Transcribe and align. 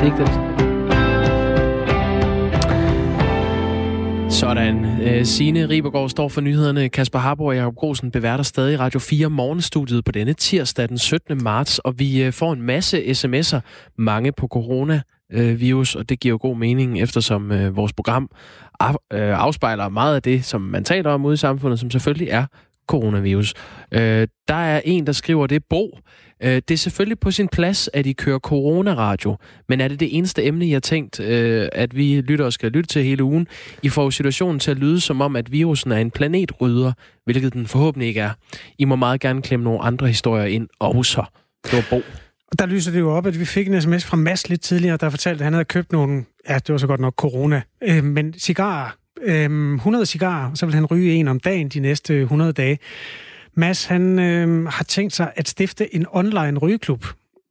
det 0.00 0.06
ikke 0.06 0.18
det? 0.18 0.28
Sådan. 4.32 5.02
Øh, 5.02 5.24
Signe 5.24 5.68
Ribergaard 5.68 6.08
står 6.08 6.28
for 6.28 6.40
nyhederne. 6.40 6.88
Kasper 6.88 7.18
Harbo 7.18 7.44
og 7.44 7.56
Jacob 7.56 7.74
Grosen 7.74 8.10
beværter 8.10 8.44
stadig 8.44 8.80
Radio 8.80 9.00
4 9.00 9.30
morgenstudiet 9.30 10.04
på 10.04 10.12
denne 10.12 10.32
tirsdag 10.32 10.88
den 10.88 10.98
17. 10.98 11.42
marts, 11.42 11.78
og 11.78 11.98
vi 11.98 12.22
øh, 12.22 12.32
får 12.32 12.52
en 12.52 12.62
masse 12.62 13.00
sms'er, 13.00 13.60
mange 13.98 14.32
på 14.32 14.46
corona 14.46 15.02
virus, 15.56 15.94
og 15.94 16.08
det 16.08 16.20
giver 16.20 16.32
jo 16.32 16.38
god 16.40 16.56
mening, 16.56 17.00
eftersom 17.00 17.52
øh, 17.52 17.76
vores 17.76 17.92
program 17.92 18.30
øh, 18.82 18.98
afspejler 19.12 19.88
meget 19.88 20.16
af 20.16 20.22
det, 20.22 20.44
som 20.44 20.60
man 20.60 20.84
taler 20.84 21.10
om 21.10 21.24
ude 21.24 21.34
i 21.34 21.36
samfundet, 21.36 21.80
som 21.80 21.90
selvfølgelig 21.90 22.28
er 22.28 22.46
coronavirus. 22.90 23.54
Øh, 23.92 24.28
der 24.48 24.54
er 24.54 24.80
en, 24.84 25.06
der 25.06 25.12
skriver 25.12 25.46
det, 25.46 25.62
Bo. 25.70 25.98
Øh, 26.42 26.54
det 26.54 26.70
er 26.70 26.76
selvfølgelig 26.76 27.20
på 27.20 27.30
sin 27.30 27.48
plads, 27.48 27.90
at 27.92 28.06
I 28.06 28.12
kører 28.12 28.38
coronaradio, 28.38 29.36
men 29.68 29.80
er 29.80 29.88
det 29.88 30.00
det 30.00 30.16
eneste 30.16 30.44
emne, 30.44 30.66
I 30.66 30.72
har 30.72 30.80
tænkt, 30.80 31.20
øh, 31.20 31.68
at 31.72 31.96
vi 31.96 32.20
lytter 32.20 32.50
skal 32.50 32.72
lytte 32.72 32.88
til 32.88 33.04
hele 33.04 33.24
ugen? 33.24 33.46
I 33.82 33.88
får 33.88 34.10
situationen 34.10 34.58
til 34.60 34.70
at 34.70 34.76
lyde 34.76 35.00
som 35.00 35.20
om, 35.20 35.36
at 35.36 35.52
virusen 35.52 35.92
er 35.92 35.96
en 35.96 36.10
planetrydder, 36.10 36.92
hvilket 37.24 37.52
den 37.52 37.66
forhåbentlig 37.66 38.08
ikke 38.08 38.20
er. 38.20 38.30
I 38.78 38.84
må 38.84 38.96
meget 38.96 39.20
gerne 39.20 39.42
klemme 39.42 39.64
nogle 39.64 39.80
andre 39.80 40.06
historier 40.06 40.44
ind 40.44 40.68
også. 40.80 41.24
Det 41.64 41.72
var 41.72 41.84
Bo. 41.90 42.02
Der 42.58 42.66
lyser 42.66 42.92
det 42.92 43.00
jo 43.00 43.10
op, 43.10 43.26
at 43.26 43.40
vi 43.40 43.44
fik 43.44 43.68
en 43.68 43.80
sms 43.80 44.04
fra 44.04 44.16
Mads 44.16 44.48
lidt 44.48 44.60
tidligere, 44.60 44.96
der 44.96 45.10
fortalte, 45.10 45.42
at 45.42 45.44
han 45.44 45.52
havde 45.52 45.64
købt 45.64 45.92
nogle, 45.92 46.24
ja, 46.48 46.54
det 46.54 46.68
var 46.68 46.78
så 46.78 46.86
godt 46.86 47.00
nok 47.00 47.14
corona, 47.14 47.62
øh, 47.82 48.04
men 48.04 48.32
cigarer, 48.32 48.99
øh, 49.22 49.74
100 49.74 50.06
cigarer, 50.06 50.54
så 50.54 50.66
vil 50.66 50.74
han 50.74 50.86
ryge 50.86 51.12
en 51.12 51.28
om 51.28 51.40
dagen 51.40 51.68
de 51.68 51.80
næste 51.80 52.20
100 52.20 52.52
dage. 52.52 52.78
Mads, 53.54 53.84
han 53.84 54.18
øh, 54.18 54.66
har 54.66 54.84
tænkt 54.84 55.12
sig 55.12 55.32
at 55.36 55.48
stifte 55.48 55.94
en 55.94 56.06
online 56.10 56.58
rygeklub, 56.58 57.06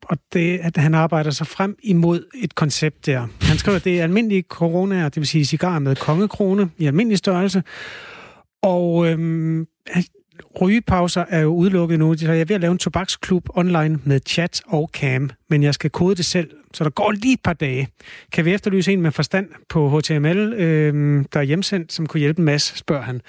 og 0.06 0.18
det, 0.34 0.58
at 0.58 0.78
han 0.78 0.94
arbejder 0.94 1.32
sig 1.32 1.48
frem 1.48 1.78
imod 1.84 2.24
et 2.36 2.56
koncept 2.56 3.06
der. 3.06 3.28
Han 3.42 3.58
skriver, 3.58 3.76
at 3.76 3.84
det 3.84 4.00
er 4.00 4.04
almindelige 4.04 4.42
corona, 4.42 5.04
det 5.04 5.16
vil 5.16 5.28
sige 5.28 5.46
cigarer 5.46 5.80
med 5.80 5.96
kongekrone 5.96 6.70
i 6.78 6.86
almindelig 6.86 7.18
størrelse, 7.18 7.64
og 8.62 9.08
øh, 9.08 9.66
rygepauser 10.62 11.26
er 11.30 11.40
jo 11.40 11.50
udelukket 11.50 12.00
nu, 12.00 12.18
så 12.18 12.32
jeg 12.32 12.42
er 12.42 12.46
ved 12.46 12.56
at 12.56 12.62
lave 12.62 12.72
en 12.72 12.78
tobaksklub 12.78 13.50
online 13.50 14.00
med 14.04 14.20
chat 14.28 14.62
og 14.68 14.90
cam, 14.94 15.30
men 15.50 15.64
jeg 15.64 15.74
skal 15.74 15.90
kode 15.90 16.16
det 16.16 16.26
selv, 16.26 16.50
så 16.74 16.84
der 16.84 16.90
går 16.90 17.12
lige 17.12 17.34
et 17.34 17.42
par 17.44 17.54
dage. 17.54 17.88
Kan 18.32 18.46
vi 18.46 18.54
efterlyse 18.54 18.94
en 18.94 19.02
med 19.02 19.12
forstand 19.12 19.50
på 19.70 20.00
HTML, 20.00 20.54
øh, 20.54 21.26
der 21.34 21.40
er 21.40 21.44
hjemsendt, 21.44 21.94
som 21.94 22.08
kunne 22.08 22.20
hjælpe 22.20 22.40
en 22.40 22.46
masse, 22.46 22.78
spørger 22.78 23.04
han. 23.04 23.22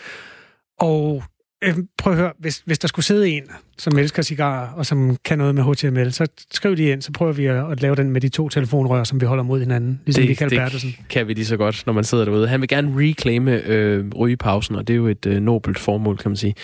Og 0.78 1.22
Øh, 1.64 1.77
prøv 1.98 2.12
at 2.12 2.19
høre, 2.19 2.33
hvis, 2.39 2.62
hvis 2.64 2.78
der 2.78 2.89
skulle 2.89 3.06
sidde 3.06 3.28
en, 3.28 3.42
som 3.78 3.98
elsker 3.98 4.22
cigarer, 4.22 4.69
og 4.69 4.86
som 4.86 5.16
kan 5.25 5.39
noget 5.39 5.55
med 5.55 5.62
HTML, 5.62 6.12
så 6.12 6.27
skriv 6.50 6.77
de 6.77 6.84
ind, 6.84 7.03
så 7.03 7.12
prøver 7.12 7.33
vi 7.33 7.47
at, 7.47 7.72
at 7.72 7.83
lave 7.83 7.97
den 7.97 8.11
med 8.11 8.20
de 8.20 8.28
to 8.28 8.48
telefonrør, 8.48 9.05
som 9.05 9.20
vi 9.20 9.27
holder 9.27 9.44
mod 9.44 9.61
hinanden, 9.61 10.00
ligesom 10.06 10.22
det, 10.22 10.28
Michael 10.28 10.50
det 10.50 10.58
Bertelsen. 10.58 10.97
kan 11.08 11.28
vi 11.28 11.34
lige 11.34 11.47
så 11.47 11.56
godt, 11.56 11.83
når 11.86 11.92
man 11.92 12.05
sidder 12.05 12.25
derude. 12.25 12.48
Han 12.48 12.61
vil 12.61 12.69
gerne 12.69 12.92
reclaime 12.97 13.62
øh, 13.66 14.05
rygepausen, 14.16 14.75
og 14.75 14.88
det 14.88 14.94
er 14.94 14.97
jo 14.97 15.06
et 15.06 15.27
øh, 15.27 15.41
nobelt 15.41 15.78
formål, 15.78 16.16
kan 16.16 16.31
man 16.31 16.36
sige, 16.36 16.55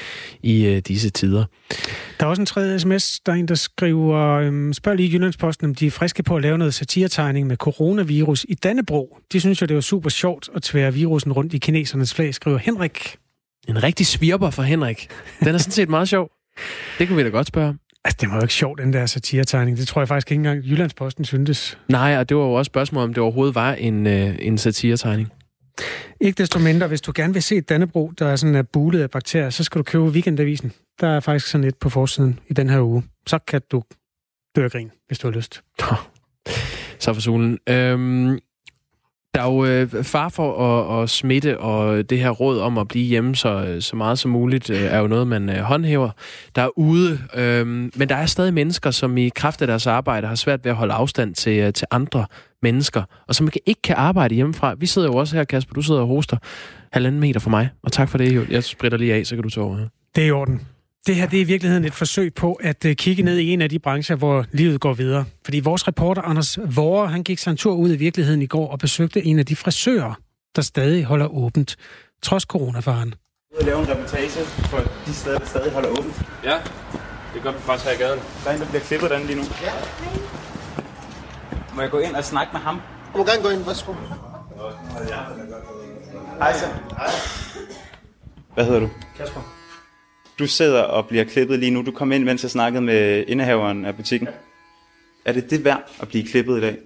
i 0.43 0.67
øh, 0.67 0.79
disse 0.79 1.11
tider. 1.11 1.45
Der 2.21 2.27
er 2.27 2.31
også 2.31 2.43
en 2.43 2.47
tredje 2.47 2.79
sms, 2.79 3.21
der 3.21 3.33
er 3.33 3.37
en, 3.37 3.49
der 3.49 3.55
skriver, 3.55 4.19
øh, 4.19 4.75
spørg 4.75 4.97
lige 4.97 5.13
Jyllandsposten, 5.13 5.65
om 5.65 5.75
de 5.75 5.87
er 5.87 5.91
friske 5.91 6.23
på 6.23 6.37
at 6.37 6.43
lave 6.43 6.59
noget 6.59 6.75
satiretegning 6.75 7.47
med 7.47 7.57
coronavirus 7.57 8.47
i 8.49 8.55
Dannebro. 8.55 9.19
De 9.33 9.41
synes 9.41 9.61
jo, 9.63 9.67
det 9.67 9.75
var 9.75 9.81
super 9.81 10.11
sjovt 10.11 10.49
at 10.55 10.63
tvære 10.63 10.95
virusen 10.95 11.33
rundt 11.33 11.55
i 11.55 11.59
kinesernes 11.59 12.15
flag, 12.15 12.35
skriver 12.35 12.59
Henrik 12.59 13.17
en 13.69 13.83
rigtig 13.83 14.07
svirper 14.07 14.51
for 14.51 14.63
Henrik. 14.63 15.09
Den 15.41 15.55
er 15.55 15.59
sådan 15.59 15.73
set 15.73 15.89
meget 15.89 16.09
sjov. 16.09 16.31
Det 16.99 17.09
kunne 17.09 17.17
vi 17.17 17.23
da 17.23 17.29
godt 17.29 17.47
spørge 17.47 17.75
Altså, 18.05 18.17
det 18.21 18.29
var 18.29 18.37
jo 18.37 18.43
ikke 18.43 18.55
sjovt, 18.55 18.81
den 18.81 18.93
der 18.93 19.07
satiretegning. 19.07 19.77
Det 19.77 19.89
tror 19.89 20.01
jeg 20.01 20.09
faktisk 20.09 20.31
ikke 20.31 20.39
engang 20.39 20.65
Jyllandsposten 20.65 21.25
syntes. 21.25 21.79
Nej, 21.89 22.19
og 22.19 22.29
det 22.29 22.37
var 22.37 22.43
jo 22.43 22.53
også 22.53 22.69
spørgsmål, 22.69 23.03
om 23.03 23.15
det 23.15 23.23
overhovedet 23.23 23.55
var 23.55 23.73
en, 23.73 24.07
øh, 24.07 24.37
en 24.39 24.59
satiretegning. 24.59 25.33
Ikke 26.21 26.39
desto 26.39 26.59
mindre, 26.59 26.89
hvis 26.89 27.01
du 27.01 27.13
gerne 27.15 27.33
vil 27.33 27.43
se 27.43 27.61
Dannebro, 27.61 28.13
der 28.19 28.27
er 28.27 28.37
sådan 28.37 28.55
er 28.55 28.63
bulet 28.63 29.03
af 29.03 29.11
bakterier, 29.11 29.51
så 29.51 29.65
skal 29.65 29.79
du 29.79 29.83
købe 29.83 30.05
Weekendavisen. 30.05 30.73
Der 31.01 31.09
er 31.09 31.21
faktisk 31.21 31.47
sådan 31.47 31.65
et 31.65 31.77
på 31.77 31.91
forsiden 31.91 32.39
i 32.49 32.53
den 32.53 32.71
her 32.71 32.81
uge. 32.81 33.03
Så 33.27 33.39
kan 33.39 33.61
du 33.73 33.83
dø 34.57 34.65
af 34.65 34.71
grin, 34.71 34.91
hvis 35.07 35.19
du 35.19 35.27
har 35.27 35.33
lyst. 35.33 35.63
Så 36.99 37.15
for 37.15 37.21
solen. 37.21 37.59
Øhm, 37.69 38.39
der 39.37 39.43
er 39.43 39.53
jo 39.53 39.65
øh, 39.65 40.05
far 40.05 40.29
for 40.29 40.63
at, 40.63 41.03
at 41.03 41.11
smitte, 41.11 41.59
og 41.59 42.11
det 42.11 42.19
her 42.19 42.31
råd 42.31 42.61
om 42.61 42.79
at 42.79 42.89
blive 42.89 43.05
hjemme 43.05 43.37
så, 43.37 43.77
så 43.81 43.97
meget 43.97 44.19
som 44.19 44.31
muligt, 44.31 44.71
øh, 44.71 44.83
er 44.83 44.99
jo 44.99 45.07
noget, 45.07 45.27
man 45.27 45.49
øh, 45.49 45.57
håndhæver 45.57 46.11
derude. 46.57 47.19
Øh, 47.35 47.67
men 47.67 48.09
der 48.09 48.17
er 48.17 48.27
stadig 48.27 48.55
mennesker, 48.55 48.91
som 48.91 49.17
i 49.17 49.29
kraft 49.29 49.61
af 49.61 49.67
deres 49.67 49.87
arbejde 49.87 50.27
har 50.27 50.35
svært 50.35 50.65
ved 50.65 50.71
at 50.71 50.77
holde 50.77 50.95
afstand 50.95 51.35
til, 51.35 51.59
øh, 51.59 51.73
til 51.73 51.87
andre 51.91 52.27
mennesker, 52.63 53.03
og 53.29 53.35
som 53.35 53.49
ikke 53.67 53.83
kan 53.83 53.97
arbejde 53.97 54.35
hjemmefra. 54.35 54.75
Vi 54.75 54.87
sidder 54.87 55.09
jo 55.09 55.15
også 55.15 55.37
her, 55.37 55.45
Kasper, 55.45 55.75
du 55.75 55.83
sidder 55.83 56.01
og 56.01 56.07
hoster 56.07 56.37
halvanden 56.93 57.21
meter 57.21 57.41
fra 57.41 57.51
mig, 57.51 57.69
og 57.83 57.93
tak 57.93 58.09
for 58.09 58.19
det. 58.19 58.51
Jeg 58.51 58.65
spritter 58.65 58.99
lige 58.99 59.15
af, 59.15 59.27
så 59.27 59.35
kan 59.35 59.43
du 59.43 59.51
tage 59.51 59.65
over 59.65 59.77
her. 59.77 59.87
Det 60.17 60.23
er 60.23 60.29
i 60.29 60.31
orden. 60.31 60.61
Det 61.07 61.17
her 61.17 61.27
det 61.27 61.37
er 61.37 61.41
i 61.41 61.45
virkeligheden 61.45 61.85
et 61.85 61.95
forsøg 61.95 62.35
på 62.35 62.53
at 62.53 62.85
øh, 62.85 62.97
kigge 62.97 63.23
ned 63.23 63.39
i 63.39 63.53
en 63.53 63.63
af 63.63 63.71
de 63.71 63.79
brancher, 63.79 64.17
hvor 64.17 64.45
livet 64.53 64.81
går 64.81 64.95
videre. 64.95 65.25
Fordi 65.45 65.61
vores 65.61 65.89
reporter 65.89 66.23
Anders 66.23 66.59
Vore, 66.77 67.09
han 67.09 67.23
gik 67.23 67.39
sig 67.39 67.51
en 67.51 67.57
tur 67.57 67.75
ud 67.75 67.93
i 67.93 67.97
virkeligheden 67.97 68.43
i 68.43 68.47
går 68.47 68.69
og 68.69 68.79
besøgte 68.79 69.25
en 69.25 69.39
af 69.39 69.47
de 69.47 69.57
frisører, 69.57 70.15
der 70.57 70.63
stadig 70.63 71.05
holder 71.05 71.27
åbent, 71.27 71.77
trods 72.23 72.43
coronafaren. 72.43 73.15
Jeg 73.59 73.67
lave 73.67 73.79
en 73.81 73.89
reportage 73.89 74.31
for 74.71 74.79
de 75.07 75.15
steder, 75.15 75.39
der 75.39 75.47
stadig 75.47 75.73
holder 75.73 75.89
åbent. 75.89 76.23
Ja, 76.45 76.57
det 77.35 77.43
gør 77.43 77.53
vi 77.53 77.59
faktisk 77.59 77.89
her 77.89 77.95
i 77.95 77.99
gaden. 77.99 78.21
Der 78.45 78.51
er 78.51 78.55
en, 78.55 78.61
der 78.61 78.69
bliver 78.69 78.83
klippet 78.83 79.11
den 79.11 79.27
lige 79.27 79.37
nu. 79.37 79.43
Ja. 79.63 79.73
Må 81.75 81.81
jeg 81.83 81.91
gå 81.91 81.99
ind 81.99 82.15
og 82.15 82.25
snakke 82.25 82.51
med 82.53 82.61
ham? 82.61 82.81
Du 83.13 83.19
må 83.19 83.25
gerne 83.25 83.43
gå 83.43 83.49
ind, 83.49 83.65
værsgo. 83.65 83.93
Hej 86.39 86.53
så. 86.53 86.67
Hej. 86.97 87.07
Hvad 88.55 88.65
hedder 88.65 88.81
du? 88.81 88.89
Kasper. 89.17 89.56
Du 90.39 90.47
sidder 90.47 90.83
og 90.83 91.07
bliver 91.07 91.25
klippet 91.25 91.59
lige 91.59 91.71
nu. 91.71 91.83
Du 91.83 91.91
kom 91.91 92.13
ind, 92.13 92.25
mens 92.25 92.43
jeg 92.43 92.51
snakkede 92.51 92.83
med 92.83 93.25
indehaveren 93.29 93.85
af 93.85 93.97
butikken. 93.97 94.29
Er 95.25 95.33
det 95.33 95.51
det 95.51 95.65
værd 95.65 95.91
at 96.01 96.09
blive 96.09 96.25
klippet 96.25 96.59
i 96.59 96.61
dag? 96.61 96.77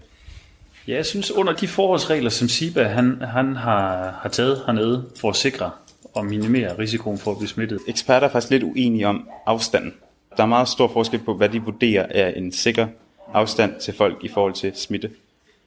Ja, 0.89 0.95
jeg 0.95 1.07
synes 1.07 1.31
under 1.31 1.53
de 1.53 1.69
forholdsregler, 1.69 2.31
som 2.31 2.49
Siba 2.49 2.85
han, 2.85 3.23
han 3.23 3.57
har, 3.57 4.19
har 4.23 4.29
taget 4.29 4.63
hernede 4.67 5.11
for 5.21 5.31
at 5.31 5.37
sikre 5.37 5.71
og 6.15 6.27
minimere 6.27 6.79
risikoen 6.79 7.19
for 7.19 7.31
at 7.31 7.37
blive 7.39 7.49
smittet. 7.49 7.79
Eksperter 7.89 8.27
er 8.27 8.33
faktisk 8.33 8.51
lidt 8.51 8.63
uenige 8.63 9.09
om 9.09 9.29
afstanden. 9.47 9.95
Der 10.37 10.43
er 10.43 10.47
meget 10.47 10.69
stor 10.69 10.89
forskel 10.93 11.21
på, 11.21 11.35
hvad 11.35 11.49
de 11.49 11.63
vurderer 11.63 12.07
er 12.11 12.29
en 12.29 12.53
sikker 12.53 12.87
afstand 13.35 13.81
til 13.81 13.95
folk 13.95 14.25
i 14.25 14.29
forhold 14.29 14.55
til 14.55 14.73
smitte. 14.75 15.11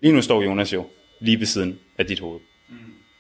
Lige 0.02 0.14
nu 0.14 0.22
står 0.22 0.42
Jonas 0.42 0.74
jo 0.74 0.86
lige 1.20 1.40
ved 1.40 1.46
siden 1.46 1.80
af 1.98 2.06
dit 2.06 2.20
hoved. 2.20 2.40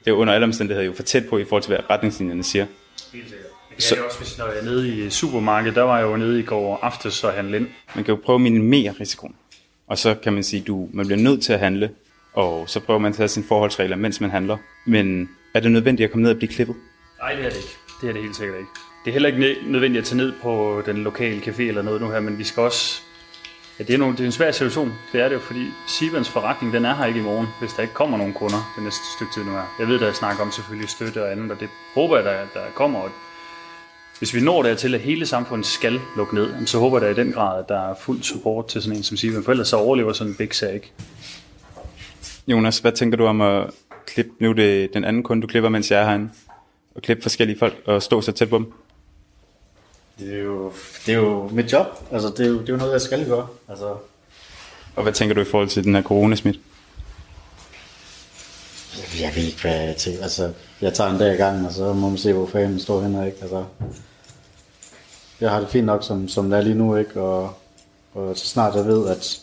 Det 0.05 0.11
er 0.11 0.15
under 0.15 0.33
alle 0.33 0.43
omstændigheder 0.43 0.85
jo 0.85 0.93
for 0.93 1.03
tæt 1.03 1.25
på 1.29 1.37
i 1.37 1.45
forhold 1.45 1.63
til, 1.63 1.69
hvad 1.69 1.89
retningslinjerne 1.89 2.43
siger. 2.43 2.65
Helt 3.13 3.29
sikkert. 3.29 3.52
Så, 3.77 3.95
ja, 3.95 4.01
også 4.01 4.17
hvis 4.17 4.37
når 4.37 4.47
jeg 4.47 4.59
er 4.59 4.63
nede 4.63 5.05
i 5.05 5.09
supermarkedet, 5.09 5.75
der 5.75 5.81
var 5.81 5.97
jeg 5.97 6.05
jo 6.05 6.17
nede 6.17 6.39
i 6.39 6.43
går 6.43 6.79
aftes 6.81 7.23
og 7.23 7.33
handle 7.33 7.57
ind. 7.57 7.67
Man 7.95 8.03
kan 8.03 8.15
jo 8.15 8.21
prøve 8.25 8.35
at 8.35 8.41
minimere 8.41 8.93
risikoen. 8.99 9.35
Og 9.87 9.97
så 9.97 10.15
kan 10.23 10.33
man 10.33 10.43
sige, 10.43 10.61
du 10.61 10.89
man 10.93 11.05
bliver 11.05 11.21
nødt 11.21 11.43
til 11.43 11.53
at 11.53 11.59
handle, 11.59 11.89
og 12.33 12.69
så 12.69 12.79
prøver 12.79 12.99
man 12.99 13.09
at 13.09 13.15
tage 13.15 13.27
sine 13.27 13.45
forholdsregler, 13.47 13.95
mens 13.95 14.21
man 14.21 14.31
handler. 14.31 14.57
Men 14.85 15.29
er 15.53 15.59
det 15.59 15.71
nødvendigt 15.71 16.05
at 16.05 16.11
komme 16.11 16.23
ned 16.23 16.31
og 16.31 16.37
blive 16.37 16.51
klippet? 16.51 16.75
Nej, 17.19 17.33
det 17.33 17.45
er 17.45 17.49
det 17.49 17.57
ikke. 17.57 17.77
Det 18.01 18.09
er 18.09 18.13
det 18.13 18.21
helt 18.21 18.35
sikkert 18.35 18.57
ikke. 18.57 18.69
Det 19.05 19.09
er 19.09 19.13
heller 19.13 19.29
ikke 19.29 19.71
nødvendigt 19.71 20.01
at 20.01 20.07
tage 20.07 20.17
ned 20.17 20.33
på 20.41 20.83
den 20.85 20.97
lokale 20.97 21.41
café 21.41 21.61
eller 21.61 21.81
noget 21.81 22.01
nu 22.01 22.09
her, 22.09 22.19
men 22.19 22.37
vi 22.37 22.43
skal 22.43 22.63
også... 22.63 23.01
Ja, 23.79 23.83
det 23.83 23.93
er, 23.93 23.97
nogle, 23.97 24.13
det 24.13 24.21
er 24.21 24.25
en 24.25 24.31
svær 24.31 24.51
situation. 24.51 24.93
Det 25.11 25.21
er 25.21 25.27
det 25.29 25.35
jo, 25.35 25.39
fordi 25.39 25.65
Sibans 25.87 26.29
forretning, 26.29 26.73
den 26.73 26.85
er 26.85 26.95
her 26.95 27.05
ikke 27.05 27.19
i 27.19 27.23
morgen, 27.23 27.47
hvis 27.59 27.73
der 27.73 27.81
ikke 27.81 27.93
kommer 27.93 28.17
nogen 28.17 28.33
kunder 28.33 28.73
det 28.75 28.83
næste 28.83 29.01
stykke 29.15 29.33
tid 29.33 29.43
nu 29.43 29.51
her. 29.51 29.75
Jeg 29.79 29.87
ved, 29.87 29.99
der 29.99 30.07
er 30.07 30.13
snak 30.13 30.39
om 30.41 30.51
selvfølgelig 30.51 30.89
støtte 30.89 31.23
og 31.23 31.31
andet, 31.31 31.51
og 31.51 31.59
det 31.59 31.69
håber 31.93 32.15
jeg, 32.15 32.25
der, 32.25 32.37
der 32.53 32.61
kommer. 32.75 32.99
Og 32.99 33.09
hvis 34.19 34.33
vi 34.33 34.41
når 34.41 34.63
dertil, 34.63 34.95
at 34.95 35.01
hele 35.01 35.25
samfundet 35.25 35.67
skal 35.67 35.99
lukke 36.17 36.35
ned, 36.35 36.67
så 36.67 36.79
håber 36.79 36.97
jeg 37.01 37.15
da 37.15 37.21
i 37.21 37.25
den 37.25 37.33
grad, 37.33 37.59
at 37.59 37.69
der 37.69 37.89
er 37.89 37.95
fuld 38.01 38.23
support 38.23 38.67
til 38.67 38.81
sådan 38.81 38.97
en 38.97 39.03
som 39.03 39.17
siger, 39.17 39.41
for 39.43 39.51
ellers 39.51 39.67
så 39.67 39.77
overlever 39.77 40.13
sådan 40.13 40.31
en 40.31 40.37
big 40.37 40.55
sag 40.55 40.73
ikke. 40.73 40.91
Jonas, 42.47 42.79
hvad 42.79 42.91
tænker 42.91 43.17
du 43.17 43.25
om 43.25 43.41
at 43.41 43.69
klippe, 44.05 44.31
nu 44.39 44.49
er 44.49 44.53
det 44.53 44.93
den 44.93 45.03
anden 45.03 45.23
kunde, 45.23 45.41
du 45.41 45.47
klipper, 45.47 45.69
mens 45.69 45.91
jeg 45.91 46.01
er 46.01 46.05
herinde, 46.05 46.29
og 46.95 47.01
klippe 47.01 47.21
forskellige 47.23 47.59
folk 47.59 47.75
og 47.85 48.03
stå 48.03 48.21
så 48.21 48.31
tæt 48.31 48.49
på 48.49 48.57
dem? 48.57 48.73
Det 50.19 50.33
er 50.33 50.39
jo, 50.43 50.71
det 51.05 51.13
er 51.13 51.17
jo 51.17 51.49
mit 51.53 51.71
job. 51.71 51.87
Altså, 52.11 52.29
det 52.37 52.39
er 52.39 52.49
jo, 52.49 52.61
det 52.61 52.69
er 52.69 52.73
jo 52.73 52.77
noget, 52.77 52.91
jeg 52.91 53.01
skal 53.01 53.25
gøre. 53.25 53.47
Altså. 53.69 53.95
Og 54.95 55.03
hvad 55.03 55.13
tænker 55.13 55.35
du 55.35 55.41
i 55.41 55.45
forhold 55.45 55.69
til 55.69 55.83
den 55.83 55.95
her 55.95 56.01
coronasmit? 56.01 56.59
Jeg 59.21 59.31
ved 59.35 59.43
ikke, 59.43 59.61
hvad 59.61 59.81
jeg 59.81 59.95
tænker. 59.95 60.23
Altså, 60.23 60.53
jeg 60.81 60.93
tager 60.93 61.09
en 61.09 61.19
dag 61.19 61.33
i 61.33 61.37
gang, 61.37 61.65
og 61.65 61.71
så 61.71 61.93
må 61.93 62.09
man 62.09 62.17
se, 62.17 62.33
hvor 62.33 62.47
fanden 62.47 62.79
står 62.79 63.01
henne, 63.01 63.25
ikke? 63.25 63.37
Altså, 63.41 63.63
jeg 65.43 65.51
har 65.51 65.59
det 65.59 65.69
fint 65.69 65.85
nok, 65.85 66.03
som, 66.03 66.27
som 66.27 66.49
det 66.49 66.59
er 66.59 66.61
lige 66.61 66.75
nu, 66.75 66.95
ikke? 66.95 67.21
Og, 67.21 67.53
og 68.13 68.37
så 68.37 68.47
snart 68.47 68.75
jeg 68.75 68.85
ved, 68.85 69.09
at, 69.09 69.39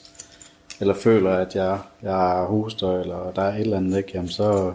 eller 0.80 0.94
føler, 0.94 1.30
at 1.30 1.54
jeg, 1.54 1.78
jeg 2.02 2.44
hoster, 2.48 3.00
eller 3.00 3.32
der 3.36 3.42
er 3.42 3.54
et 3.54 3.60
eller 3.60 3.76
andet, 3.76 3.98
ikke? 3.98 4.10
Jamen, 4.14 4.28
så 4.28 4.74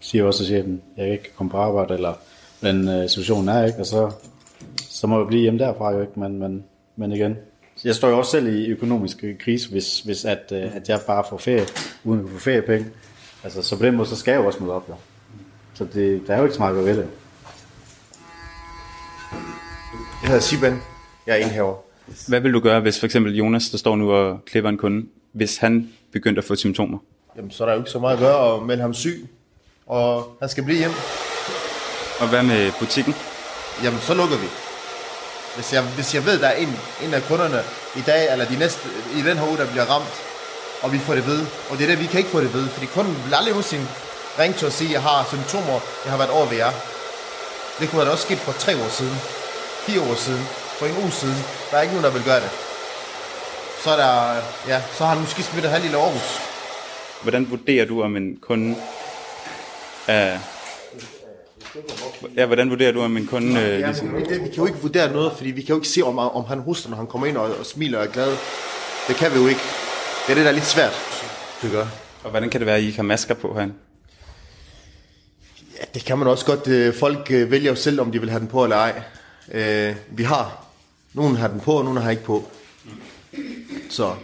siger 0.00 0.22
jeg 0.22 0.26
også 0.26 0.38
til 0.38 0.46
chefen, 0.46 0.82
at 0.96 1.04
jeg 1.04 1.12
ikke 1.12 1.24
kan 1.24 1.32
komme 1.36 1.50
på 1.50 1.56
arbejde, 1.56 1.94
eller 1.94 2.14
den 2.60 2.88
uh, 2.88 2.94
øh, 2.94 3.08
situation 3.08 3.48
er, 3.48 3.64
ikke? 3.64 3.78
Og 3.78 3.86
så, 3.86 4.10
så 4.76 5.06
må 5.06 5.18
jeg 5.18 5.26
blive 5.26 5.42
hjemme 5.42 5.58
derfra, 5.58 5.92
jo 5.92 6.00
ikke? 6.00 6.20
Men, 6.20 6.38
men, 6.38 6.64
men 6.96 7.12
igen, 7.12 7.36
jeg 7.84 7.94
står 7.94 8.08
jo 8.08 8.18
også 8.18 8.30
selv 8.30 8.46
i 8.46 8.66
økonomisk 8.66 9.24
krise, 9.40 9.70
hvis, 9.70 10.00
hvis 10.00 10.24
at, 10.24 10.52
øh, 10.52 10.76
at 10.76 10.88
jeg 10.88 11.00
bare 11.06 11.24
får 11.30 11.36
ferie, 11.36 11.66
uden 12.04 12.24
at 12.24 12.30
få 12.30 12.38
feriepenge. 12.38 12.86
Altså, 13.44 13.62
så 13.62 13.76
på 13.76 13.84
den 13.84 13.96
måde, 13.96 14.08
så 14.08 14.16
skal 14.16 14.32
jeg 14.32 14.40
jo 14.40 14.46
også 14.46 14.62
møde 14.62 14.74
op, 14.74 14.88
jo. 14.88 14.94
Så 15.74 15.86
det, 15.94 16.22
der 16.26 16.34
er 16.34 16.38
jo 16.38 16.44
ikke 16.44 16.54
så 16.54 16.60
meget 16.60 16.72
at 16.72 16.76
gøre 16.76 16.96
ved 16.96 17.02
det. 17.02 17.08
Jeg 20.26 20.32
hedder 20.32 20.46
Siban. 20.46 20.82
Jeg 21.26 21.32
er 21.34 21.44
indhaver. 21.44 21.74
Hvad 22.28 22.40
vil 22.40 22.52
du 22.52 22.60
gøre, 22.60 22.80
hvis 22.80 22.98
for 22.98 23.06
eksempel 23.06 23.36
Jonas, 23.36 23.68
der 23.70 23.78
står 23.78 23.96
nu 23.96 24.12
og 24.12 24.38
klipper 24.46 24.70
en 24.70 24.78
kunde, 24.78 25.06
hvis 25.32 25.56
han 25.56 25.88
begyndte 26.12 26.38
at 26.38 26.44
få 26.44 26.54
symptomer? 26.54 26.98
Jamen, 27.36 27.50
så 27.50 27.64
er 27.64 27.66
der 27.66 27.74
jo 27.74 27.80
ikke 27.80 27.90
så 27.90 27.98
meget 27.98 28.14
at 28.14 28.20
gøre 28.20 28.36
og 28.36 28.62
melde 28.62 28.82
ham 28.82 28.94
syg. 28.94 29.28
Og 29.86 30.36
han 30.40 30.48
skal 30.48 30.64
blive 30.64 30.78
hjem. 30.78 30.90
Og 32.20 32.28
hvad 32.28 32.42
med 32.42 32.72
butikken? 32.78 33.14
Jamen, 33.84 34.00
så 34.00 34.14
lukker 34.14 34.36
vi. 34.36 34.46
Hvis 35.54 35.72
jeg, 35.72 35.82
hvis 35.82 36.14
jeg 36.14 36.26
ved, 36.26 36.38
der 36.40 36.48
er 36.48 36.56
en, 36.56 36.72
en 37.04 37.14
af 37.14 37.22
kunderne 37.22 37.60
i 37.96 38.02
dag, 38.06 38.32
eller 38.32 38.44
de 38.44 38.58
næste, 38.58 38.88
i 39.18 39.22
den 39.28 39.36
her 39.38 39.48
uge, 39.48 39.56
der 39.56 39.70
bliver 39.70 39.84
ramt, 39.84 40.14
og 40.82 40.92
vi 40.92 40.98
får 40.98 41.14
det 41.14 41.26
ved. 41.26 41.40
Og 41.70 41.78
det 41.78 41.84
er 41.84 41.90
det, 41.92 42.00
vi 42.00 42.06
kan 42.06 42.18
ikke 42.18 42.30
få 42.30 42.40
det 42.40 42.54
ved, 42.54 42.66
fordi 42.68 42.86
kunden 42.86 43.14
vil 43.24 43.34
aldrig 43.34 43.52
nogensinde 43.52 43.86
ringe 44.38 44.56
til 44.58 44.66
at 44.66 44.72
sige, 44.72 44.88
at 44.88 44.94
jeg 44.94 45.02
har 45.02 45.18
symptomer, 45.32 45.78
jeg 46.04 46.10
har 46.14 46.18
været 46.18 46.30
over 46.30 46.46
ved 46.50 46.56
jer. 46.56 46.72
Det 47.78 47.84
kunne 47.88 48.00
have 48.02 48.12
også 48.12 48.26
sket 48.28 48.38
for 48.38 48.52
tre 48.52 48.72
år 48.84 48.90
siden, 48.98 49.16
fire 49.86 50.00
år 50.00 50.14
siden, 50.14 50.44
for 50.78 50.86
en 50.86 50.96
uge 51.02 51.10
siden. 51.10 51.36
Der 51.70 51.76
er 51.76 51.82
ikke 51.82 51.94
nogen, 51.94 52.04
der 52.04 52.12
vil 52.18 52.24
gøre 52.24 52.40
det. 52.40 52.50
Så, 53.84 53.90
er 53.90 53.96
der, 53.96 54.34
ja, 54.68 54.82
så 54.92 55.04
har 55.04 55.14
han 55.14 55.20
måske 55.20 55.42
smittet 55.42 55.70
halv 55.70 55.84
i 55.84 55.94
Aarhus. 55.94 56.40
Hvordan 57.22 57.50
vurderer 57.50 57.84
du, 57.86 58.02
om 58.02 58.16
en 58.16 58.38
kunde 58.40 58.76
er... 60.06 60.38
Ja, 62.36 62.46
hvordan 62.46 62.70
vurderer 62.70 62.92
du, 62.92 63.02
om 63.02 63.16
en 63.16 63.26
kunde... 63.26 63.60
Øh, 63.60 63.80
Ja, 63.80 63.86
ligesom... 63.86 64.08
det, 64.28 64.42
vi 64.42 64.48
kan 64.48 64.56
jo 64.56 64.66
ikke 64.66 64.78
vurdere 64.78 65.12
noget, 65.12 65.32
fordi 65.36 65.50
vi 65.50 65.60
kan 65.62 65.68
jo 65.68 65.76
ikke 65.76 65.88
se, 65.88 66.02
om, 66.02 66.18
om 66.18 66.44
han 66.44 66.58
hoster, 66.60 66.90
når 66.90 66.96
han 66.96 67.06
kommer 67.06 67.26
ind 67.26 67.36
og, 67.36 67.58
og 67.58 67.66
smiler 67.66 67.98
og 67.98 68.04
er 68.04 68.08
glad. 68.10 68.36
Det 69.08 69.16
kan 69.16 69.34
vi 69.34 69.38
jo 69.38 69.46
ikke. 69.46 69.60
Det 70.26 70.30
er 70.30 70.34
det, 70.34 70.44
der 70.44 70.50
er 70.50 70.54
lidt 70.54 70.66
svært. 70.66 70.92
Det 71.62 71.70
gør. 71.70 71.86
Og 72.24 72.30
hvordan 72.30 72.50
kan 72.50 72.60
det 72.60 72.66
være, 72.66 72.76
at 72.76 72.82
I 72.82 72.86
ikke 72.86 72.96
har 72.96 73.02
masker 73.02 73.34
på 73.34 73.54
herinde? 73.54 73.74
Ja, 75.78 75.84
det 75.94 76.04
kan 76.04 76.18
man 76.18 76.28
også 76.28 76.46
godt. 76.46 76.68
Øh, 76.68 76.94
Folk 76.94 77.30
øh, 77.30 77.50
vælger 77.50 77.70
jo 77.70 77.76
selv, 77.76 78.00
om 78.00 78.12
de 78.12 78.20
vil 78.20 78.30
have 78.30 78.40
den 78.40 78.48
på 78.48 78.64
eller 78.64 78.76
ej. 78.76 79.02
Øh, 79.52 79.96
Vi 80.10 80.22
har. 80.22 80.66
Nogle 81.14 81.36
har 81.36 81.48
den 81.48 81.60
på, 81.60 81.72
og 81.72 81.84
nogle 81.84 82.00
har 82.00 82.10
ikke 82.10 82.24
på. 82.24 82.44
Så 83.90 84.14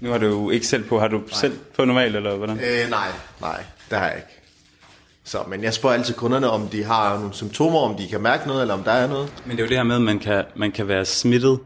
Nu 0.00 0.10
har 0.10 0.18
du 0.18 0.26
jo 0.26 0.50
ikke 0.50 0.66
selv 0.66 0.84
på. 0.84 0.98
Har 1.00 1.08
du 1.08 1.22
selv 1.32 1.58
på 1.76 1.84
normalt, 1.84 2.16
eller 2.16 2.36
hvordan? 2.36 2.56
øh, 2.56 2.90
nej, 2.90 3.08
nej, 3.40 3.64
det 3.90 3.98
har 3.98 4.06
jeg 4.06 4.16
ikke. 4.16 4.28
Så, 5.24 5.38
men 5.48 5.62
jeg 5.62 5.74
spørger 5.74 5.96
altid 5.96 6.14
kunderne, 6.14 6.50
om 6.50 6.68
de 6.68 6.84
har 6.84 7.18
nogle 7.18 7.34
symptomer, 7.34 7.78
om 7.78 7.94
de 7.96 8.08
kan 8.08 8.20
mærke 8.20 8.46
noget, 8.46 8.60
eller 8.62 8.74
om 8.74 8.82
der 8.82 8.92
er 8.92 9.08
noget. 9.08 9.32
Men 9.46 9.56
det 9.56 9.62
er 9.62 9.66
jo 9.66 9.68
det 9.68 9.76
her 9.76 9.84
med, 9.84 9.96
at 9.96 10.02
man 10.02 10.18
kan, 10.18 10.44
man 10.56 10.72
kan 10.72 10.88
være 10.88 11.04
smittet, 11.04 11.58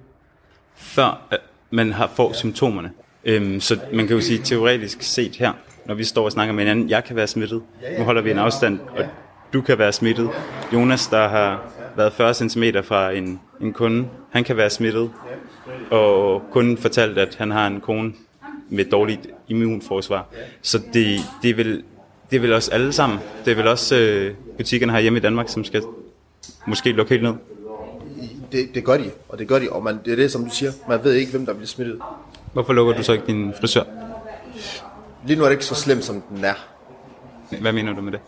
før 0.77 1.27
øh, 1.33 1.39
man 1.71 1.93
har, 1.93 2.11
får 2.17 2.33
symptomerne. 2.33 2.91
Øhm, 3.25 3.61
så 3.61 3.79
man 3.93 4.07
kan 4.07 4.17
jo 4.17 4.23
sige 4.23 4.43
teoretisk 4.45 5.03
set 5.03 5.37
her, 5.37 5.53
når 5.87 5.95
vi 5.95 6.05
står 6.05 6.25
og 6.25 6.33
snakker 6.33 6.55
med 6.55 6.65
hinanden, 6.65 6.91
jeg 6.91 7.05
kan 7.05 7.17
være 7.17 7.27
smittet. 7.27 7.63
Nu 7.99 8.05
holder 8.05 8.23
vi 8.23 8.31
en 8.31 8.39
afstand, 8.39 8.81
og 8.81 9.05
du 9.53 9.61
kan 9.61 9.79
være 9.79 9.93
smittet. 9.93 10.31
Jonas, 10.73 11.07
der 11.07 11.29
har 11.29 11.71
været 11.97 12.13
40 12.13 12.35
cm 12.35 12.65
fra 12.85 13.11
en, 13.11 13.41
en 13.61 13.73
kunde, 13.73 14.09
han 14.31 14.45
kan 14.45 14.57
være 14.57 14.71
smittet. 14.71 15.11
Og 15.91 16.43
kunden 16.51 16.79
fortalte, 16.79 17.21
at 17.21 17.35
han 17.35 17.51
har 17.51 17.67
en 17.67 17.81
kone 17.81 18.13
med 18.69 18.85
dårligt 18.85 19.27
immunforsvar. 19.49 20.27
Så 20.63 20.79
det, 20.93 21.21
det, 21.43 21.51
er 21.51 21.55
vel, 21.55 21.83
det 22.31 22.37
er 22.37 22.41
vel 22.41 22.53
også 22.53 22.71
alle 22.71 22.93
sammen. 22.93 23.19
Det 23.45 23.51
er 23.51 23.57
vel 23.57 23.69
også 23.69 23.97
øh, 23.97 24.35
butikkerne 24.57 24.93
her 24.93 25.01
hjemme 25.01 25.19
i 25.19 25.23
Danmark, 25.23 25.49
som 25.49 25.65
skal 25.65 25.83
måske 26.67 26.93
lukke 26.93 27.11
helt 27.11 27.23
ned. 27.23 27.35
Det, 28.53 28.75
det 28.75 28.85
gør 28.85 28.97
de, 28.97 29.11
og 29.29 29.39
det 29.39 29.49
gør 29.49 29.59
de. 29.59 29.71
Og 29.71 29.83
man, 29.83 29.99
det 30.05 30.13
er 30.13 30.17
det, 30.17 30.33
som 30.33 30.45
du 30.45 30.51
siger. 30.51 30.73
Man 30.89 31.05
ved 31.05 31.13
ikke, 31.13 31.31
hvem 31.31 31.47
der 31.47 31.53
bliver 31.53 31.67
smittet. 31.67 31.99
Hvorfor 32.53 32.73
lukker 32.73 32.95
du 32.95 33.03
så 33.03 33.13
ikke 33.13 33.27
din 33.27 33.55
frisør? 33.61 33.83
Lige 35.27 35.39
nu 35.39 35.45
er 35.45 35.49
det 35.49 35.55
ikke 35.55 35.65
så 35.65 35.75
slemt, 35.75 36.05
som 36.05 36.23
den 36.31 36.45
er. 36.45 36.55
Hvad 37.61 37.73
mener 37.73 37.95
du 37.95 38.01
med 38.01 38.13
det? 38.13 38.21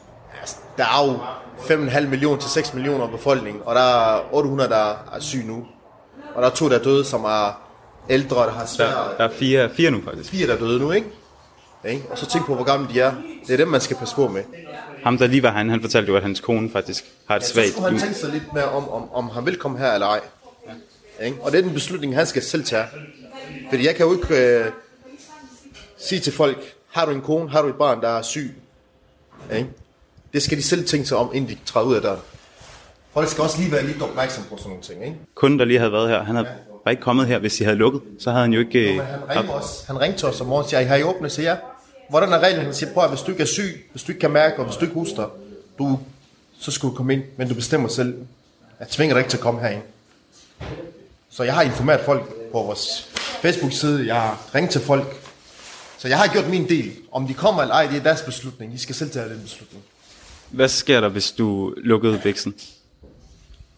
Der 0.78 0.84
er 0.84 1.06
jo 1.06 1.18
5,5 1.58 2.00
millioner 2.06 2.38
til 2.40 2.50
6 2.50 2.74
millioner 2.74 3.06
befolkning, 3.06 3.62
og 3.64 3.74
der 3.74 3.80
er 4.16 4.34
800, 4.34 4.70
der 4.70 4.90
er 5.12 5.20
syge 5.20 5.46
nu. 5.46 5.66
Og 6.34 6.42
der 6.42 6.48
er 6.50 6.54
to, 6.54 6.68
der 6.68 6.78
er 6.78 6.82
døde, 6.82 7.04
som 7.04 7.24
er 7.24 7.62
ældre, 8.10 8.36
der 8.36 8.50
har 8.50 8.60
Der, 8.60 8.66
svært. 8.66 8.90
der 9.18 9.24
er 9.24 9.30
fire, 9.30 9.70
fire 9.70 9.90
nu 9.90 10.02
faktisk. 10.04 10.30
Fire, 10.30 10.46
der 10.46 10.54
er 10.54 10.58
døde 10.58 10.78
nu, 10.78 10.90
ikke? 10.90 11.06
ikke? 11.84 12.04
Og 12.10 12.18
så 12.18 12.26
tænk 12.26 12.46
på, 12.46 12.54
hvor 12.54 12.64
gamle 12.64 12.88
de 12.94 13.00
er. 13.00 13.12
Det 13.46 13.52
er 13.52 13.56
dem, 13.56 13.68
man 13.68 13.80
skal 13.80 13.96
passe 13.96 14.14
på 14.14 14.28
med. 14.28 14.42
Ham 15.04 15.18
der 15.18 15.26
lige 15.26 15.42
var 15.42 15.50
han, 15.50 15.70
han 15.70 15.80
fortalte 15.80 16.10
jo, 16.12 16.16
at 16.16 16.22
hans 16.22 16.40
kone 16.40 16.70
faktisk 16.70 17.04
har 17.28 17.36
et 17.36 17.44
Så 17.44 17.52
svagt 17.52 17.68
skulle 17.68 17.90
han 17.90 17.98
tænke 17.98 18.14
sig 18.14 18.30
lidt 18.30 18.52
mere 18.54 18.64
om, 18.64 18.88
om, 18.88 19.12
om 19.12 19.28
han 19.28 19.46
vil 19.46 19.56
komme 19.56 19.78
her 19.78 19.92
eller 19.92 20.06
ej. 20.06 20.20
Ikke? 21.24 21.36
Og 21.42 21.52
det 21.52 21.58
er 21.58 21.62
den 21.62 21.74
beslutning, 21.74 22.14
han 22.14 22.26
skal 22.26 22.42
selv 22.42 22.64
tage. 22.64 22.84
Fordi 23.70 23.86
jeg 23.86 23.94
kan 23.96 24.06
jo 24.06 24.12
ikke 24.12 24.58
øh, 24.58 24.66
sige 25.98 26.20
til 26.20 26.32
folk, 26.32 26.74
har 26.92 27.04
du 27.04 27.10
en 27.12 27.20
kone, 27.20 27.50
har 27.50 27.62
du 27.62 27.68
et 27.68 27.74
barn, 27.74 28.00
der 28.00 28.08
er 28.08 28.22
syg? 28.22 28.54
Ikke? 29.52 29.68
Det 30.32 30.42
skal 30.42 30.58
de 30.58 30.62
selv 30.62 30.86
tænke 30.86 31.06
sig 31.06 31.16
om, 31.16 31.30
inden 31.34 31.50
de 31.50 31.58
træder 31.66 31.86
ud 31.86 31.94
af 31.94 32.02
døren. 32.02 32.20
Folk 33.12 33.28
skal 33.28 33.42
også 33.42 33.58
lige 33.58 33.72
være 33.72 33.86
lidt 33.86 34.02
opmærksom 34.02 34.44
på 34.44 34.56
sådan 34.56 34.68
nogle 34.68 34.82
ting. 34.82 35.04
Ikke? 35.04 35.16
Kunden, 35.34 35.58
der 35.58 35.64
lige 35.64 35.78
havde 35.78 35.92
været 35.92 36.08
her, 36.08 36.24
han 36.24 36.36
havde, 36.36 36.48
var 36.84 36.90
ikke 36.90 37.02
kommet 37.02 37.26
her, 37.26 37.38
hvis 37.38 37.54
de 37.54 37.64
havde 37.64 37.76
lukket. 37.76 38.02
Så 38.18 38.30
havde 38.30 38.42
han 38.42 38.52
jo 38.52 38.60
ikke... 38.60 38.92
Men 38.96 39.00
han 39.00 39.36
ringte, 39.36 39.50
os, 39.50 39.84
han 39.86 40.00
ringte 40.00 40.24
os 40.24 40.40
om 40.40 40.46
morgenen 40.46 40.64
og 40.64 40.70
siger, 40.70 40.86
har 40.86 40.96
I 40.96 41.02
åbnet? 41.02 41.32
Så 41.32 41.42
ja. 41.42 41.56
Hvordan 42.08 42.32
er 42.32 42.38
reglen? 42.38 42.64
Han 42.64 42.74
siger, 42.74 42.92
prøv 42.92 43.04
at 43.04 43.10
hvis 43.10 43.20
du 43.20 43.30
ikke 43.30 43.42
er 43.42 43.46
syg, 43.46 43.88
hvis 43.90 44.02
du 44.02 44.12
ikke 44.12 44.20
kan 44.20 44.30
mærke, 44.30 44.58
og 44.58 44.64
hvis 44.64 44.76
du 44.76 44.84
ikke 44.84 44.94
huster, 44.94 45.28
du, 45.78 45.98
så 46.60 46.70
skal 46.70 46.88
du 46.88 46.94
komme 46.94 47.12
ind, 47.12 47.22
men 47.36 47.48
du 47.48 47.54
bestemmer 47.54 47.88
selv. 47.88 48.14
Jeg 48.80 48.88
tvinger 48.88 49.14
dig 49.14 49.20
ikke 49.20 49.30
til 49.30 49.36
at 49.36 49.42
komme 49.42 49.60
herind. 49.60 49.82
Så 51.30 51.42
jeg 51.42 51.54
har 51.54 51.62
informeret 51.62 52.00
folk 52.00 52.50
på 52.52 52.62
vores 52.62 53.10
Facebook-side, 53.42 54.06
jeg 54.06 54.14
har 54.14 54.40
ringet 54.54 54.72
til 54.72 54.80
folk. 54.80 55.16
Så 55.98 56.08
jeg 56.08 56.18
har 56.18 56.26
gjort 56.26 56.48
min 56.48 56.68
del. 56.68 56.92
Om 57.12 57.26
de 57.26 57.34
kommer 57.34 57.62
eller 57.62 57.74
ej, 57.74 57.86
det 57.86 57.96
er 57.96 58.02
deres 58.02 58.22
beslutning. 58.22 58.72
De 58.72 58.78
skal 58.78 58.94
selv 58.94 59.10
tage 59.10 59.28
den 59.28 59.40
beslutning. 59.42 59.84
Hvad 60.50 60.68
sker 60.68 61.00
der, 61.00 61.08
hvis 61.08 61.30
du 61.30 61.74
lukkede 61.76 62.20
væksten? 62.24 62.54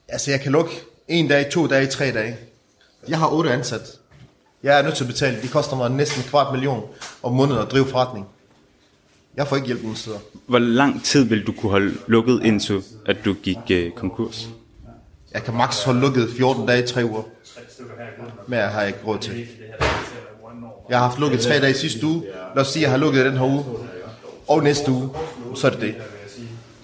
Altså, 0.08 0.30
jeg 0.30 0.40
kan 0.40 0.52
lukke 0.52 0.70
en 1.08 1.28
dag, 1.28 1.50
to 1.50 1.66
dage, 1.66 1.86
tre 1.86 2.12
dage. 2.12 2.36
Jeg 3.08 3.18
har 3.18 3.28
otte 3.28 3.50
ansat. 3.50 3.98
Jeg 4.62 4.78
er 4.78 4.82
nødt 4.82 4.94
til 4.96 5.04
at 5.04 5.08
betale. 5.08 5.42
Det 5.42 5.50
koster 5.50 5.76
mig 5.76 5.90
næsten 5.90 6.22
en 6.22 6.28
kvart 6.28 6.52
million 6.52 6.82
om 7.22 7.32
måneden 7.32 7.62
at 7.62 7.70
drive 7.70 7.86
forretning. 7.86 8.26
Jeg 9.36 9.48
får 9.48 9.56
ikke 9.56 9.66
hjælp 9.66 9.82
nogen 9.82 9.96
steder. 9.96 10.18
Hvor 10.46 10.58
lang 10.58 11.04
tid 11.04 11.24
vil 11.24 11.46
du 11.46 11.52
kunne 11.52 11.70
holde 11.70 11.94
lukket, 12.06 12.40
indtil 12.44 12.82
at 13.06 13.16
du 13.24 13.32
gik 13.32 13.58
øh, 13.70 13.92
konkurs? 13.92 14.48
Jeg 15.34 15.42
kan 15.42 15.54
maks 15.54 15.84
holde 15.84 16.00
lukket 16.00 16.30
14 16.36 16.66
dage, 16.66 16.86
3 16.86 17.04
uger. 17.04 17.22
Mere 18.46 18.68
har 18.68 18.80
jeg 18.80 18.88
ikke 18.88 19.00
råd 19.06 19.18
til. 19.18 19.46
Jeg 20.88 20.98
har 20.98 21.06
haft 21.06 21.18
lukket 21.18 21.40
3 21.40 21.60
dage 21.60 21.74
sidste 21.74 22.06
uge. 22.06 22.22
Lad 22.54 22.62
os 22.62 22.68
sige, 22.68 22.80
at 22.80 22.82
jeg 22.82 22.90
har 22.90 22.98
lukket 22.98 23.26
den 23.26 23.36
her 23.36 23.46
uge. 23.46 23.64
Og 24.48 24.62
næste 24.62 24.90
uge, 24.92 25.10
så 25.54 25.66
er 25.66 25.70
det 25.70 25.80
det. 25.80 25.94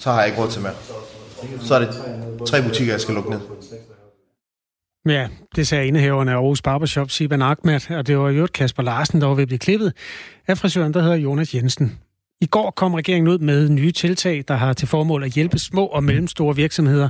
Så 0.06 0.12
har 0.12 0.20
jeg 0.20 0.28
ikke 0.28 0.42
råd 0.42 0.50
til 0.50 0.62
mere. 0.62 0.72
Så 1.60 1.74
er 1.74 1.78
det 1.78 1.88
tre 2.48 2.62
butikker, 2.62 2.92
jeg 2.92 3.00
skal 3.00 3.14
lukke 3.14 3.30
ned. 3.30 3.40
Ja, 5.06 5.28
det 5.56 5.66
sagde 5.66 5.86
indehaverne 5.86 6.30
af 6.30 6.34
Aarhus 6.34 6.62
Barbershop, 6.62 7.10
Siban 7.10 7.42
Ahmed, 7.42 7.90
og 7.90 8.06
det 8.06 8.18
var 8.18 8.30
jo 8.30 8.48
Kasper 8.54 8.82
Larsen, 8.82 9.20
der 9.20 9.26
var 9.26 9.34
ved 9.34 9.42
at 9.42 9.48
blive 9.48 9.58
klippet 9.58 9.92
af 10.46 10.58
frisøren, 10.58 10.94
der 10.94 11.02
hedder 11.02 11.16
Jonas 11.16 11.54
Jensen. 11.54 11.98
I 12.40 12.46
går 12.46 12.70
kom 12.70 12.94
regeringen 12.94 13.28
ud 13.28 13.38
med 13.38 13.68
nye 13.68 13.92
tiltag, 13.92 14.44
der 14.48 14.54
har 14.54 14.72
til 14.72 14.88
formål 14.88 15.24
at 15.24 15.30
hjælpe 15.30 15.58
små 15.58 15.86
og 15.86 16.04
mellemstore 16.04 16.56
virksomheder. 16.56 17.08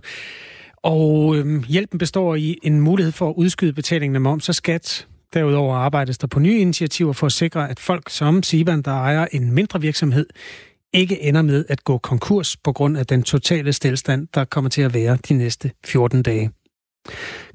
Og 0.77 1.37
øhm, 1.37 1.65
hjælpen 1.69 1.99
består 1.99 2.35
i 2.35 2.59
en 2.63 2.81
mulighed 2.81 3.13
for 3.13 3.29
at 3.29 3.35
udskyde 3.37 3.73
betalingen 3.73 4.15
af 4.15 4.21
moms 4.21 4.49
og 4.49 4.55
skat. 4.55 5.07
Derudover 5.35 5.77
arbejdes 5.77 6.19
der 6.19 6.27
på 6.27 6.41
nye 6.41 6.59
initiativer 6.59 7.13
for 7.13 7.27
at 7.27 7.33
sikre, 7.33 7.71
at 7.71 7.81
folk 7.81 8.11
som 8.11 8.43
Siban, 8.43 8.83
der 8.83 8.93
ejer 8.93 9.27
en 9.33 9.53
mindre 9.53 9.81
virksomhed, 9.81 10.27
ikke 10.97 11.23
ender 11.23 11.43
med 11.43 11.65
at 11.69 11.85
gå 11.85 11.99
konkurs 11.99 12.57
på 12.57 12.73
grund 12.73 12.99
af 12.99 13.07
den 13.07 13.23
totale 13.23 13.73
stillstand, 13.73 14.29
der 14.35 14.45
kommer 14.45 14.71
til 14.71 14.83
at 14.83 14.95
være 14.95 15.19
de 15.29 15.35
næste 15.35 15.73
14 15.85 16.23
dage. 16.23 16.51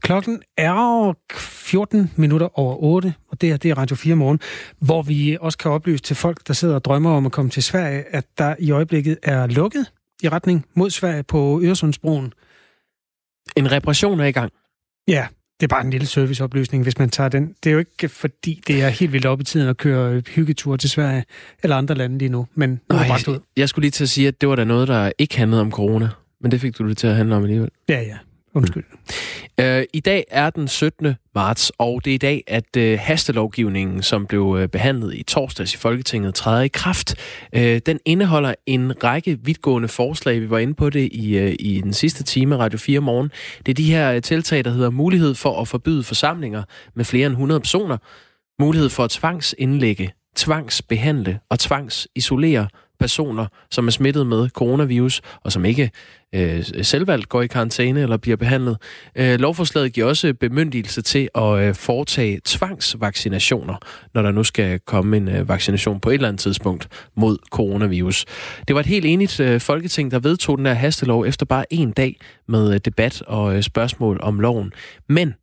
Klokken 0.02 0.42
er 0.58 1.14
14 1.34 2.12
minutter 2.16 2.60
over 2.60 2.76
8, 2.84 3.14
og 3.28 3.42
det 3.42 3.50
her 3.50 3.58
det 3.58 3.72
er 3.72 3.78
Radio 3.78 3.96
4 3.96 4.16
morgen, 4.16 4.40
hvor 4.80 5.02
vi 5.02 5.38
også 5.42 5.58
kan 5.58 5.72
oplyse 5.72 6.04
til 6.04 6.16
folk, 6.16 6.48
der 6.48 6.54
sidder 6.54 6.76
og 6.76 6.86
drømmer 6.86 7.12
om 7.12 7.26
at 7.26 7.32
komme 7.32 7.52
til 7.52 7.64
Sverige, 7.64 8.04
at 8.16 8.26
der 8.38 8.56
i 8.60 8.72
øjeblikket 8.72 9.18
er 9.24 9.48
lukket 9.48 9.92
i 10.24 10.30
retning 10.30 10.66
mod 10.76 10.90
Sverige 10.90 11.24
på 11.24 11.62
Øresundsbroen. 11.64 12.34
En 13.58 13.72
reparation 13.72 14.20
er 14.20 14.26
i 14.26 14.32
gang. 14.32 14.52
Ja, 15.08 15.28
det 15.62 15.66
er 15.68 15.76
bare 15.76 15.86
en 15.86 15.92
lille 15.92 16.08
serviceoplysning, 16.08 16.84
hvis 16.84 17.00
man 17.00 17.10
tager 17.10 17.30
den. 17.30 17.56
Det 17.64 17.70
er 17.70 17.74
jo 17.74 17.80
ikke 17.80 18.10
fordi, 18.10 18.62
det 18.68 18.84
er 18.84 18.90
helt 18.90 19.14
vildt 19.14 19.26
op 19.26 19.42
i 19.42 19.44
tiden 19.44 19.70
at 19.70 19.78
køre 19.78 20.22
hyggeture 20.36 20.78
til 20.78 20.90
Sverige 20.90 21.24
eller 21.64 21.76
andre 21.76 21.96
lande 21.96 22.18
lige 22.18 22.30
nu, 22.30 22.48
men 22.56 22.70
nu 22.70 22.96
er 22.96 23.00
det 23.00 23.08
bragt 23.08 23.28
ud. 23.28 23.40
jeg 23.58 23.70
skulle 23.70 23.84
lige 23.84 23.92
til 23.92 24.04
at 24.04 24.10
sige, 24.10 24.28
at 24.28 24.42
det 24.42 24.50
var 24.50 24.56
da 24.56 24.64
noget, 24.64 24.88
der 24.88 25.12
ikke 25.18 25.38
handlede 25.38 25.62
om 25.62 25.72
corona. 25.72 26.10
Men 26.42 26.52
det 26.52 26.62
fik 26.62 26.78
du 26.78 26.90
det 26.90 26.98
til 26.98 27.08
at 27.08 27.16
handle 27.16 27.36
om 27.36 27.44
alligevel. 27.44 27.70
Ja, 27.90 28.02
ja. 28.02 28.18
Undskyld. 28.56 28.84
Øh, 29.60 29.84
I 29.94 30.00
dag 30.00 30.24
er 30.32 30.50
den 30.50 30.68
17. 30.68 31.16
marts, 31.36 31.72
og 31.78 32.06
det 32.06 32.12
er 32.12 32.16
i 32.16 32.18
dag, 32.18 32.44
at 32.48 32.78
øh, 32.78 33.00
hastelovgivningen, 33.02 34.04
som 34.04 34.26
blev 34.26 34.58
øh, 34.60 34.68
behandlet 34.68 35.16
i 35.16 35.24
torsdags 35.24 35.74
i 35.74 35.78
Folketinget, 35.78 36.36
træder 36.36 36.62
i 36.62 36.68
kraft. 36.68 37.16
Øh, 37.54 37.82
den 37.86 38.00
indeholder 38.06 38.54
en 38.66 39.04
række 39.04 39.40
vidtgående 39.44 39.88
forslag. 39.88 40.42
Vi 40.42 40.50
var 40.50 40.58
inde 40.58 40.74
på 40.74 40.90
det 40.90 41.10
i, 41.12 41.38
øh, 41.38 41.56
i 41.60 41.82
den 41.82 41.94
sidste 41.94 42.24
time 42.24 42.58
Radio 42.58 42.80
4 42.80 43.00
morgen. 43.00 43.32
Det 43.66 43.70
er 43.70 43.74
de 43.74 43.92
her 43.92 44.12
øh, 44.12 44.22
tiltag, 44.22 44.64
der 44.66 44.72
hedder 44.72 44.90
mulighed 44.90 45.36
for 45.36 45.62
at 45.62 45.68
forbyde 45.68 46.04
forsamlinger 46.04 46.64
med 46.96 47.06
flere 47.06 47.26
end 47.26 47.34
100 47.34 47.60
personer, 47.60 47.98
mulighed 48.62 48.90
for 48.90 49.04
at 49.04 49.10
tvangsindlægge, 49.10 50.12
tvangsbehandle 50.36 51.40
og 51.50 51.60
tvangsisolere 51.60 52.68
personer, 53.02 53.46
som 53.72 53.88
er 53.88 53.92
smittet 53.92 54.28
med 54.28 54.50
coronavirus, 54.50 55.22
og 55.44 55.52
som 55.52 55.66
ikke 55.66 55.92
øh, 56.36 56.64
selvvalgt 56.82 57.30
går 57.30 57.42
i 57.42 57.48
karantæne 57.48 58.02
eller 58.02 58.18
bliver 58.18 58.38
behandlet. 58.38 58.78
Øh, 59.16 59.40
lovforslaget 59.40 59.94
giver 59.94 60.08
også 60.08 60.34
bemyndigelse 60.34 61.02
til 61.02 61.30
at 61.36 61.60
øh, 61.60 61.76
foretage 61.76 62.42
tvangsvaccinationer, 62.46 63.76
når 64.14 64.22
der 64.22 64.32
nu 64.32 64.44
skal 64.44 64.80
komme 64.80 65.18
en 65.18 65.28
øh, 65.28 65.50
vaccination 65.50 66.00
på 66.00 66.10
et 66.10 66.14
eller 66.14 66.28
andet 66.28 66.40
tidspunkt 66.40 66.88
mod 67.16 67.38
coronavirus. 67.52 68.26
Det 68.68 68.74
var 68.76 68.80
et 68.80 68.86
helt 68.86 69.06
enigt 69.06 69.40
øh, 69.40 69.60
folketing, 69.62 70.12
der 70.12 70.20
vedtog 70.20 70.58
den 70.58 70.66
her 70.66 70.74
hastelov 70.74 71.26
efter 71.26 71.46
bare 71.46 71.74
en 71.74 71.92
dag 71.92 72.16
med 72.48 72.74
øh, 72.74 72.80
debat 72.86 73.22
og 73.22 73.56
øh, 73.56 73.64
spørgsmål 73.64 74.20
om 74.22 74.40
loven. 74.40 74.74
Men 75.10 75.34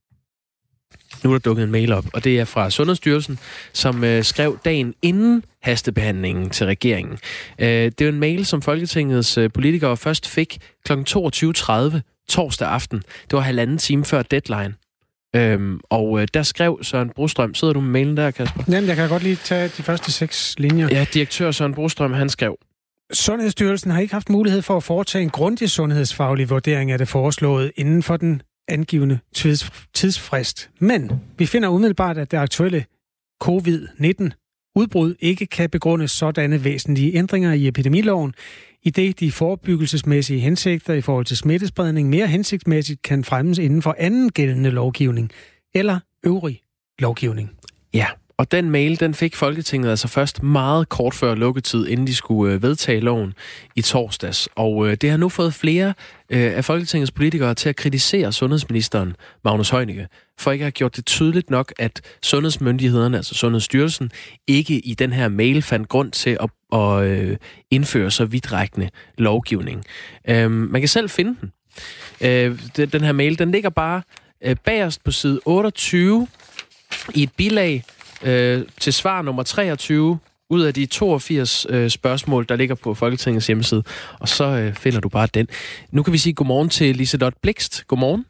nu 1.25 1.30
er 1.30 1.35
der 1.35 1.38
dukket 1.38 1.64
en 1.64 1.71
mail 1.71 1.92
op, 1.92 2.04
og 2.12 2.25
det 2.25 2.40
er 2.40 2.45
fra 2.45 2.71
Sundhedsstyrelsen, 2.71 3.38
som 3.73 4.04
øh, 4.04 4.25
skrev 4.25 4.59
dagen 4.64 4.95
inden 5.02 5.45
hastebehandlingen 5.62 6.50
til 6.50 6.66
regeringen. 6.66 7.18
Øh, 7.59 7.68
det 7.68 8.00
er 8.00 8.09
en 8.09 8.21
mail, 8.21 8.47
som 8.47 8.62
Folketingets 8.62 9.38
øh, 9.38 9.50
politikere 9.54 9.97
først 9.97 10.28
fik 10.28 10.59
kl. 10.85 10.92
22.30 10.92 12.00
torsdag 12.28 12.68
aften. 12.68 12.99
Det 12.99 13.33
var 13.33 13.40
halvanden 13.40 13.78
time 13.78 14.04
før 14.04 14.23
deadline. 14.23 14.75
Øhm, 15.37 15.80
og 15.90 16.21
øh, 16.21 16.28
der 16.35 16.42
skrev 16.42 16.78
Søren 16.83 17.11
Brostrøm, 17.11 17.54
sidder 17.54 17.75
du 17.75 17.80
med 17.80 17.90
mailen 17.90 18.16
der, 18.16 18.30
Kasper? 18.30 18.62
Jamen, 18.68 18.88
jeg 18.88 18.97
kan 18.97 19.09
godt 19.09 19.23
lige 19.23 19.37
tage 19.37 19.68
de 19.76 19.83
første 19.83 20.12
seks 20.12 20.54
linjer. 20.59 20.88
Ja, 20.90 21.07
direktør 21.14 21.50
Søren 21.50 21.75
Brostrøm, 21.75 22.12
han 22.12 22.28
skrev, 22.28 22.57
Sundhedsstyrelsen 23.12 23.90
har 23.90 24.00
ikke 24.00 24.14
haft 24.14 24.28
mulighed 24.28 24.62
for 24.62 24.76
at 24.76 24.83
foretage 24.83 25.23
en 25.23 25.30
grundig 25.30 25.71
sundhedsfaglig 25.71 26.50
vurdering 26.50 26.90
af 26.90 26.99
det 26.99 27.09
foreslået 27.09 27.73
inden 27.76 28.02
for 28.02 28.16
den 28.16 28.42
angivende 28.69 29.19
tids, 29.35 29.71
tidsfrist. 29.95 30.71
Men 30.79 31.11
vi 31.39 31.47
finder 31.47 31.69
umiddelbart, 31.69 32.19
at 32.19 32.31
det 32.31 32.37
aktuelle 32.37 32.85
covid-19 33.45 34.31
udbrud 34.77 35.15
ikke 35.21 35.47
kan 35.47 35.71
begrunde 35.71 36.09
sådanne 36.09 36.65
væsentlige 36.65 37.15
ændringer 37.15 37.53
i 37.53 37.69
epidemiloven, 37.69 38.35
i 38.83 38.91
det 38.91 39.21
de 39.21 39.33
forebyggelsesmæssige 39.33 40.41
hensigter 40.41 40.95
i 40.95 41.01
forhold 41.01 41.25
til 41.25 41.37
smittespredning 41.37 42.09
mere 42.09 42.27
hensigtsmæssigt 42.27 43.03
kan 43.03 43.25
fremmes 43.25 43.59
inden 43.59 43.83
for 43.83 43.95
anden 43.99 44.31
gældende 44.31 44.71
lovgivning 44.71 45.31
eller 45.75 46.01
øvrig 46.25 46.61
lovgivning. 46.99 47.51
Ja, 47.95 48.07
og 48.38 48.52
den 48.52 48.71
mail, 48.71 49.00
den 49.00 49.14
fik 49.14 49.37
Folketinget 49.37 49.90
altså 49.90 50.09
først 50.09 50.42
meget 50.42 50.88
kort 50.88 51.14
før 51.14 51.35
lukketid, 51.35 51.87
inden 51.87 52.07
de 52.07 52.14
skulle 52.14 52.54
øh, 52.54 52.62
vedtage 52.62 53.00
loven 53.00 53.35
i 53.76 53.83
torsdags. 53.83 54.49
Og 54.54 54.88
øh, 54.88 54.97
det 54.97 55.11
har 55.11 55.16
nu 55.16 55.28
fået 55.28 55.54
flere 55.54 55.95
øh, 56.30 56.57
af 56.57 56.64
Folketingets 56.64 57.11
politikere 57.11 57.54
til 57.54 57.68
at 57.68 57.76
kritisere 57.76 58.33
sundhedsministeren, 58.33 59.16
Magnus 59.45 59.71
Heunicke, 59.71 60.09
for 60.38 60.52
ikke 60.52 60.62
at 60.62 60.66
have 60.66 60.71
gjort 60.71 60.97
det 60.97 61.07
tydeligt 61.07 61.50
nok, 61.50 61.73
at 61.78 62.00
sundhedsmyndighederne, 62.23 63.16
altså 63.16 63.35
Sundhedsstyrelsen, 63.35 64.11
ikke 64.47 64.75
i 64.78 64.95
den 64.95 65.12
her 65.12 65.28
mail 65.28 65.62
fandt 65.62 65.88
grund 65.88 66.12
til 66.12 66.38
at, 66.40 66.78
at 66.80 67.38
indføre 67.71 68.11
så 68.11 68.25
vidtrækkende 68.25 68.90
lovgivning. 69.16 69.85
Øhm, 70.28 70.50
man 70.50 70.80
kan 70.80 70.88
selv 70.88 71.11
finde 71.11 71.37
den. 71.40 71.52
Den 72.92 73.00
her 73.00 73.12
mail, 73.12 73.38
den 73.38 73.50
ligger 73.50 73.71
bare 73.71 74.02
bagerst 74.64 75.04
på 75.04 75.11
side 75.11 75.40
28 75.45 76.28
i 77.14 77.23
et 77.23 77.30
bilag 77.37 77.85
øh, 78.25 78.63
til 78.81 78.93
svar 78.93 79.23
nummer 79.23 79.43
23 79.43 80.19
ud 80.51 80.63
af 80.63 80.75
de 80.75 80.87
82 80.87 81.67
øh, 81.69 81.91
spørgsmål, 81.91 82.47
der 82.49 82.57
ligger 82.57 82.75
på 82.75 82.95
Folketingets 82.95 83.47
hjemmeside. 83.47 83.83
Og 84.21 84.29
så 84.29 84.45
øh, 84.45 84.75
finder 84.75 85.01
du 85.01 85.09
bare 85.09 85.29
den. 85.35 85.49
Nu 85.91 86.03
kan 86.03 86.13
vi 86.13 86.19
sige 86.19 86.33
godmorgen 86.33 86.69
til 86.69 86.97
Liselotte 86.97 87.39
Blikst. 87.43 87.87
Godmorgen. 87.87 88.25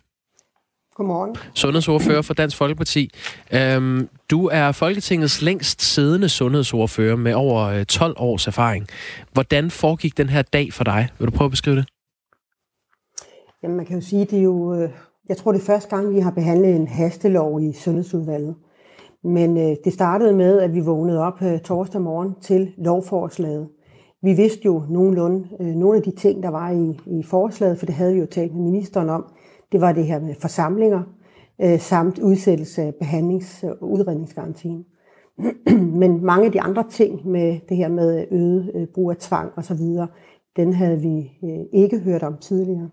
Godmorgen. 0.94 1.36
Sundhedsordfører 1.54 2.22
for 2.22 2.34
Dansk 2.34 2.56
Folkeparti. 2.56 3.10
Øhm, 3.52 4.08
du 4.30 4.46
er 4.46 4.72
Folketingets 4.72 5.42
længst 5.42 5.82
siddende 5.82 6.28
sundhedsordfører 6.28 7.16
med 7.16 7.34
over 7.34 7.62
øh, 7.62 7.84
12 7.84 8.14
års 8.18 8.46
erfaring. 8.46 8.86
Hvordan 9.32 9.70
foregik 9.70 10.16
den 10.16 10.28
her 10.28 10.42
dag 10.42 10.72
for 10.72 10.84
dig? 10.84 11.08
Vil 11.18 11.26
du 11.26 11.30
prøve 11.30 11.46
at 11.46 11.50
beskrive 11.50 11.76
det? 11.76 11.88
Jamen, 13.62 13.76
man 13.76 13.86
kan 13.86 14.00
jo 14.00 14.06
sige, 14.06 14.24
det 14.24 14.38
er 14.38 14.42
jo... 14.42 14.74
Øh, 14.74 14.90
jeg 15.28 15.36
tror, 15.36 15.52
det 15.52 15.60
er 15.60 15.66
første 15.66 15.96
gang, 15.96 16.14
vi 16.14 16.20
har 16.20 16.30
behandlet 16.30 16.76
en 16.76 16.88
hastelov 16.88 17.62
i 17.62 17.72
Sundhedsudvalget. 17.72 18.54
Men 19.28 19.56
øh, 19.56 19.76
det 19.84 19.92
startede 19.92 20.36
med, 20.36 20.60
at 20.60 20.74
vi 20.74 20.80
vågnede 20.80 21.20
op 21.20 21.42
øh, 21.42 21.60
torsdag 21.60 22.00
morgen 22.00 22.34
til 22.40 22.72
lovforslaget. 22.76 23.68
Vi 24.22 24.32
vidste 24.32 24.60
jo 24.64 24.82
nogenlunde 24.90 25.48
øh, 25.60 25.66
nogle 25.66 25.96
af 25.96 26.02
de 26.02 26.10
ting, 26.10 26.42
der 26.42 26.48
var 26.48 26.70
i, 26.70 27.00
i 27.06 27.22
forslaget, 27.22 27.78
for 27.78 27.86
det 27.86 27.94
havde 27.94 28.14
vi 28.14 28.20
jo 28.20 28.26
talt 28.26 28.54
med 28.54 28.62
ministeren 28.62 29.08
om. 29.08 29.24
Det 29.72 29.80
var 29.80 29.92
det 29.92 30.06
her 30.06 30.20
med 30.20 30.34
forsamlinger, 30.40 31.02
øh, 31.62 31.80
samt 31.80 32.18
udsættelse 32.18 32.82
af 32.82 32.94
behandlings- 33.02 33.66
og 33.80 33.90
udredningsgarantien. 33.90 34.84
Men 36.02 36.24
mange 36.24 36.46
af 36.46 36.52
de 36.52 36.60
andre 36.60 36.84
ting 36.90 37.28
med 37.28 37.58
det 37.68 37.76
her 37.76 37.88
med 37.88 38.18
øh, 38.20 38.26
øget 38.30 38.70
øh, 38.74 38.86
brug 38.94 39.10
af 39.10 39.16
tvang 39.16 39.52
osv., 39.56 39.80
den 40.56 40.72
havde 40.72 41.00
vi 41.00 41.32
øh, 41.44 41.80
ikke 41.80 41.98
hørt 41.98 42.22
om 42.22 42.36
tidligere. 42.40 42.90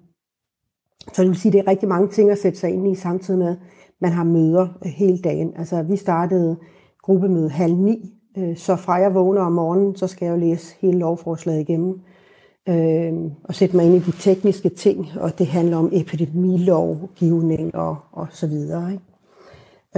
Så 1.14 1.22
det 1.22 1.30
vil 1.30 1.38
sige, 1.38 1.50
at 1.50 1.54
det 1.54 1.60
er 1.60 1.68
rigtig 1.68 1.90
mange 1.90 2.08
ting 2.08 2.32
at 2.32 2.38
sætte 2.38 2.60
sig 2.60 2.70
ind 2.70 2.88
i, 2.88 2.96
samtidig 2.96 3.40
med, 3.40 3.56
man 4.02 4.12
har 4.12 4.24
møder 4.24 4.68
øh, 4.86 4.92
hele 4.92 5.18
dagen. 5.18 5.54
Altså, 5.58 5.84
vi 5.84 5.96
startede 5.96 6.58
gruppemøde 7.02 7.50
halv 7.50 7.76
ni, 7.76 8.14
øh, 8.38 8.58
så 8.58 8.76
fra 8.76 8.94
jeg 8.94 9.14
vågner 9.14 9.42
om 9.42 9.52
morgenen, 9.52 9.96
så 9.96 10.08
skal 10.08 10.26
jeg 10.26 10.32
jo 10.32 10.40
læse 10.40 10.76
hele 10.82 11.00
lovforslaget 11.00 11.62
igennem 11.62 12.00
øh, 12.70 13.14
og 13.44 13.56
sætte 13.56 13.76
mig 13.76 13.86
ind 13.86 13.96
i 13.96 14.00
de 14.00 14.12
tekniske 14.12 14.70
ting, 14.70 15.08
og 15.20 15.40
det 15.40 15.48
handler 15.48 15.78
om 15.78 15.90
epidemilovgivning 15.94 17.76
og, 17.76 17.98
og 18.12 18.28
så 18.32 18.48
videre. 18.48 18.92
Ikke? 18.92 19.04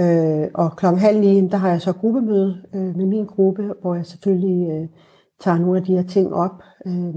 Øh, 0.00 0.48
og 0.54 0.76
klokken 0.76 1.00
halv 1.00 1.20
ni, 1.20 1.48
der 1.48 1.56
har 1.56 1.70
jeg 1.70 1.82
så 1.82 1.92
gruppemøde 1.92 2.56
øh, 2.74 2.96
med 2.96 3.06
min 3.06 3.24
gruppe, 3.24 3.72
hvor 3.80 3.94
jeg 3.94 4.06
selvfølgelig 4.06 4.70
øh, 4.70 4.88
tager 5.40 5.58
nogle 5.58 5.78
af 5.78 5.84
de 5.84 5.96
her 5.96 6.02
ting 6.02 6.34
op. 6.34 6.62
Øh, 6.86 7.14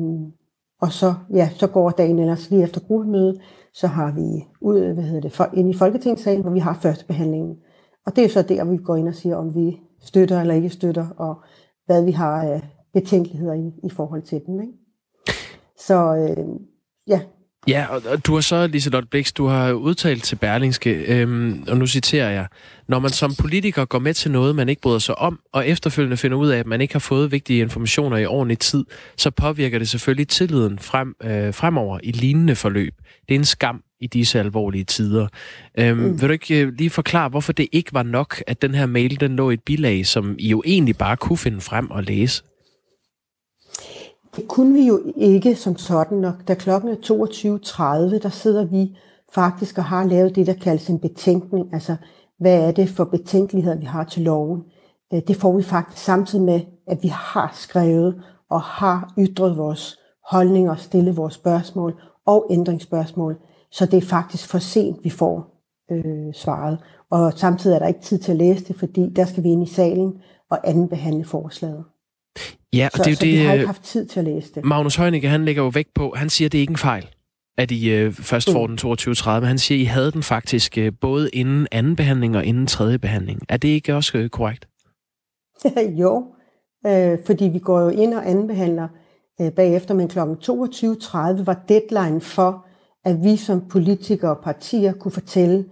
og 0.82 0.92
så, 0.92 1.14
ja, 1.34 1.50
så 1.56 1.68
går 1.68 1.90
dagen 1.90 2.20
ellers 2.20 2.50
lige 2.50 2.64
efter 2.64 2.82
gruppemødet, 2.82 3.42
så 3.74 3.88
har 3.88 4.12
vi 4.12 4.48
ud, 4.62 4.94
hvad 4.94 5.04
hedder 5.04 5.22
det, 5.22 5.32
for, 5.32 5.50
ind 5.54 5.70
i 5.70 5.78
Folketingssalen, 5.78 6.42
hvor 6.42 6.52
vi 6.52 6.60
har 6.60 6.74
første 6.74 7.06
behandlingen. 7.06 7.58
Og 8.06 8.16
det 8.16 8.24
er 8.24 8.30
så 8.30 8.42
der, 8.42 8.64
vi 8.64 8.78
går 8.78 8.96
ind 8.96 9.08
og 9.08 9.16
siger, 9.16 9.36
om 9.36 9.56
vi 9.56 9.80
støtter 10.00 10.42
eller 10.42 10.54
ikke 10.54 10.70
støtter, 10.70 11.08
og 11.18 11.36
hvad 11.86 12.06
vi 12.06 12.12
har 12.12 12.42
af 12.42 12.62
betænkeligheder 12.94 13.54
i, 13.54 13.72
i 13.84 13.90
forhold 13.90 14.22
til 14.22 14.42
den. 14.46 14.62
Ikke? 14.62 14.74
Så 15.78 16.16
øh, 16.16 16.48
ja. 17.08 17.22
Ja, 17.68 17.86
og 17.90 18.26
du 18.28 18.34
har 18.34 18.42
så, 18.42 18.68
Liselotte 18.68 19.08
Blix, 19.08 19.32
du 19.32 19.46
har 19.46 19.72
udtalt 19.72 20.24
til 20.24 20.36
Berlingske, 20.36 20.92
øhm, 20.92 21.64
og 21.68 21.78
nu 21.78 21.88
citerer 21.88 22.30
jeg, 22.30 22.48
når 22.88 23.00
man 23.00 23.12
som 23.12 23.36
politiker 23.36 23.86
går 23.86 24.00
med 24.00 24.14
til 24.14 24.32
noget, 24.32 24.56
man 24.56 24.70
ikke 24.70 24.82
bryder 24.82 25.00
sig 25.00 25.18
om, 25.18 25.40
og 25.54 25.68
efterfølgende 25.68 26.18
finder 26.18 26.38
ud 26.38 26.50
af, 26.50 26.60
at 26.60 26.68
man 26.68 26.82
ikke 26.82 26.94
har 26.94 27.00
fået 27.00 27.32
vigtige 27.32 27.62
informationer 27.62 28.18
i 28.18 28.26
ordentlig 28.26 28.60
tid, 28.60 28.86
så 29.18 29.32
påvirker 29.32 29.80
det 29.80 29.90
selvfølgelig 29.90 30.28
tilliden 30.28 30.80
frem, 30.80 31.16
øh, 31.24 31.54
fremover 31.54 32.00
i 32.04 32.12
lignende 32.12 32.56
forløb. 32.56 32.94
Det 33.30 33.36
er 33.36 33.40
en 33.40 33.46
skam 33.46 33.84
i 34.00 34.08
disse 34.08 34.40
alvorlige 34.40 34.84
tider. 34.84 35.28
Øhm, 35.80 35.98
mm. 35.98 36.22
Vil 36.22 36.30
du 36.30 36.34
ikke 36.34 36.62
øh, 36.62 36.74
lige 36.78 36.90
forklare, 36.90 37.30
hvorfor 37.30 37.54
det 37.54 37.68
ikke 37.72 37.94
var 37.94 38.04
nok, 38.04 38.44
at 38.48 38.62
den 38.62 38.76
her 38.76 38.86
mail 38.86 39.20
den 39.20 39.36
lå 39.36 39.50
i 39.50 39.54
et 39.54 39.64
bilag, 39.64 40.06
som 40.06 40.36
I 40.40 40.50
jo 40.50 40.64
egentlig 40.66 40.98
bare 40.98 41.18
kunne 41.18 41.38
finde 41.38 41.62
frem 41.62 41.92
og 41.92 42.04
læse? 42.04 42.44
Det 44.36 44.48
kunne 44.48 44.74
vi 44.74 44.88
jo 44.88 45.02
ikke 45.16 45.56
som 45.56 45.78
sådan 45.78 46.18
nok. 46.18 46.48
Da 46.48 46.54
klokken 46.54 46.90
er 46.90 46.96
22.30, 46.96 48.24
der 48.24 48.30
sidder 48.30 48.66
vi 48.66 48.98
faktisk 49.34 49.78
og 49.78 49.84
har 49.84 50.06
lavet 50.06 50.36
det, 50.36 50.48
der 50.48 50.54
kaldes 50.54 50.90
en 50.90 51.00
betænkning. 51.00 51.74
Altså, 51.74 51.96
hvad 52.40 52.68
er 52.68 52.72
det 52.72 52.90
for 52.90 53.04
betænkeligheder, 53.04 53.78
vi 53.78 53.86
har 53.86 54.04
til 54.04 54.22
loven? 54.22 54.64
Øh, 55.14 55.22
det 55.28 55.36
får 55.36 55.58
vi 55.58 55.64
faktisk 55.64 56.04
samtidig 56.04 56.46
med, 56.46 56.62
at 56.88 57.04
vi 57.04 57.08
har 57.08 57.52
skrevet 57.56 58.22
og 58.50 58.62
har 58.62 59.14
ytret 59.20 59.58
vores 59.58 60.00
holdninger, 60.30 60.76
stillet 60.76 61.18
vores 61.18 61.34
spørgsmål 61.34 62.02
og 62.26 62.48
ændringsspørgsmål. 62.50 63.38
Så 63.72 63.86
det 63.86 63.98
er 63.98 64.02
faktisk 64.08 64.48
for 64.48 64.58
sent, 64.58 65.04
vi 65.04 65.10
får 65.10 65.64
øh, 65.92 66.34
svaret. 66.34 66.80
Og 67.10 67.34
samtidig 67.36 67.76
er 67.76 67.80
der 67.80 67.88
ikke 67.88 68.02
tid 68.02 68.18
til 68.18 68.32
at 68.32 68.38
læse 68.38 68.66
det, 68.66 68.76
fordi 68.76 69.10
der 69.16 69.26
skal 69.26 69.44
vi 69.44 69.50
ind 69.50 69.64
i 69.64 69.74
salen 69.74 70.14
og 70.50 70.60
andenbehandle 70.64 71.26
forslaget. 71.26 71.84
Ja, 72.74 72.90
og 72.94 72.98
så, 72.98 73.04
det 73.04 73.08
er 73.08 73.12
jo 73.12 73.16
så 73.16 73.26
det, 73.26 73.38
har 73.46 73.54
ikke 73.54 73.62
øh, 73.62 73.68
haft 73.68 73.84
tid 73.84 74.06
til 74.06 74.20
at 74.20 74.26
læse 74.26 74.54
det. 74.56 74.66
Magnus 74.66 74.96
Heunicke, 74.96 75.28
han 75.30 75.46
lægger 75.46 75.64
jo 75.64 75.70
vægt 75.70 75.94
på, 75.94 76.14
han 76.18 76.30
siger, 76.30 76.48
at 76.48 76.52
det 76.52 76.58
er 76.58 76.62
ikke 76.62 76.72
en 76.72 76.78
fejl, 76.78 77.10
at 77.58 77.72
I 77.72 77.90
øh, 77.90 78.14
først 78.14 78.48
Mm. 78.48 78.54
får 78.54 78.68
den 78.68 78.78
22.30, 78.78 79.32
men 79.40 79.48
han 79.48 79.58
siger, 79.58 79.78
at 79.78 79.82
I 79.82 79.86
havde 79.86 80.12
den 80.12 80.24
faktisk 80.24 80.78
øh, 80.78 80.92
både 81.02 81.30
inden 81.30 81.68
anden 81.72 81.96
behandling 81.96 82.38
og 82.38 82.46
inden 82.46 82.68
tredje 82.68 83.00
behandling. 83.00 83.42
Er 83.50 83.58
det 83.58 83.68
ikke 83.68 83.96
også 83.96 84.18
øh, 84.18 84.30
korrekt? 84.30 84.68
jo, 86.02 86.26
øh, 86.88 87.18
fordi 87.26 87.46
vi 87.46 87.60
går 87.60 87.80
jo 87.82 87.90
ind 87.90 88.14
og 88.14 88.30
anbehandler 88.30 88.88
øh, 89.42 89.52
bagefter, 89.52 89.94
men 89.94 90.08
kl. 90.08 90.20
22.30 90.20 91.44
var 91.44 91.64
deadline 91.70 92.22
for, 92.22 92.66
at 93.06 93.24
vi 93.24 93.38
som 93.38 93.62
politikere 93.70 94.32
og 94.36 94.44
partier 94.44 94.94
kunne 94.94 95.12
fortælle, 95.12 95.66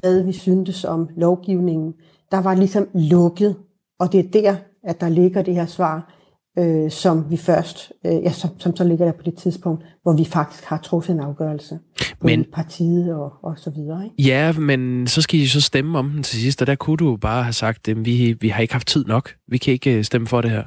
hvad 0.00 0.22
vi 0.22 0.32
syntes 0.32 0.84
om 0.84 1.08
lovgivningen. 1.16 1.94
Der 2.30 2.42
var 2.42 2.54
ligesom 2.54 2.88
lukket, 2.94 3.56
og 4.00 4.12
det 4.12 4.20
er 4.20 4.30
der, 4.40 4.56
at 4.84 5.00
der 5.00 5.08
ligger 5.08 5.42
det 5.42 5.54
her 5.54 5.66
svar, 5.66 6.14
øh, 6.58 6.90
som 6.90 7.30
vi 7.30 7.36
først, 7.36 7.92
øh, 8.06 8.12
ja, 8.12 8.32
som, 8.32 8.50
som 8.58 8.76
så 8.76 8.84
ligger 8.84 9.04
der 9.04 9.12
på 9.12 9.22
det 9.22 9.34
tidspunkt, 9.34 9.84
hvor 10.02 10.12
vi 10.12 10.24
faktisk 10.24 10.64
har 10.64 10.78
truffet 10.78 11.12
en 11.12 11.20
afgørelse. 11.20 11.78
Men 12.20 12.44
partiet 12.52 13.14
og, 13.14 13.32
og 13.42 13.58
så 13.58 13.70
videre. 13.70 14.04
Ikke? 14.04 14.22
Ja, 14.22 14.52
men 14.52 15.06
så 15.06 15.22
skal 15.22 15.40
I 15.40 15.46
så 15.46 15.60
stemme 15.60 15.98
om 15.98 16.10
den 16.10 16.22
til 16.22 16.38
sidst, 16.38 16.60
og 16.60 16.66
der 16.66 16.74
kunne 16.74 16.96
du 16.96 17.16
bare 17.16 17.42
have 17.42 17.52
sagt, 17.52 17.88
at 17.88 18.04
vi, 18.04 18.36
vi 18.40 18.48
har 18.48 18.62
ikke 18.62 18.74
haft 18.74 18.88
tid 18.88 19.04
nok. 19.04 19.30
Vi 19.48 19.58
kan 19.58 19.72
ikke 19.72 19.98
øh, 19.98 20.04
stemme 20.04 20.26
for 20.26 20.40
det 20.40 20.50
her. 20.50 20.64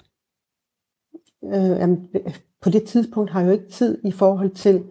Øh, 1.53 1.79
jamen, 1.79 1.99
på 2.61 2.69
det 2.69 2.83
tidspunkt 2.83 3.31
har 3.31 3.39
jeg 3.39 3.47
jo 3.47 3.53
ikke 3.53 3.69
tid 3.69 3.97
i 4.05 4.11
forhold 4.11 4.51
til, 4.51 4.83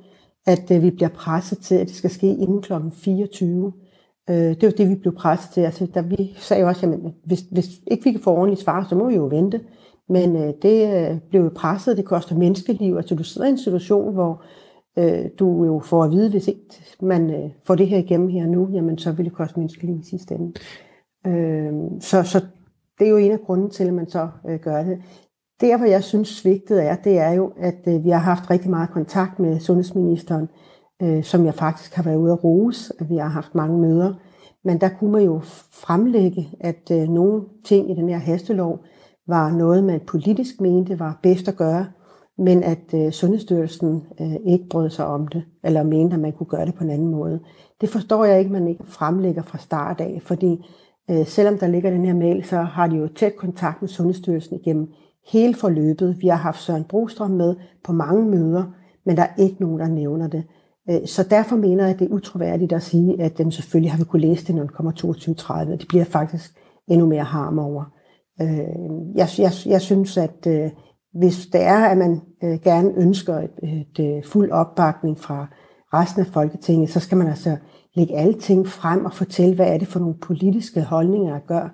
at 0.47 0.71
øh, 0.71 0.83
vi 0.83 0.91
bliver 0.91 1.09
presset 1.09 1.59
til, 1.59 1.75
at 1.75 1.87
det 1.87 1.97
skal 1.97 2.11
ske 2.11 2.27
inden 2.27 2.63
kl. 2.63 2.73
24. 2.93 3.73
Øh, 4.31 4.37
det 4.37 4.63
var 4.63 4.71
det, 4.71 4.89
vi 4.89 4.95
blev 4.95 5.15
presset 5.15 5.51
til. 5.51 5.61
Altså, 5.61 5.87
da 5.95 6.01
vi 6.01 6.35
sagde 6.39 6.61
jo 6.61 6.69
også, 6.69 6.87
at 6.87 6.99
hvis, 7.25 7.41
hvis 7.51 7.67
ikke 7.91 8.05
vi 8.05 8.13
kan 8.13 8.21
få 8.21 8.31
ordentligt 8.31 8.63
svar, 8.63 8.87
så 8.89 8.95
må 8.95 9.09
vi 9.09 9.15
jo 9.15 9.27
vente. 9.27 9.61
Men 10.09 10.37
øh, 10.37 10.53
det 10.63 11.11
øh, 11.11 11.19
blev 11.31 11.43
jo 11.43 11.51
presset, 11.55 11.97
det 11.97 12.05
koster 12.05 12.37
menneskeliv. 12.37 12.97
Altså 12.97 13.15
du 13.15 13.25
sidder 13.25 13.47
i 13.47 13.51
en 13.51 13.59
situation, 13.59 14.15
hvor 14.15 14.43
øh, 14.99 15.31
du 15.39 15.65
jo 15.65 15.81
får 15.85 16.05
at 16.05 16.11
vide, 16.11 16.31
hvis 16.31 16.49
ikke 16.49 16.61
man 17.03 17.31
øh, 17.31 17.51
får 17.67 17.75
det 17.75 17.89
her 17.89 17.99
igennem 17.99 18.29
her 18.29 18.47
nu, 18.47 18.69
jamen 18.73 18.99
så 18.99 19.13
vil 19.13 19.25
det 19.25 19.35
koste 19.35 19.59
menneskeliv 19.59 19.99
i 20.01 20.05
sidste 20.05 20.35
ende. 20.35 20.53
Øh, 21.27 21.73
så, 22.01 22.23
så 22.23 22.41
det 22.99 23.07
er 23.07 23.11
jo 23.11 23.17
en 23.17 23.33
af 23.33 23.41
grunden 23.41 23.71
til, 23.71 23.85
at 23.85 23.95
man 23.95 24.09
så 24.09 24.29
øh, 24.49 24.61
gør 24.61 24.83
det. 24.83 25.03
Der, 25.61 25.77
hvor 25.77 25.87
jeg 25.87 26.05
synes 26.05 26.29
svigtet 26.29 26.85
er, 26.85 26.97
det 26.97 27.19
er 27.19 27.33
jo, 27.33 27.53
at 27.57 27.79
øh, 27.89 28.05
vi 28.05 28.11
har 28.11 28.19
haft 28.19 28.51
rigtig 28.51 28.71
meget 28.71 28.91
kontakt 28.91 29.39
med 29.39 29.61
sundhedsministeren, 29.61 30.49
øh, 31.03 31.23
som 31.23 31.45
jeg 31.45 31.55
faktisk 31.55 31.95
har 31.95 32.03
været 32.03 32.17
ude 32.17 32.33
at 32.33 32.45
rose, 32.45 32.95
at 32.99 33.11
vi 33.11 33.17
har 33.17 33.29
haft 33.29 33.55
mange 33.55 33.79
møder. 33.79 34.15
Men 34.65 34.81
der 34.81 34.89
kunne 34.89 35.13
man 35.13 35.23
jo 35.23 35.41
fremlægge, 35.71 36.49
at 36.61 36.91
øh, 36.93 37.09
nogle 37.09 37.43
ting 37.65 37.91
i 37.91 37.95
den 37.95 38.09
her 38.09 38.19
hastelov 38.19 38.85
var 39.27 39.51
noget, 39.51 39.85
man 39.85 40.01
politisk 40.07 40.61
mente 40.61 40.99
var 40.99 41.19
bedst 41.23 41.49
at 41.49 41.57
gøre, 41.57 41.87
men 42.39 42.63
at 42.63 42.95
øh, 42.95 43.13
Sundhedsstyrelsen 43.13 44.03
øh, 44.21 44.35
ikke 44.47 44.69
brød 44.71 44.91
sig 44.91 45.07
om 45.07 45.29
det, 45.29 45.45
eller 45.65 45.83
mente, 45.83 46.15
at 46.15 46.21
man 46.21 46.33
kunne 46.33 46.47
gøre 46.47 46.67
det 46.67 46.75
på 46.75 46.85
en 46.85 46.91
anden 46.91 47.11
måde. 47.11 47.41
Det 47.81 47.89
forstår 47.89 48.25
jeg 48.25 48.39
ikke, 48.39 48.53
man 48.53 48.69
ikke 48.69 48.85
fremlægger 48.87 49.43
fra 49.43 49.59
start 49.59 50.01
af, 50.01 50.21
fordi 50.23 50.67
øh, 51.11 51.27
selvom 51.27 51.59
der 51.59 51.67
ligger 51.67 51.91
den 51.91 52.05
her 52.05 52.15
mail, 52.15 52.45
så 52.45 52.57
har 52.57 52.87
de 52.87 52.97
jo 52.97 53.09
tæt 53.09 53.37
kontakt 53.37 53.83
med 53.83 53.89
Sundhedsstyrelsen 53.89 54.57
igennem 54.57 54.89
hele 55.33 55.55
forløbet. 55.55 56.17
Vi 56.21 56.29
har 56.29 56.37
haft 56.37 56.63
Søren 56.63 56.85
Brostrøm 56.85 57.31
med 57.31 57.57
på 57.85 57.93
mange 57.93 58.31
møder, 58.31 58.65
men 59.07 59.17
der 59.17 59.23
er 59.23 59.35
ikke 59.39 59.57
nogen, 59.61 59.81
der 59.81 59.89
nævner 59.89 60.29
det. 60.29 60.45
Øh, 60.91 61.07
så 61.07 61.23
derfor 61.23 61.57
mener 61.57 61.85
jeg, 61.85 61.93
at 61.93 61.99
det 61.99 62.11
er 62.11 62.15
utroværdigt 62.15 62.73
at 62.73 62.83
sige, 62.83 63.23
at 63.23 63.39
dem 63.39 63.51
selvfølgelig 63.51 63.91
har 63.91 63.99
vi 63.99 64.05
kunne 64.05 64.23
læse 64.23 64.47
det, 64.47 64.55
når 64.55 64.63
det 64.63 64.75
kommer 64.75 64.93
22.30. 64.93 65.71
Det 65.71 65.89
bliver 65.89 66.05
faktisk 66.05 66.59
endnu 66.89 67.07
mere 67.07 67.25
harm 67.25 67.59
over. 67.59 67.85
Øh, 68.43 68.49
jeg, 69.15 69.29
jeg, 69.39 69.53
jeg 69.67 69.81
synes, 69.81 70.17
at 70.17 70.47
øh, 70.47 70.71
hvis 71.21 71.47
det 71.47 71.63
er, 71.63 71.87
at 71.87 71.99
man 71.99 72.21
gerne 72.65 72.93
ønsker 72.97 73.35
et, 73.35 73.99
et 73.99 74.27
fuld 74.27 74.51
opbakning 74.51 75.19
fra 75.19 75.47
resten 75.95 76.21
af 76.21 76.27
Folketinget, 76.27 76.91
så 76.91 77.01
skal 77.01 77.19
man 77.19 77.27
altså 77.27 77.57
lægge 77.95 78.17
alle 78.17 78.35
ting 78.35 78.69
frem 78.69 79.05
og 79.05 79.15
fortælle, 79.15 79.55
hvad 79.55 79.75
er 79.75 79.79
det 79.79 79.89
for 79.89 80.01
nogle 80.01 80.15
politiske 80.23 80.83
holdninger, 80.83 81.33
der 81.33 81.47
gør, 81.47 81.69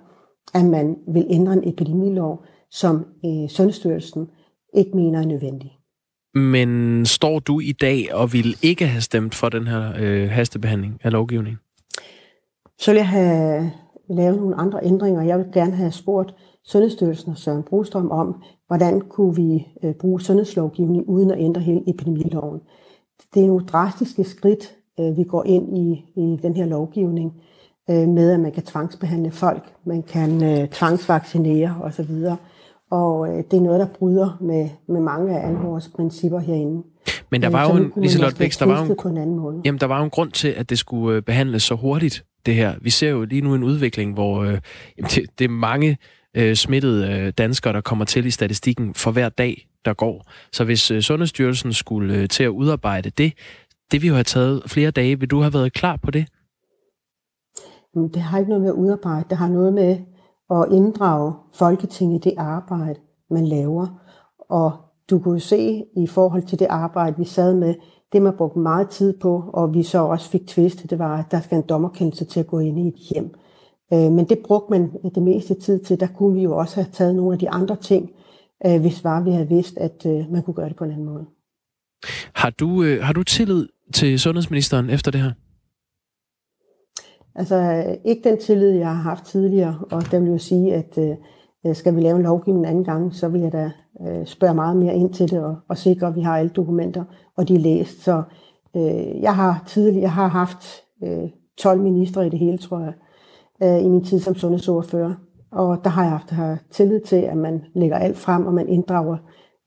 at 0.53 0.65
man 0.65 0.95
vil 1.13 1.25
ændre 1.29 1.53
en 1.53 1.69
epidemilov, 1.69 2.45
som 2.71 3.05
øh, 3.25 3.49
Sundhedsstyrelsen 3.49 4.27
ikke 4.73 4.91
mener 4.95 5.19
er 5.19 5.25
nødvendig. 5.25 5.71
Men 6.33 7.05
står 7.05 7.39
du 7.39 7.59
i 7.59 7.71
dag 7.71 8.13
og 8.13 8.33
vil 8.33 8.55
ikke 8.61 8.87
have 8.87 9.01
stemt 9.01 9.35
for 9.35 9.49
den 9.49 9.67
her 9.67 9.93
øh, 9.99 10.29
hastebehandling 10.29 10.99
af 11.03 11.11
lovgivningen? 11.11 11.59
Så 12.79 12.91
vil 12.91 12.97
jeg 12.97 13.07
have 13.07 13.71
lavet 14.09 14.37
nogle 14.37 14.55
andre 14.55 14.79
ændringer. 14.83 15.21
Jeg 15.21 15.37
vil 15.37 15.45
gerne 15.53 15.75
have 15.75 15.91
spurgt 15.91 16.33
Sundhedsstyrelsen 16.65 17.31
og 17.31 17.37
Søren 17.37 17.63
Brostrøm 17.63 18.11
om, 18.11 18.43
hvordan 18.67 19.01
kunne 19.01 19.35
vi 19.35 19.67
øh, 19.83 19.93
bruge 19.93 20.21
sundhedslovgivning 20.21 21.09
uden 21.09 21.31
at 21.31 21.39
ændre 21.39 21.61
hele 21.61 21.89
epidemiloven. 21.89 22.59
Det 23.33 23.43
er 23.43 23.47
nogle 23.47 23.65
drastiske 23.65 24.23
skridt, 24.23 24.75
øh, 24.99 25.17
vi 25.17 25.23
går 25.23 25.43
ind 25.43 25.77
i, 25.77 26.05
i 26.15 26.37
den 26.41 26.55
her 26.55 26.65
lovgivning 26.65 27.33
øh, 27.89 28.07
med, 28.07 28.31
at 28.31 28.39
man 28.39 28.51
kan 28.51 28.63
tvangsbehandle 28.63 29.31
folk, 29.31 29.63
man 29.85 30.03
kan 30.03 30.39
tvangsvaccinere 30.71 31.75
osv., 31.83 32.15
og 32.91 33.27
det 33.27 33.53
er 33.57 33.61
noget, 33.61 33.79
der 33.79 33.87
bryder 33.87 34.37
med, 34.41 34.69
med 34.87 35.01
mange 35.01 35.39
af 35.39 35.47
Anhors 35.47 35.87
principper 35.87 36.39
herinde. 36.39 36.83
Men 37.29 37.41
der 37.41 37.49
var 37.49 37.69
jo 37.69 37.77
en, 37.77 37.91
Liselotte 37.97 38.37
Bæks, 38.37 38.57
der 38.57 38.65
var 38.65 38.85
jo 38.85 38.95
en, 39.05 39.11
en 39.11 39.17
anden 39.17 39.39
måde. 39.39 39.61
Jamen, 39.65 39.79
der 39.79 39.87
var 39.87 39.97
jo 39.97 40.03
en 40.03 40.09
grund 40.09 40.31
til, 40.31 40.47
at 40.47 40.69
det 40.69 40.79
skulle 40.79 41.21
behandles 41.21 41.63
så 41.63 41.75
hurtigt, 41.75 42.25
det 42.45 42.55
her. 42.55 42.73
Vi 42.81 42.89
ser 42.89 43.09
jo 43.09 43.25
lige 43.25 43.41
nu 43.41 43.55
en 43.55 43.63
udvikling, 43.63 44.13
hvor 44.13 44.41
øh, 44.41 44.47
jamen, 44.97 45.09
det, 45.09 45.39
det 45.39 45.45
er 45.45 45.49
mange 45.49 45.97
øh, 46.37 46.55
smittede 46.55 47.11
øh, 47.13 47.33
danskere, 47.37 47.73
der 47.73 47.81
kommer 47.81 48.05
til 48.05 48.25
i 48.25 48.31
statistikken 48.31 48.93
for 48.93 49.11
hver 49.11 49.29
dag, 49.29 49.67
der 49.85 49.93
går. 49.93 50.25
Så 50.51 50.63
hvis 50.63 50.91
øh, 50.91 51.01
Sundhedsstyrelsen 51.01 51.73
skulle 51.73 52.15
øh, 52.15 52.29
til 52.29 52.43
at 52.43 52.49
udarbejde 52.49 53.09
det, 53.09 53.33
det 53.91 54.01
vil 54.01 54.07
jo 54.07 54.13
have 54.13 54.23
taget 54.23 54.63
flere 54.67 54.91
dage. 54.91 55.19
Vil 55.19 55.29
du 55.29 55.39
have 55.39 55.53
været 55.53 55.73
klar 55.73 55.95
på 55.95 56.11
det? 56.11 56.27
Det 57.93 58.21
har 58.21 58.37
ikke 58.37 58.49
noget 58.49 58.61
med 58.61 58.69
at 58.69 58.75
udarbejde. 58.75 59.25
Det 59.29 59.37
har 59.37 59.49
noget 59.49 59.73
med 59.73 59.97
at 60.51 60.65
inddrage 60.71 61.33
Folketinget 61.53 62.25
i 62.25 62.29
det 62.29 62.35
arbejde, 62.37 62.99
man 63.29 63.47
laver. 63.47 63.87
Og 64.49 64.71
du 65.09 65.19
kunne 65.19 65.39
se 65.39 65.83
i 65.97 66.07
forhold 66.07 66.43
til 66.43 66.59
det 66.59 66.67
arbejde, 66.69 67.17
vi 67.17 67.25
sad 67.25 67.53
med, 67.53 67.75
det 68.11 68.21
man 68.21 68.37
brugte 68.37 68.59
meget 68.59 68.89
tid 68.89 69.19
på, 69.19 69.43
og 69.53 69.73
vi 69.73 69.83
så 69.83 69.99
også 69.99 70.29
fik 70.29 70.47
tvistet, 70.47 70.89
det 70.89 70.99
var, 70.99 71.17
at 71.17 71.31
der 71.31 71.41
skal 71.41 71.57
en 71.57 71.67
dommerkendelse 71.69 72.25
til 72.25 72.39
at 72.39 72.47
gå 72.47 72.59
ind 72.59 72.79
i 72.79 72.87
et 72.87 72.95
hjem. 72.95 73.33
Øh, 73.93 74.11
men 74.11 74.25
det 74.25 74.39
brugte 74.39 74.71
man 74.71 74.91
det 75.15 75.23
meste 75.23 75.53
tid 75.53 75.79
til. 75.79 75.99
Der 75.99 76.07
kunne 76.07 76.35
vi 76.35 76.41
jo 76.43 76.57
også 76.57 76.75
have 76.75 76.87
taget 76.91 77.15
nogle 77.15 77.33
af 77.33 77.39
de 77.39 77.49
andre 77.49 77.75
ting, 77.75 78.11
øh, 78.65 78.81
hvis 78.81 79.03
var 79.03 79.23
vi 79.23 79.31
havde 79.31 79.49
vidst, 79.49 79.77
at 79.77 80.05
øh, 80.05 80.31
man 80.31 80.43
kunne 80.43 80.53
gøre 80.53 80.69
det 80.69 80.75
på 80.75 80.83
en 80.83 80.91
anden 80.91 81.05
måde. 81.05 81.25
Har 82.35 82.49
du, 82.49 82.83
har 83.01 83.13
du 83.13 83.23
tillid 83.23 83.67
til 83.93 84.19
sundhedsministeren 84.19 84.89
efter 84.89 85.11
det 85.11 85.21
her? 85.21 85.31
Altså 87.35 87.85
ikke 88.05 88.29
den 88.29 88.39
tillid, 88.39 88.69
jeg 88.69 88.87
har 88.87 89.01
haft 89.01 89.25
tidligere, 89.25 89.79
og 89.91 90.11
der 90.11 90.19
vil 90.19 90.29
jo 90.29 90.37
sige, 90.37 90.73
at 90.73 90.97
øh, 90.97 91.75
skal 91.75 91.95
vi 91.95 92.01
lave 92.01 92.15
en 92.15 92.23
lovgivning 92.23 92.65
en 92.65 92.69
anden 92.69 92.83
gang, 92.83 93.15
så 93.15 93.27
vil 93.27 93.41
jeg 93.41 93.51
da 93.51 93.71
øh, 94.01 94.25
spørge 94.25 94.53
meget 94.53 94.77
mere 94.77 94.95
ind 94.95 95.13
til 95.13 95.31
det 95.31 95.39
og, 95.43 95.55
og 95.67 95.77
sikre, 95.77 96.07
at 96.07 96.15
vi 96.15 96.21
har 96.21 96.37
alle 96.37 96.49
dokumenter, 96.49 97.03
og 97.37 97.47
de 97.47 97.55
er 97.55 97.59
læst. 97.59 98.03
Så 98.03 98.23
øh, 98.75 99.21
jeg 99.21 99.35
har 99.35 99.63
tidligere 99.67 100.01
jeg 100.01 100.11
har 100.11 100.27
haft 100.27 100.83
øh, 101.03 101.29
12 101.57 101.81
ministre 101.81 102.27
i 102.27 102.29
det 102.29 102.39
hele, 102.39 102.57
tror 102.57 102.79
jeg, 102.79 102.93
øh, 103.63 103.83
i 103.83 103.89
min 103.89 104.03
tid 104.03 104.19
som 104.19 104.35
sundhedsordfører. 104.35 105.13
Og 105.51 105.81
der 105.83 105.89
har 105.89 106.03
jeg 106.03 106.11
haft 106.11 106.31
her 106.31 106.57
tillid 106.71 106.99
til, 106.99 107.15
at 107.15 107.37
man 107.37 107.61
lægger 107.75 107.97
alt 107.97 108.17
frem, 108.17 108.45
og 108.45 108.53
man 108.53 108.69
inddrager 108.69 109.17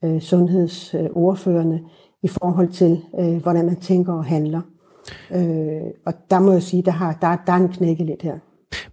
øh, 0.05 0.21
sundhedsordførende 0.21 1.81
i 2.23 2.29
forhold 2.29 2.69
til, 2.69 3.01
øh, 3.21 3.37
hvordan 3.37 3.67
man 3.67 3.77
tænker 3.77 4.13
og 4.13 4.25
handler. 4.25 4.61
Øh, 5.35 5.91
og 6.07 6.13
der 6.31 6.41
må 6.41 6.53
jeg 6.53 6.63
sige, 6.63 6.83
der, 6.83 6.91
har, 6.91 7.19
der, 7.21 7.37
der 7.47 7.53
er 7.53 7.57
en 7.57 7.69
knække 7.69 8.05
lidt 8.05 8.23
her. 8.23 8.39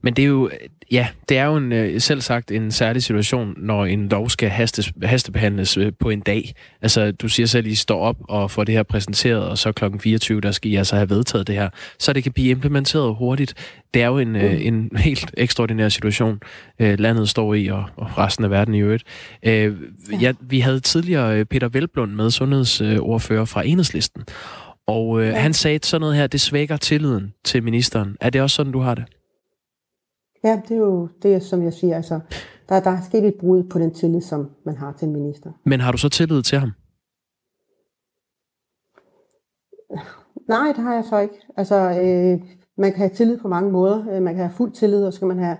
Men 0.01 0.13
det 0.13 0.23
er 0.23 0.27
jo, 0.27 0.49
ja, 0.91 1.07
det 1.29 1.37
er 1.37 1.45
jo 1.45 1.55
en, 1.55 1.71
øh, 1.71 2.01
selv 2.01 2.21
sagt 2.21 2.51
en 2.51 2.71
særlig 2.71 3.03
situation, 3.03 3.53
når 3.57 3.85
en 3.85 4.09
lov 4.09 4.29
skal 4.29 4.49
hastes, 4.49 4.93
hastebehandles 5.03 5.77
øh, 5.77 5.91
på 5.99 6.09
en 6.09 6.19
dag. 6.19 6.53
Altså, 6.81 7.11
du 7.11 7.27
siger 7.27 7.47
selv, 7.47 7.65
at 7.65 7.71
I 7.71 7.75
står 7.75 7.99
op 7.99 8.17
og 8.29 8.51
får 8.51 8.63
det 8.63 8.75
her 8.75 8.83
præsenteret, 8.83 9.43
og 9.43 9.57
så 9.57 9.71
klokken 9.71 9.99
24, 9.99 10.41
der 10.41 10.51
skal 10.51 10.71
I 10.71 10.75
altså 10.75 10.95
have 10.95 11.09
vedtaget 11.09 11.47
det 11.47 11.55
her, 11.55 11.69
så 11.99 12.13
det 12.13 12.23
kan 12.23 12.31
blive 12.31 12.49
implementeret 12.49 13.15
hurtigt. 13.15 13.53
Det 13.93 14.01
er 14.01 14.07
jo 14.07 14.17
en, 14.17 14.35
øh, 14.35 14.51
mm. 14.51 14.57
en 14.61 14.91
helt 15.07 15.31
ekstraordinær 15.37 15.89
situation, 15.89 16.39
landet 16.79 17.29
står 17.29 17.53
i, 17.53 17.67
og, 17.67 17.85
og 17.95 18.17
resten 18.17 18.45
af 18.45 18.51
verden 18.51 18.75
i 18.75 18.79
øvrigt. 18.79 19.03
ja, 20.21 20.33
vi 20.41 20.59
havde 20.59 20.79
tidligere 20.79 21.45
Peter 21.45 21.69
Velblund 21.69 22.11
med, 22.11 22.31
sundhedsordfører 22.31 23.45
fra 23.45 23.65
Enhedslisten, 23.65 24.23
og 24.87 25.21
øh, 25.21 25.27
ja. 25.27 25.39
han 25.39 25.53
sagde 25.53 25.79
sådan 25.83 26.01
noget 26.01 26.15
her, 26.15 26.27
det 26.27 26.41
svækker 26.41 26.77
tilliden 26.77 27.33
til 27.43 27.63
ministeren. 27.63 28.15
Er 28.21 28.29
det 28.29 28.41
også 28.41 28.55
sådan, 28.55 28.71
du 28.71 28.79
har 28.79 28.95
det? 28.95 29.03
Ja, 30.43 30.61
det 30.67 30.71
er 30.71 30.79
jo 30.79 31.09
det, 31.23 31.43
som 31.43 31.63
jeg 31.63 31.73
siger. 31.73 31.95
Altså, 31.95 32.19
der, 32.69 32.79
der 32.79 32.91
er 32.91 33.01
sket 33.01 33.25
et 33.25 33.35
brud 33.39 33.63
på 33.63 33.79
den 33.79 33.93
tillid, 33.93 34.21
som 34.21 34.49
man 34.65 34.77
har 34.77 34.91
til 34.91 35.07
en 35.07 35.13
minister. 35.13 35.51
Men 35.65 35.79
har 35.79 35.91
du 35.91 35.97
så 35.97 36.09
tillid 36.09 36.41
til 36.41 36.59
ham? 36.59 36.71
Nej, 40.47 40.73
det 40.75 40.83
har 40.83 40.93
jeg 40.93 41.03
så 41.09 41.19
ikke. 41.19 41.35
Altså, 41.57 41.75
øh, 41.75 42.47
man 42.77 42.91
kan 42.91 42.99
have 42.99 43.09
tillid 43.09 43.37
på 43.37 43.47
mange 43.47 43.71
måder. 43.71 44.15
Øh, 44.15 44.21
man 44.21 44.33
kan 44.33 44.43
have 44.43 44.55
fuld 44.57 44.71
tillid, 44.71 45.05
og 45.05 45.13
så 45.13 45.15
skal 45.15 45.27
man 45.27 45.39
have 45.39 45.57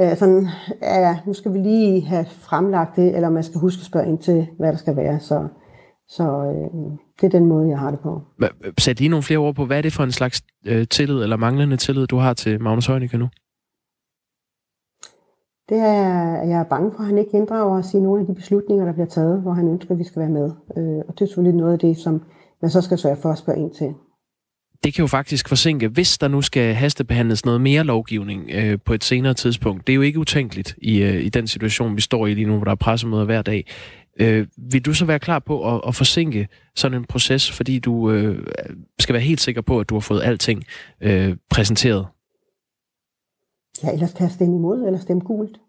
øh, 0.00 0.16
sådan, 0.16 0.48
ja, 0.82 1.18
nu 1.26 1.32
skal 1.32 1.52
vi 1.54 1.58
lige 1.58 2.06
have 2.06 2.26
fremlagt 2.26 2.96
det, 2.96 3.14
eller 3.14 3.30
man 3.30 3.42
skal 3.42 3.60
huske 3.60 3.80
at 3.80 3.86
spørge 3.86 4.08
ind 4.08 4.18
til, 4.18 4.46
hvad 4.58 4.72
der 4.72 4.78
skal 4.78 4.96
være. 4.96 5.20
Så, 5.20 5.48
så 6.08 6.22
øh, 6.22 6.98
det 7.20 7.26
er 7.26 7.38
den 7.38 7.46
måde, 7.46 7.68
jeg 7.68 7.78
har 7.78 7.90
det 7.90 8.00
på. 8.00 8.22
Sæt 8.78 8.98
lige 8.98 9.08
nogle 9.08 9.22
flere 9.22 9.38
ord 9.38 9.54
på, 9.54 9.64
hvad 9.66 9.78
er 9.78 9.82
det 9.82 9.92
for 9.92 10.04
en 10.04 10.12
slags 10.12 10.42
øh, 10.66 10.86
tillid, 10.86 11.22
eller 11.22 11.36
manglende 11.36 11.76
tillid, 11.76 12.06
du 12.06 12.16
har 12.16 12.34
til 12.34 12.62
Magnus 12.62 12.86
Heunicke 12.86 13.18
nu? 13.18 13.28
Det 15.68 15.78
er, 15.78 16.34
at 16.42 16.48
jeg 16.48 16.60
er 16.60 16.64
bange 16.64 16.90
for, 16.92 17.00
at 17.00 17.06
han 17.06 17.18
ikke 17.18 17.36
inddrager 17.36 17.78
os 17.78 17.94
i 17.94 18.00
nogle 18.00 18.20
af 18.20 18.26
de 18.26 18.34
beslutninger, 18.34 18.84
der 18.84 18.92
bliver 18.92 19.06
taget, 19.06 19.42
hvor 19.42 19.52
han 19.52 19.68
ønsker, 19.68 19.90
at 19.92 19.98
vi 19.98 20.04
skal 20.04 20.20
være 20.20 20.30
med. 20.30 20.50
Øh, 20.76 20.98
og 21.08 21.14
det 21.14 21.20
er 21.20 21.26
selvfølgelig 21.26 21.56
noget 21.56 21.72
af 21.72 21.78
det, 21.78 21.96
som 21.96 22.22
man 22.62 22.70
så 22.70 22.80
skal 22.80 22.98
sørge 22.98 23.16
for 23.16 23.30
at 23.30 23.38
spørge 23.38 23.58
ind 23.58 23.70
til. 23.70 23.94
det 24.84 24.94
kan 24.94 25.02
jo 25.02 25.06
faktisk 25.06 25.48
forsinke, 25.48 25.88
hvis 25.88 26.18
der 26.18 26.28
nu 26.28 26.42
skal 26.42 26.74
hastebehandles 26.74 27.44
noget 27.44 27.60
mere 27.60 27.84
lovgivning 27.84 28.50
øh, 28.54 28.78
på 28.84 28.94
et 28.94 29.04
senere 29.04 29.34
tidspunkt. 29.34 29.86
Det 29.86 29.92
er 29.92 29.94
jo 29.94 30.02
ikke 30.02 30.18
utænkeligt 30.18 30.74
i, 30.82 31.02
øh, 31.02 31.24
i 31.24 31.28
den 31.28 31.46
situation, 31.46 31.96
vi 31.96 32.00
står 32.00 32.26
i 32.26 32.34
lige 32.34 32.46
nu, 32.46 32.56
hvor 32.56 32.64
der 32.64 32.70
er 32.70 32.76
pressemøder 32.76 33.24
hver 33.24 33.42
dag. 33.42 33.64
Øh, 34.20 34.46
vil 34.72 34.86
du 34.86 34.94
så 34.94 35.04
være 35.04 35.18
klar 35.18 35.38
på 35.38 35.74
at, 35.74 35.80
at 35.88 35.94
forsinke 35.94 36.48
sådan 36.76 36.98
en 36.98 37.04
proces, 37.04 37.52
fordi 37.52 37.78
du 37.78 38.10
øh, 38.10 38.46
skal 38.98 39.12
være 39.12 39.22
helt 39.22 39.40
sikker 39.40 39.62
på, 39.62 39.80
at 39.80 39.88
du 39.88 39.94
har 39.94 40.00
fået 40.00 40.22
alting 40.22 40.64
øh, 41.00 41.36
præsenteret? 41.50 42.06
Ja, 43.82 43.92
ellers 43.92 44.12
kan 44.14 44.24
jeg 44.24 44.30
stemme 44.30 44.56
imod, 44.56 44.86
eller 44.86 44.98
stemme 44.98 45.22
gult. 45.22 45.60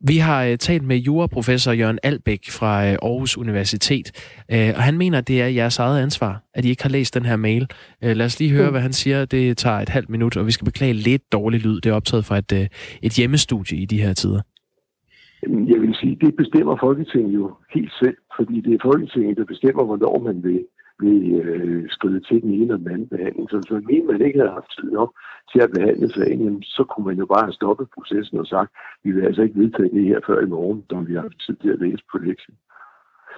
Vi 0.00 0.16
har 0.16 0.48
uh, 0.48 0.54
talt 0.54 0.84
med 0.84 0.96
juraprofessor 0.96 1.72
Jørgen 1.72 1.98
Albæk 2.02 2.50
fra 2.50 2.82
uh, 2.82 3.10
Aarhus 3.10 3.38
Universitet, 3.38 4.12
uh, 4.52 4.76
og 4.76 4.82
han 4.82 4.98
mener, 4.98 5.18
at 5.18 5.28
det 5.28 5.42
er 5.42 5.46
jeres 5.46 5.78
eget 5.78 6.02
ansvar, 6.02 6.42
at 6.54 6.64
I 6.64 6.68
ikke 6.68 6.82
har 6.82 6.90
læst 6.90 7.14
den 7.14 7.24
her 7.24 7.36
mail. 7.36 7.68
Lad 8.02 8.26
os 8.26 8.40
lige 8.40 8.50
høre, 8.50 8.66
mm. 8.66 8.72
hvad 8.72 8.80
han 8.80 8.92
siger. 8.92 9.24
Det 9.24 9.56
tager 9.56 9.78
et 9.78 9.88
halvt 9.88 10.08
minut, 10.08 10.36
og 10.36 10.46
vi 10.46 10.52
skal 10.52 10.64
beklage 10.64 10.92
lidt 10.92 11.32
dårlig 11.32 11.60
lyd. 11.60 11.80
Det 11.80 11.90
er 11.90 11.94
optaget 11.94 12.24
fra 12.24 12.38
et, 12.38 12.68
et 13.02 13.12
hjemmestudie 13.12 13.78
i 13.78 13.84
de 13.84 14.02
her 14.02 14.12
tider. 14.12 14.40
Jeg 15.42 15.80
vil 15.80 15.94
sige, 16.00 16.16
det 16.20 16.36
bestemmer 16.36 16.76
Folketinget 16.80 17.34
jo 17.34 17.50
helt 17.74 17.92
selv, 18.02 18.16
fordi 18.36 18.60
det 18.60 18.72
er 18.74 18.78
Folketinget, 18.82 19.36
der 19.36 19.44
bestemmer, 19.44 19.84
hvornår 19.84 20.22
man 20.28 20.42
vil 20.42 20.60
blive 20.98 21.42
øh, 21.42 21.84
skride 21.90 22.20
til 22.20 22.42
den 22.42 22.50
ene 22.50 22.74
og 22.74 22.78
den 22.78 22.90
anden 22.94 23.08
behandling. 23.08 23.50
Så 23.50 23.56
hvis 23.56 23.70
man 23.70 24.06
man 24.12 24.26
ikke 24.26 24.38
havde 24.38 24.56
haft 24.58 24.70
tid 24.78 24.90
nok 24.90 25.10
til 25.52 25.60
at 25.60 25.72
behandle 25.74 26.08
sagen, 26.08 26.38
jamen, 26.44 26.62
så 26.62 26.84
kunne 26.84 27.06
man 27.06 27.18
jo 27.22 27.26
bare 27.26 27.44
have 27.46 27.58
stoppet 27.60 27.86
processen 27.96 28.38
og 28.38 28.46
sagt, 28.46 28.70
vi 29.04 29.10
vil 29.12 29.24
altså 29.28 29.42
ikke 29.42 29.60
vedtage 29.60 29.94
det 29.96 30.04
her 30.04 30.20
før 30.26 30.40
i 30.40 30.52
morgen, 30.56 30.84
når 30.90 31.00
vi 31.02 31.14
har 31.14 31.20
haft 31.20 31.40
tid 31.46 31.56
til 31.56 31.70
at 31.74 31.80
læse 31.80 32.04
på 32.12 32.18
lektien. 32.18 32.56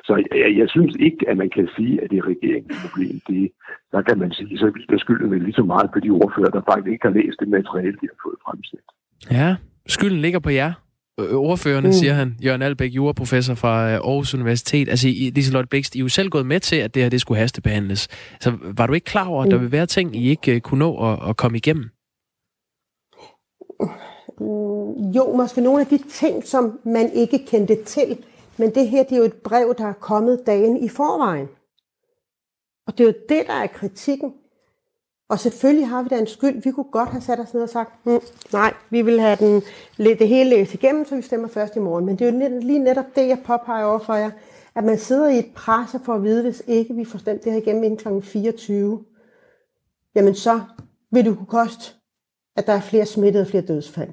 Så 0.06 0.12
jeg, 0.34 0.56
jeg 0.60 0.68
synes 0.68 0.96
ikke, 1.00 1.28
at 1.30 1.36
man 1.36 1.50
kan 1.50 1.68
sige, 1.76 2.02
at 2.02 2.10
det 2.10 2.18
er 2.18 2.26
regeringens 2.26 2.76
problem. 2.84 3.20
Det, 3.28 3.50
der 3.92 4.02
kan 4.02 4.18
man 4.18 4.32
sige, 4.32 4.58
så 4.58 4.72
der 4.90 4.98
skylden 4.98 5.30
vel 5.30 5.42
lige 5.42 5.60
så 5.60 5.62
meget 5.62 5.90
på 5.92 6.00
de 6.00 6.10
ordfører, 6.10 6.50
der 6.50 6.62
faktisk 6.70 6.92
ikke 6.92 7.06
har 7.08 7.14
læst 7.14 7.40
det 7.40 7.48
materiale, 7.48 7.96
de 8.00 8.08
har 8.12 8.18
fået 8.24 8.38
fremsat. 8.46 8.86
Ja, 9.30 9.56
skylden 9.86 10.18
ligger 10.18 10.38
på 10.38 10.50
jer. 10.50 10.83
Øh, 11.20 11.34
ordførende, 11.34 11.88
mm. 11.88 11.92
siger 11.92 12.14
han. 12.14 12.36
Jørgen 12.44 12.62
Albæk, 12.62 12.90
juraprofessor 12.90 13.54
fra 13.54 13.88
øh, 13.88 13.94
Aarhus 13.94 14.34
Universitet. 14.34 14.88
Altså, 14.88 15.08
Liselotte 15.08 15.68
Bækst, 15.68 15.94
I 15.94 15.98
er 15.98 16.02
jo 16.02 16.08
selv 16.08 16.28
gået 16.28 16.46
med 16.46 16.60
til, 16.60 16.76
at 16.76 16.94
det 16.94 17.02
her 17.02 17.10
det 17.10 17.20
skulle 17.20 17.40
hastebehandles. 17.40 18.08
Så 18.40 18.52
var 18.62 18.86
du 18.86 18.92
ikke 18.92 19.04
klar 19.04 19.28
over, 19.28 19.44
at 19.44 19.50
der 19.50 19.56
mm. 19.56 19.62
vil 19.62 19.72
være 19.72 19.86
ting, 19.86 20.16
I 20.16 20.28
ikke 20.28 20.54
uh, 20.54 20.60
kunne 20.60 20.78
nå 20.78 21.12
at, 21.12 21.28
at 21.28 21.36
komme 21.36 21.58
igennem? 21.58 21.90
Mm, 24.40 25.10
jo, 25.10 25.36
måske 25.36 25.60
nogle 25.60 25.80
af 25.80 25.86
de 25.86 25.98
ting, 26.10 26.44
som 26.44 26.80
man 26.84 27.12
ikke 27.12 27.46
kendte 27.46 27.84
til. 27.84 28.18
Men 28.56 28.74
det 28.74 28.88
her, 28.88 29.02
det 29.02 29.12
er 29.12 29.16
jo 29.16 29.24
et 29.24 29.32
brev, 29.44 29.74
der 29.78 29.86
er 29.86 29.92
kommet 29.92 30.42
dagen 30.46 30.84
i 30.84 30.88
forvejen. 30.88 31.46
Og 32.86 32.98
det 32.98 33.04
er 33.04 33.08
jo 33.08 33.14
det, 33.28 33.46
der 33.46 33.54
er 33.54 33.66
kritikken. 33.66 34.32
Og 35.28 35.38
selvfølgelig 35.38 35.88
har 35.88 36.02
vi 36.02 36.08
da 36.08 36.18
en 36.18 36.26
skyld. 36.26 36.62
Vi 36.62 36.70
kunne 36.70 36.90
godt 36.92 37.08
have 37.08 37.20
sat 37.20 37.40
os 37.40 37.54
ned 37.54 37.62
og 37.62 37.68
sagt, 37.68 37.92
hm, 38.04 38.20
nej, 38.52 38.74
vi 38.90 39.02
vil 39.02 39.20
have 39.20 39.36
den, 39.36 39.62
det 39.98 40.28
hele 40.28 40.50
læst 40.50 40.74
igennem, 40.74 41.04
så 41.04 41.16
vi 41.16 41.22
stemmer 41.22 41.48
først 41.48 41.76
i 41.76 41.78
morgen. 41.78 42.06
Men 42.06 42.18
det 42.18 42.28
er 42.28 42.32
jo 42.32 42.58
lige 42.60 42.78
netop 42.78 43.16
det, 43.16 43.28
jeg 43.28 43.38
påpeger 43.46 43.84
over 43.84 43.98
for 43.98 44.14
jer, 44.14 44.30
at 44.74 44.84
man 44.84 44.98
sidder 44.98 45.28
i 45.28 45.38
et 45.38 45.50
pres 45.54 45.96
for 46.04 46.14
at 46.14 46.22
vide, 46.22 46.42
hvis 46.42 46.62
ikke 46.66 46.94
vi 46.94 47.04
får 47.04 47.18
stemt 47.18 47.44
det 47.44 47.52
her 47.52 47.60
igennem 47.60 47.84
inden 47.84 48.20
kl. 48.20 48.26
24, 48.26 49.04
jamen 50.14 50.34
så 50.34 50.60
vil 51.12 51.24
det 51.24 51.36
kunne 51.36 51.46
koste, 51.46 51.94
at 52.56 52.66
der 52.66 52.72
er 52.72 52.80
flere 52.80 53.06
smittede 53.06 53.42
og 53.42 53.48
flere 53.48 53.62
dødsfald. 53.66 54.10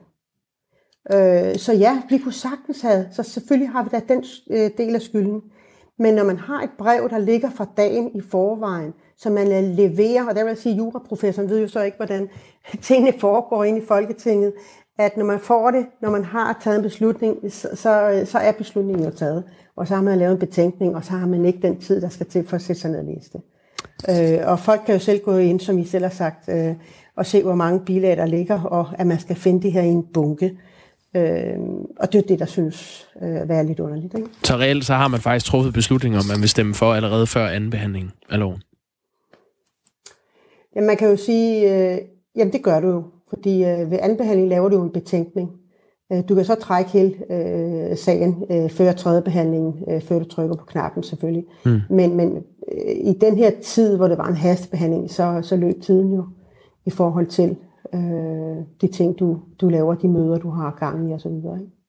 Øh, 1.12 1.56
så 1.56 1.74
ja, 1.74 2.02
vi 2.10 2.18
kunne 2.18 2.34
sagtens 2.34 2.82
have, 2.82 3.08
så 3.12 3.24
selvfølgelig 3.24 3.70
har 3.70 3.84
vi 3.84 3.90
da 3.90 4.02
den 4.08 4.26
øh, 4.50 4.72
del 4.78 4.96
af 4.96 5.02
skylden. 5.02 5.42
Men 6.00 6.14
når 6.14 6.24
man 6.24 6.38
har 6.38 6.62
et 6.62 6.70
brev, 6.78 7.10
der 7.10 7.18
ligger 7.18 7.50
fra 7.50 7.68
dagen 7.78 8.16
i 8.16 8.22
forvejen, 8.22 8.94
som 9.22 9.32
man 9.32 9.52
øh, 9.52 9.78
leverer, 9.78 10.30
og 10.30 10.36
der 10.36 10.44
vil 10.44 10.50
jeg 10.50 10.58
sige, 10.58 10.74
at 10.74 10.78
juraprofessoren 10.78 11.50
ved 11.50 11.62
jo 11.62 11.68
så 11.68 11.82
ikke, 11.82 11.98
hvordan 11.98 12.30
tingene 12.82 13.14
foregår 13.20 13.64
ind 13.64 13.78
i 13.78 13.86
Folketinget, 13.88 14.54
at 15.00 15.18
når 15.18 15.26
man 15.26 15.40
får 15.40 15.72
det, 15.72 15.86
når 16.02 16.10
man 16.12 16.26
har 16.26 16.60
taget 16.64 16.78
en 16.78 16.84
beslutning, 16.84 17.38
så, 17.50 17.70
så, 17.74 18.10
øh, 18.10 18.28
så 18.28 18.38
er 18.38 18.52
beslutningen 18.52 19.06
jo 19.06 19.12
taget. 19.12 19.44
Og 19.76 19.88
så 19.88 19.96
har 19.96 20.02
man 20.02 20.18
lavet 20.18 20.32
en 20.32 20.40
betænkning, 20.40 20.96
og 20.96 21.06
så 21.06 21.12
har 21.12 21.28
man 21.28 21.46
ikke 21.46 21.60
den 21.62 21.80
tid, 21.80 22.02
der 22.02 22.10
skal 22.10 22.26
til 22.26 22.48
for 22.48 22.56
at 22.56 22.62
sætte 22.62 22.82
sig 22.82 22.92
ned 22.92 23.00
og 23.00 23.06
læse 23.06 23.30
det. 23.34 23.42
Øh, 24.10 24.48
og 24.48 24.60
folk 24.60 24.82
kan 24.86 24.96
jo 24.96 25.00
selv 25.00 25.20
gå 25.24 25.38
ind, 25.38 25.60
som 25.60 25.80
I 25.80 25.86
selv 25.86 26.04
har 26.06 26.12
sagt, 26.12 26.50
øh, 26.50 26.76
og 27.16 27.26
se, 27.26 27.44
hvor 27.44 27.56
mange 27.56 27.80
bilag 27.80 28.18
der 28.18 28.26
ligger, 28.26 28.62
og 28.62 28.88
at 28.98 29.08
man 29.08 29.20
skal 29.20 29.36
finde 29.36 29.62
det 29.62 29.72
her 29.72 29.82
i 29.82 29.88
en 29.88 30.04
bunke. 30.14 30.58
Øh, 31.16 31.60
og 32.00 32.14
det 32.14 32.20
er 32.20 32.28
det, 32.28 32.40
der 32.40 32.46
synes 32.46 33.08
øh, 33.22 33.50
være 33.50 33.66
lidt 33.66 33.80
underligt. 33.80 34.14
Ikke? 34.14 34.28
Så 34.44 34.56
reelt 34.58 34.86
så 34.86 34.94
har 34.94 35.08
man 35.08 35.20
faktisk 35.20 35.46
truffet 35.46 35.74
beslutninger, 35.74 36.20
om 36.20 36.26
man 36.26 36.42
vil 36.42 36.50
stemme 36.50 36.74
for 36.74 36.94
allerede 36.94 37.28
før 37.28 37.48
anden 37.48 37.70
behandling 37.70 38.12
af 38.30 38.40
loven? 38.40 38.62
Jamen, 40.76 40.88
man 40.88 40.98
kan 40.98 41.10
jo 41.10 41.16
sige, 41.16 41.74
øh, 41.74 41.98
jamen 42.36 42.54
det 42.54 42.64
gør 42.64 42.80
du 42.80 42.88
jo, 42.88 43.04
fordi 43.30 43.64
øh, 43.64 43.92
ved 43.92 44.00
anden 44.02 44.18
behandling 44.18 44.50
laver 44.50 44.70
du 44.70 44.76
jo 44.76 44.84
en 44.84 44.92
betænkning. 44.92 45.50
Øh, 46.12 46.24
du 46.30 46.36
kan 46.36 46.46
så 46.46 46.56
trække 46.56 46.92
hele 46.92 47.16
øh, 47.32 47.98
sagen 47.98 48.46
øh, 48.52 48.70
før 48.70 48.92
tredje 48.92 49.22
behandling, 49.22 49.84
øh, 49.90 50.02
før 50.02 50.20
du 50.20 50.26
trykker 50.26 50.56
på 50.56 50.66
knappen 50.66 51.04
selvfølgelig. 51.04 51.46
Mm. 51.66 51.80
Men, 51.90 52.16
men 52.18 52.36
øh, 52.72 52.96
i 52.96 53.14
den 53.22 53.38
her 53.38 53.52
tid, 53.64 53.98
hvor 53.98 54.08
det 54.08 54.18
var 54.18 54.28
en 54.28 54.36
hastebehandling, 54.36 55.10
så, 55.10 55.40
så 55.42 55.56
løb 55.56 55.82
tiden 55.82 56.14
jo 56.14 56.26
i 56.86 56.90
forhold 56.90 57.28
til 57.28 57.58
øh, 57.94 58.58
de 58.82 58.88
ting, 58.88 59.20
du, 59.20 59.40
du 59.62 59.70
laver, 59.70 59.96
de 59.96 60.08
møder, 60.08 60.38
du 60.38 60.50
har 60.50 60.78
gang 60.80 61.10
i 61.10 61.14
osv. 61.14 61.32
Ikke? 61.32 61.81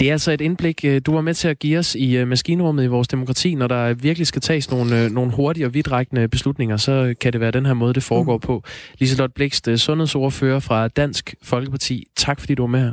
Det 0.00 0.08
er 0.08 0.12
altså 0.12 0.32
et 0.32 0.40
indblik, 0.40 0.84
øh, 0.84 1.00
du 1.06 1.14
var 1.14 1.20
med 1.20 1.34
til 1.34 1.48
at 1.48 1.58
give 1.58 1.78
os 1.78 1.94
i 1.94 2.16
øh, 2.16 2.28
maskinrummet 2.28 2.84
i 2.84 2.86
vores 2.86 3.08
demokrati. 3.08 3.54
Når 3.54 3.66
der 3.66 3.94
virkelig 3.94 4.26
skal 4.26 4.42
tages 4.42 4.70
nogle, 4.70 5.04
øh, 5.04 5.10
nogle 5.10 5.32
hurtige 5.32 5.66
og 5.66 5.74
vidtrækkende 5.74 6.28
beslutninger, 6.28 6.76
så 6.76 7.14
kan 7.20 7.32
det 7.32 7.40
være 7.40 7.50
den 7.50 7.66
her 7.66 7.74
måde, 7.74 7.94
det 7.94 8.02
foregår 8.02 8.36
mm. 8.36 8.40
på. 8.40 8.62
Liselot 8.98 9.32
Blikst, 9.34 9.68
sundhedsordfører 9.76 10.60
fra 10.60 10.88
Dansk 10.88 11.34
Folkeparti. 11.42 12.06
Tak 12.16 12.40
fordi 12.40 12.54
du 12.54 12.62
var 12.62 12.66
med 12.66 12.80
her. 12.80 12.92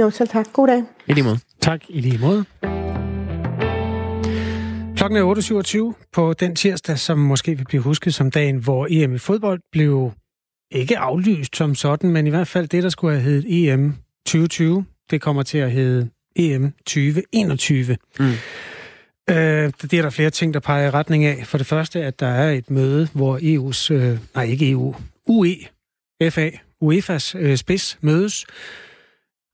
Jo, 0.00 0.10
selv 0.10 0.28
tak. 0.28 0.46
God 0.52 0.68
dag. 0.68 0.82
I 1.06 1.12
lige 1.12 1.24
måde. 1.24 1.38
Tak, 1.60 1.80
i 1.88 2.00
lige 2.00 2.18
måde. 2.18 2.44
Klokken 4.96 5.18
er 5.18 5.94
8.27 5.94 6.08
på 6.12 6.32
den 6.32 6.56
tirsdag, 6.56 6.98
som 6.98 7.18
måske 7.18 7.56
vil 7.56 7.64
blive 7.64 7.82
husket 7.82 8.14
som 8.14 8.30
dagen, 8.30 8.56
hvor 8.56 8.86
EM 8.90 9.14
i 9.14 9.18
fodbold 9.18 9.60
blev 9.72 10.12
ikke 10.70 10.98
aflyst 10.98 11.56
som 11.56 11.74
sådan, 11.74 12.10
men 12.10 12.26
i 12.26 12.30
hvert 12.30 12.48
fald 12.48 12.68
det, 12.68 12.82
der 12.82 12.88
skulle 12.88 13.12
have 13.12 13.22
heddet 13.22 13.72
EM 13.72 13.94
2020 14.26 14.84
det 15.10 15.20
kommer 15.20 15.42
til 15.42 15.58
at 15.58 15.72
hedde 15.72 16.08
EM 16.36 16.72
2021. 16.86 17.96
Mm. 18.18 18.26
Øh, 19.30 19.72
det 19.82 19.94
er 19.94 20.02
der 20.02 20.10
flere 20.10 20.30
ting, 20.30 20.54
der 20.54 20.60
peger 20.60 20.86
i 20.86 20.90
retning 20.90 21.24
af. 21.24 21.46
For 21.46 21.58
det 21.58 21.66
første, 21.66 22.04
at 22.04 22.20
der 22.20 22.26
er 22.26 22.50
et 22.50 22.70
møde, 22.70 23.08
hvor 23.12 23.38
EU's, 23.38 23.92
øh, 23.94 24.18
nej 24.34 24.44
ikke 24.44 24.70
EU, 24.70 24.94
UEFA, 25.26 26.50
UEFA's 26.84 27.38
øh, 27.38 27.56
spids 27.56 27.98
mødes. 28.00 28.46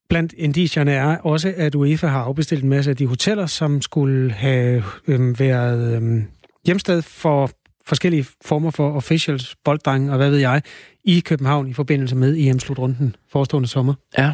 Blandt 0.08 0.34
indicierne 0.36 0.92
er 0.92 1.16
også, 1.16 1.54
at 1.56 1.74
UEFA 1.74 2.06
har 2.06 2.20
afbestilt 2.20 2.62
en 2.62 2.68
masse 2.68 2.90
af 2.90 2.96
de 2.96 3.06
hoteller, 3.06 3.46
som 3.46 3.82
skulle 3.82 4.32
have 4.32 4.82
øh, 5.08 5.40
været 5.40 6.02
øh, 6.02 6.22
hjemsted 6.66 7.02
for 7.02 7.50
forskellige 7.86 8.26
former 8.44 8.70
for 8.70 8.96
officials, 8.96 9.56
bolddreng 9.64 10.10
og 10.10 10.16
hvad 10.16 10.30
ved 10.30 10.38
jeg, 10.38 10.62
i 11.04 11.20
København 11.20 11.68
i 11.68 11.72
forbindelse 11.72 12.16
med 12.16 12.36
EM-slutrunden 12.36 13.16
forestående 13.32 13.68
sommer. 13.68 13.94
Ja. 14.18 14.32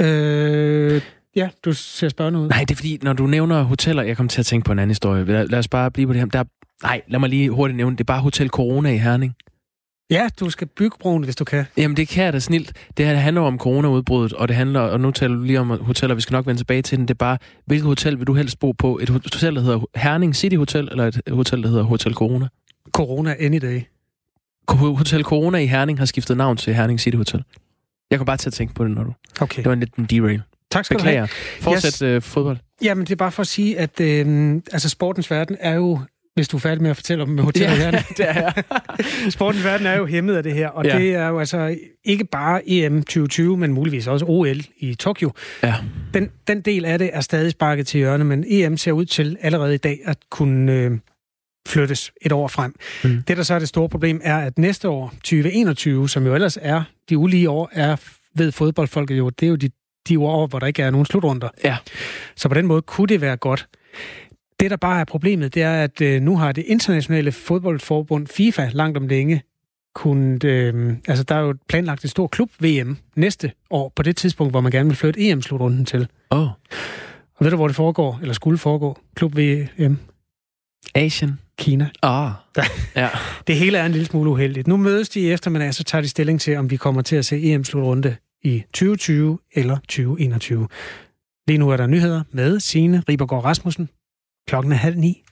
Øh, 0.00 1.02
ja, 1.36 1.48
du 1.64 1.72
ser 1.72 2.08
spørgende 2.08 2.40
ud. 2.40 2.48
Nej, 2.48 2.60
det 2.60 2.70
er 2.70 2.76
fordi, 2.76 2.98
når 3.02 3.12
du 3.12 3.26
nævner 3.26 3.62
hoteller, 3.62 4.02
jeg 4.02 4.16
kommer 4.16 4.28
til 4.28 4.40
at 4.40 4.46
tænke 4.46 4.64
på 4.64 4.72
en 4.72 4.78
anden 4.78 4.90
historie. 4.90 5.24
Lad, 5.24 5.48
lad 5.48 5.58
os 5.58 5.68
bare 5.68 5.90
blive 5.90 6.06
på 6.06 6.12
det 6.12 6.20
her. 6.20 6.26
Der, 6.26 6.44
nej, 6.82 7.02
lad 7.08 7.20
mig 7.20 7.28
lige 7.28 7.50
hurtigt 7.50 7.76
nævne, 7.76 7.96
det 7.96 8.00
er 8.00 8.04
bare 8.04 8.20
Hotel 8.20 8.48
Corona 8.48 8.90
i 8.90 8.98
Herning. 8.98 9.34
Ja, 10.10 10.28
du 10.40 10.50
skal 10.50 10.66
bygge 10.66 10.96
broen, 11.00 11.24
hvis 11.24 11.36
du 11.36 11.44
kan. 11.44 11.64
Jamen, 11.76 11.96
det 11.96 12.08
kan 12.08 12.24
jeg 12.24 12.32
da 12.32 12.38
snilt. 12.38 12.72
Det 12.96 13.06
her 13.06 13.14
handler 13.14 13.42
om 13.42 13.58
coronaudbruddet, 13.58 14.32
og 14.32 14.48
det 14.48 14.56
handler, 14.56 14.80
og 14.80 15.00
nu 15.00 15.10
taler 15.10 15.34
du 15.34 15.42
lige 15.42 15.60
om 15.60 15.70
hoteller, 15.84 16.14
vi 16.14 16.20
skal 16.20 16.34
nok 16.34 16.46
vende 16.46 16.60
tilbage 16.60 16.82
til 16.82 16.98
den. 16.98 17.08
Det 17.08 17.14
er 17.14 17.18
bare, 17.18 17.38
hvilket 17.66 17.86
hotel 17.86 18.18
vil 18.18 18.26
du 18.26 18.34
helst 18.34 18.58
bo 18.58 18.72
på? 18.72 18.98
Et 19.02 19.08
hotel, 19.08 19.54
der 19.54 19.60
hedder 19.60 19.80
Herning 19.96 20.36
City 20.36 20.56
Hotel, 20.56 20.88
eller 20.90 21.04
et 21.04 21.20
hotel, 21.30 21.62
der 21.62 21.68
hedder 21.68 21.82
Hotel 21.82 22.14
Corona? 22.14 22.48
Corona 22.92 23.34
any 23.40 23.58
day. 23.58 23.80
Hotel 24.68 25.22
Corona 25.22 25.58
i 25.58 25.66
Herning 25.66 25.98
har 25.98 26.06
skiftet 26.06 26.36
navn 26.36 26.56
til 26.56 26.74
Herning 26.74 27.00
City 27.00 27.16
Hotel. 27.16 27.44
Jeg 28.10 28.18
kan 28.18 28.26
bare 28.26 28.36
til 28.36 28.48
at 28.48 28.52
tænke 28.52 28.74
på 28.74 28.84
det, 28.84 28.90
når 28.90 29.04
du... 29.04 29.12
Okay. 29.40 29.56
Det 29.56 29.66
var 29.66 29.72
en 29.72 29.80
lidt 29.80 29.94
en 29.94 30.04
derail. 30.04 30.42
Tak 30.70 30.84
skal 30.84 30.96
Beklager. 30.96 31.20
du 31.20 31.26
have. 31.26 31.60
Fortsæt 31.60 31.92
yes. 31.92 32.02
øh, 32.02 32.22
fodbold. 32.22 32.56
Jamen, 32.82 33.04
det 33.04 33.12
er 33.12 33.16
bare 33.16 33.32
for 33.32 33.40
at 33.40 33.46
sige, 33.46 33.78
at 33.78 34.00
øh, 34.00 34.54
altså, 34.72 34.88
sportens 34.88 35.30
verden 35.30 35.56
er 35.60 35.74
jo 35.74 36.00
hvis 36.34 36.48
du 36.48 36.56
er 36.56 36.60
færdig 36.60 36.82
med 36.82 36.90
at 36.90 36.96
fortælle 36.96 37.22
om 37.22 37.38
hotellet 37.38 37.78
ja, 37.78 37.90
det 38.16 38.28
er 38.28 38.34
jeg. 38.34 38.52
Sportens 39.36 39.64
verden 39.64 39.86
er 39.86 39.96
jo 39.96 40.06
hæmmet 40.06 40.36
af 40.36 40.42
det 40.42 40.54
her, 40.54 40.68
og 40.68 40.84
ja. 40.84 40.98
det 40.98 41.14
er 41.14 41.28
jo 41.28 41.38
altså 41.38 41.76
ikke 42.04 42.24
bare 42.24 42.62
EM 42.66 43.02
2020, 43.02 43.56
men 43.56 43.72
muligvis 43.72 44.06
også 44.06 44.24
OL 44.28 44.60
i 44.78 44.94
Tokyo. 44.94 45.32
Ja. 45.62 45.74
Den, 46.14 46.30
den 46.48 46.60
del 46.60 46.84
af 46.84 46.98
det 46.98 47.10
er 47.12 47.20
stadig 47.20 47.50
sparket 47.50 47.86
til 47.86 47.98
hjørne, 47.98 48.24
men 48.24 48.44
EM 48.48 48.76
ser 48.76 48.92
ud 48.92 49.04
til 49.04 49.36
allerede 49.40 49.74
i 49.74 49.78
dag 49.78 50.00
at 50.04 50.18
kunne 50.30 50.72
øh, 50.72 50.98
flyttes 51.68 52.12
et 52.22 52.32
år 52.32 52.48
frem. 52.48 52.74
Mm. 53.04 53.22
Det, 53.22 53.36
der 53.36 53.42
så 53.42 53.54
er 53.54 53.58
det 53.58 53.68
store 53.68 53.88
problem, 53.88 54.20
er, 54.24 54.38
at 54.38 54.58
næste 54.58 54.88
år, 54.88 55.08
2021, 55.14 56.08
som 56.08 56.26
jo 56.26 56.34
ellers 56.34 56.58
er 56.62 56.82
de 57.08 57.18
ulige 57.18 57.50
år, 57.50 57.70
er 57.72 57.96
ved 58.34 58.52
fodboldfolket 58.52 59.18
jo, 59.18 59.30
det 59.30 59.46
er 59.46 59.50
jo 59.50 59.56
de, 59.56 59.70
de 60.08 60.20
år, 60.20 60.46
hvor 60.46 60.58
der 60.58 60.66
ikke 60.66 60.82
er 60.82 60.90
nogen 60.90 61.06
slutrunder. 61.06 61.48
Ja. 61.64 61.76
Så 62.36 62.48
på 62.48 62.54
den 62.54 62.66
måde 62.66 62.82
kunne 62.82 63.06
det 63.06 63.20
være 63.20 63.36
godt. 63.36 63.68
Det, 64.60 64.70
der 64.70 64.76
bare 64.76 65.00
er 65.00 65.04
problemet, 65.04 65.54
det 65.54 65.62
er, 65.62 65.82
at 65.82 66.00
øh, 66.00 66.22
nu 66.22 66.36
har 66.36 66.52
det 66.52 66.64
internationale 66.66 67.32
fodboldforbund 67.32 68.26
FIFA 68.26 68.70
langt 68.72 68.96
om 68.96 69.06
længe 69.06 69.42
kunnet... 69.94 70.44
Øh, 70.44 70.96
altså, 71.08 71.24
der 71.24 71.34
er 71.34 71.40
jo 71.40 71.54
planlagt 71.68 72.04
et 72.04 72.10
stort 72.10 72.30
klub-VM 72.30 72.96
næste 73.16 73.52
år, 73.70 73.92
på 73.96 74.02
det 74.02 74.16
tidspunkt, 74.16 74.52
hvor 74.52 74.60
man 74.60 74.72
gerne 74.72 74.88
vil 74.88 74.96
flytte 74.96 75.20
EM-slutrunden 75.20 75.84
til. 75.84 76.08
Åh. 76.30 76.40
Oh. 76.40 76.48
Og 77.36 77.44
ved 77.44 77.50
du, 77.50 77.56
hvor 77.56 77.66
det 77.66 77.76
foregår, 77.76 78.18
eller 78.22 78.34
skulle 78.34 78.58
foregå? 78.58 78.98
Klub-VM? 79.14 79.98
Asien. 80.94 81.38
Kina. 81.58 81.90
Ah. 82.02 82.30
ja. 82.96 83.08
Det 83.46 83.56
hele 83.56 83.78
er 83.78 83.86
en 83.86 83.92
lille 83.92 84.06
smule 84.06 84.30
uheldigt. 84.30 84.66
Nu 84.66 84.76
mødes 84.76 85.08
de 85.08 85.20
i 85.20 85.30
eftermiddag, 85.32 85.74
så 85.74 85.84
tager 85.84 86.02
de 86.02 86.08
stilling 86.08 86.40
til, 86.40 86.56
om 86.56 86.70
vi 86.70 86.76
kommer 86.76 87.02
til 87.02 87.16
at 87.16 87.24
se 87.24 87.52
EM-slutrunde 87.52 88.16
i 88.42 88.62
2020 88.72 89.38
eller 89.54 89.76
2021. 89.76 90.68
Lige 91.48 91.58
nu 91.58 91.70
er 91.70 91.76
der 91.76 91.86
nyheder 91.86 92.22
med 92.30 92.60
Signe 92.60 93.02
Ribergaard 93.08 93.44
Rasmussen. 93.44 93.88
Klokken 94.48 94.72
er 94.72 94.76
halv 94.76 94.98
ni. 94.98 95.23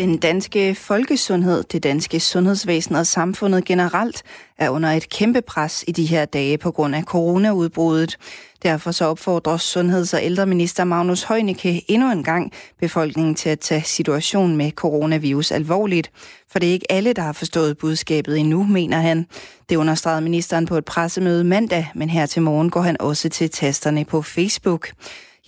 Den 0.00 0.16
danske 0.16 0.74
folkesundhed, 0.74 1.64
det 1.64 1.82
danske 1.82 2.20
sundhedsvæsen 2.20 2.94
og 2.94 3.06
samfundet 3.06 3.64
generelt 3.64 4.22
er 4.58 4.70
under 4.70 4.88
et 4.88 5.08
kæmpe 5.08 5.42
pres 5.42 5.84
i 5.88 5.92
de 5.92 6.06
her 6.06 6.24
dage 6.24 6.58
på 6.58 6.70
grund 6.70 6.94
af 6.94 7.02
coronaudbruddet. 7.02 8.16
Derfor 8.62 8.90
så 8.90 9.04
opfordrer 9.04 9.56
sundheds- 9.56 10.14
og 10.14 10.24
ældreminister 10.24 10.84
Magnus 10.84 11.22
Heunicke 11.22 11.84
endnu 11.88 12.12
en 12.12 12.24
gang 12.24 12.52
befolkningen 12.78 13.34
til 13.34 13.48
at 13.48 13.60
tage 13.60 13.82
situationen 13.84 14.56
med 14.56 14.70
coronavirus 14.70 15.52
alvorligt. 15.52 16.10
For 16.50 16.58
det 16.58 16.68
er 16.68 16.72
ikke 16.72 16.92
alle, 16.92 17.12
der 17.12 17.22
har 17.22 17.32
forstået 17.32 17.78
budskabet 17.78 18.38
endnu, 18.38 18.62
mener 18.62 19.00
han. 19.00 19.26
Det 19.68 19.76
understregede 19.76 20.20
ministeren 20.20 20.66
på 20.66 20.76
et 20.76 20.84
pressemøde 20.84 21.44
mandag, 21.44 21.90
men 21.94 22.10
her 22.10 22.26
til 22.26 22.42
morgen 22.42 22.70
går 22.70 22.82
han 22.82 22.96
også 23.00 23.28
til 23.28 23.50
tasterne 23.50 24.04
på 24.04 24.22
Facebook. 24.22 24.88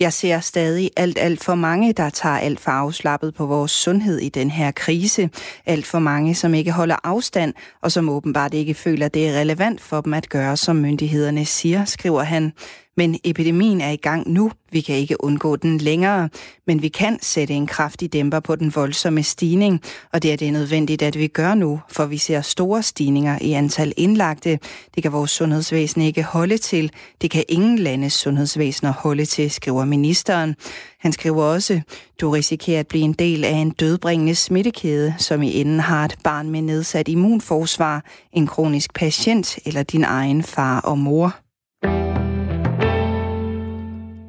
Jeg 0.03 0.13
ser 0.13 0.39
stadig 0.39 0.91
alt, 0.97 1.17
alt 1.17 1.43
for 1.43 1.55
mange, 1.55 1.93
der 1.93 2.09
tager 2.09 2.37
alt 2.37 2.59
for 2.59 2.71
afslappet 2.71 3.35
på 3.35 3.45
vores 3.45 3.71
sundhed 3.71 4.19
i 4.19 4.29
den 4.29 4.51
her 4.51 4.71
krise. 4.71 5.29
Alt 5.65 5.85
for 5.85 5.99
mange, 5.99 6.35
som 6.35 6.53
ikke 6.53 6.71
holder 6.71 6.95
afstand, 7.03 7.53
og 7.81 7.91
som 7.91 8.09
åbenbart 8.09 8.53
ikke 8.53 8.73
føler, 8.73 9.07
det 9.07 9.29
er 9.29 9.39
relevant 9.39 9.81
for 9.81 10.01
dem 10.01 10.13
at 10.13 10.29
gøre, 10.29 10.57
som 10.57 10.75
myndighederne 10.75 11.45
siger, 11.45 11.85
skriver 11.85 12.23
han. 12.23 12.53
Men 12.97 13.19
epidemien 13.23 13.81
er 13.81 13.89
i 13.89 13.95
gang 13.95 14.31
nu. 14.31 14.51
Vi 14.71 14.81
kan 14.81 14.95
ikke 14.95 15.23
undgå 15.23 15.55
den 15.55 15.77
længere. 15.77 16.29
Men 16.67 16.81
vi 16.81 16.87
kan 16.87 17.19
sætte 17.21 17.53
en 17.53 17.67
kraftig 17.67 18.13
dæmper 18.13 18.39
på 18.39 18.55
den 18.55 18.75
voldsomme 18.75 19.23
stigning. 19.23 19.81
Og 20.13 20.23
det 20.23 20.33
er 20.33 20.37
det 20.37 20.53
nødvendigt, 20.53 21.01
at 21.01 21.17
vi 21.19 21.27
gør 21.27 21.53
nu, 21.53 21.81
for 21.89 22.05
vi 22.05 22.17
ser 22.17 22.41
store 22.41 22.83
stigninger 22.83 23.37
i 23.41 23.51
antal 23.51 23.93
indlagte. 23.97 24.59
Det 24.95 25.03
kan 25.03 25.11
vores 25.11 25.31
sundhedsvæsen 25.31 26.01
ikke 26.01 26.23
holde 26.23 26.57
til. 26.57 26.91
Det 27.21 27.31
kan 27.31 27.43
ingen 27.49 27.79
landes 27.79 28.13
sundhedsvæsener 28.13 28.93
holde 28.93 29.25
til, 29.25 29.51
skriver 29.51 29.85
ministeren. 29.85 30.55
Han 30.99 31.11
skriver 31.11 31.43
også, 31.43 31.81
du 32.21 32.29
risikerer 32.29 32.79
at 32.79 32.87
blive 32.87 33.03
en 33.03 33.13
del 33.13 33.43
af 33.43 33.55
en 33.55 33.69
dødbringende 33.69 34.35
smittekæde, 34.35 35.15
som 35.17 35.41
i 35.41 35.61
enden 35.61 35.79
har 35.79 36.05
et 36.05 36.15
barn 36.23 36.49
med 36.49 36.61
nedsat 36.61 37.07
immunforsvar, 37.07 38.03
en 38.33 38.47
kronisk 38.47 38.93
patient 38.93 39.59
eller 39.65 39.83
din 39.83 40.03
egen 40.03 40.43
far 40.43 40.79
og 40.79 40.97
mor. 40.97 41.42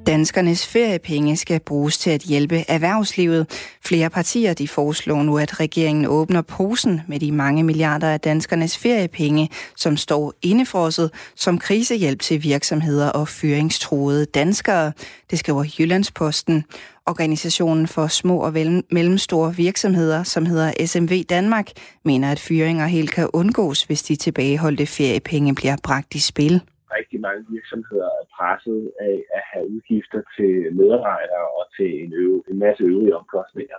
Danskernes 0.06 0.66
feriepenge 0.66 1.36
skal 1.36 1.60
bruges 1.60 1.98
til 1.98 2.10
at 2.10 2.20
hjælpe 2.20 2.64
erhvervslivet. 2.68 3.46
Flere 3.84 4.10
partier 4.10 4.54
de 4.54 4.68
foreslår 4.68 5.22
nu, 5.22 5.38
at 5.38 5.60
regeringen 5.60 6.06
åbner 6.06 6.42
posen 6.42 7.00
med 7.08 7.20
de 7.20 7.32
mange 7.32 7.62
milliarder 7.62 8.10
af 8.10 8.20
danskernes 8.20 8.78
feriepenge, 8.78 9.48
som 9.76 9.96
står 9.96 10.34
indefrosset 10.42 11.10
som 11.36 11.58
krisehjælp 11.58 12.20
til 12.20 12.42
virksomheder 12.42 13.08
og 13.08 13.28
fyringstruede 13.28 14.24
danskere. 14.24 14.92
Det 15.30 15.38
skriver 15.38 15.64
Jyllandsposten. 15.78 16.64
Organisationen 17.06 17.86
for 17.86 18.06
små 18.06 18.38
og 18.38 18.52
mellemstore 18.90 19.56
virksomheder, 19.56 20.22
som 20.22 20.46
hedder 20.46 20.86
SMV 20.86 21.22
Danmark, 21.22 21.70
mener, 22.04 22.32
at 22.32 22.40
fyringer 22.40 22.86
helt 22.86 23.10
kan 23.10 23.30
undgås, 23.32 23.82
hvis 23.82 24.02
de 24.02 24.16
tilbageholdte 24.16 24.86
feriepenge 24.86 25.54
bliver 25.54 25.76
bragt 25.82 26.14
i 26.14 26.20
spil 26.20 26.60
rigtig 26.98 27.20
mange 27.20 27.44
virksomheder 27.56 28.08
er 28.20 28.26
presset 28.36 28.92
af 29.00 29.16
at 29.38 29.42
have 29.52 29.70
udgifter 29.74 30.22
til 30.36 30.52
medarbejdere 30.80 31.46
og 31.58 31.64
til 31.76 31.90
en, 32.04 32.12
øv, 32.12 32.44
en 32.50 32.58
masse 32.58 32.82
øvrige 32.84 33.16
omkostninger. 33.16 33.78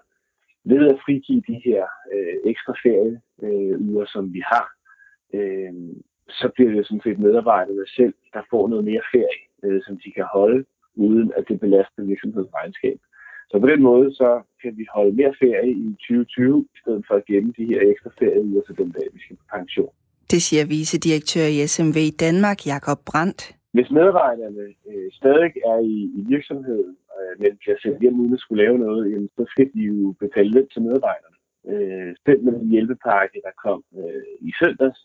Ved 0.71 0.84
at 0.91 1.01
frigive 1.06 1.43
de 1.47 1.62
her 1.65 1.84
øh, 2.13 2.36
ekstra 2.51 2.73
ferieuger, 2.84 4.01
øh, 4.01 4.08
som 4.08 4.34
vi 4.34 4.41
har, 4.51 4.67
øh, 5.34 5.73
så 6.30 6.49
bliver 6.56 6.71
det 6.71 6.88
sådan 6.88 7.06
set 7.06 7.19
medarbejderne 7.19 7.88
selv, 7.88 8.13
der 8.34 8.41
får 8.49 8.67
noget 8.67 8.86
mere 8.86 9.04
ferie, 9.12 9.41
øh, 9.63 9.82
som 9.86 9.95
de 10.04 10.12
kan 10.12 10.28
holde, 10.34 10.65
uden 10.95 11.32
at 11.38 11.43
det 11.47 11.60
belaster 11.60 12.04
virksomhedens 12.04 12.54
regnskab. 12.54 12.99
Så 13.51 13.60
på 13.60 13.67
den 13.67 13.82
måde, 13.82 14.15
så 14.15 14.41
kan 14.62 14.78
vi 14.78 14.86
holde 14.95 15.15
mere 15.15 15.34
ferie 15.39 15.71
i 15.71 15.89
2020, 15.99 16.67
i 16.75 16.78
stedet 16.82 17.04
for 17.08 17.15
at 17.15 17.25
gemme 17.25 17.54
de 17.58 17.65
her 17.65 17.82
ekstra 17.91 18.10
ferieuger 18.19 18.62
til 18.62 18.78
den 18.78 18.91
dag, 18.91 19.08
vi 19.13 19.19
skal 19.19 19.36
på 19.36 19.45
pension. 19.56 19.93
Det 20.31 20.41
siger 20.47 20.63
vicedirektør 20.75 21.47
i 21.55 21.57
SMV 21.73 21.97
Danmark, 22.25 22.59
Jakob 22.71 22.99
Brandt. 23.09 23.39
Hvis 23.75 23.89
medarbejderne 23.91 24.65
øh, 24.89 25.07
stadig 25.19 25.51
er 25.71 25.79
i, 25.95 25.97
i 26.19 26.21
virksomheden, 26.33 26.91
øh, 27.17 27.33
men 27.41 27.51
bliver 27.61 27.77
sendt 27.83 28.01
hjem 28.01 28.19
uden 28.19 28.33
at 28.33 28.39
skulle 28.39 28.63
lave 28.63 28.77
noget, 28.85 29.11
jamen, 29.11 29.29
så 29.38 29.43
skal 29.53 29.67
de 29.73 29.81
jo 29.91 30.15
betale 30.23 30.51
lidt 30.51 30.69
til 30.73 30.81
medarbejderne. 30.81 31.38
Øh, 31.71 32.15
selv 32.25 32.41
med 32.43 32.53
den 32.53 32.67
hjælpepakke, 32.73 33.41
der 33.45 33.53
kom 33.65 33.79
øh, 33.99 34.23
i 34.49 34.51
søndags, 34.61 34.99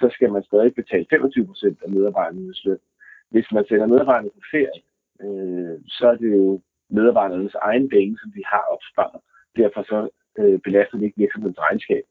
så 0.00 0.06
skal 0.14 0.32
man 0.32 0.42
stadig 0.44 0.74
betale 0.74 1.06
25 1.10 1.46
procent 1.46 1.78
af 1.84 1.90
medarbejdernes 1.90 2.64
løn. 2.64 2.82
Hvis 3.30 3.48
man 3.52 3.64
sender 3.68 3.86
medarbejderne 3.86 4.30
på 4.38 4.42
ferie, 4.54 4.80
øh, 5.24 5.76
så 5.96 6.04
er 6.12 6.16
det 6.22 6.30
jo 6.36 6.60
medarbejdernes 6.90 7.54
egen 7.54 7.88
penge, 7.88 8.18
som 8.22 8.30
de 8.36 8.42
har 8.52 8.64
opsparet. 8.74 9.20
Derfor 9.56 9.82
så 9.82 9.98
øh, 10.40 10.58
belaster 10.64 10.96
det 10.98 11.04
ikke 11.04 11.22
virksomhedens 11.24 11.64
regnskab. 11.66 12.04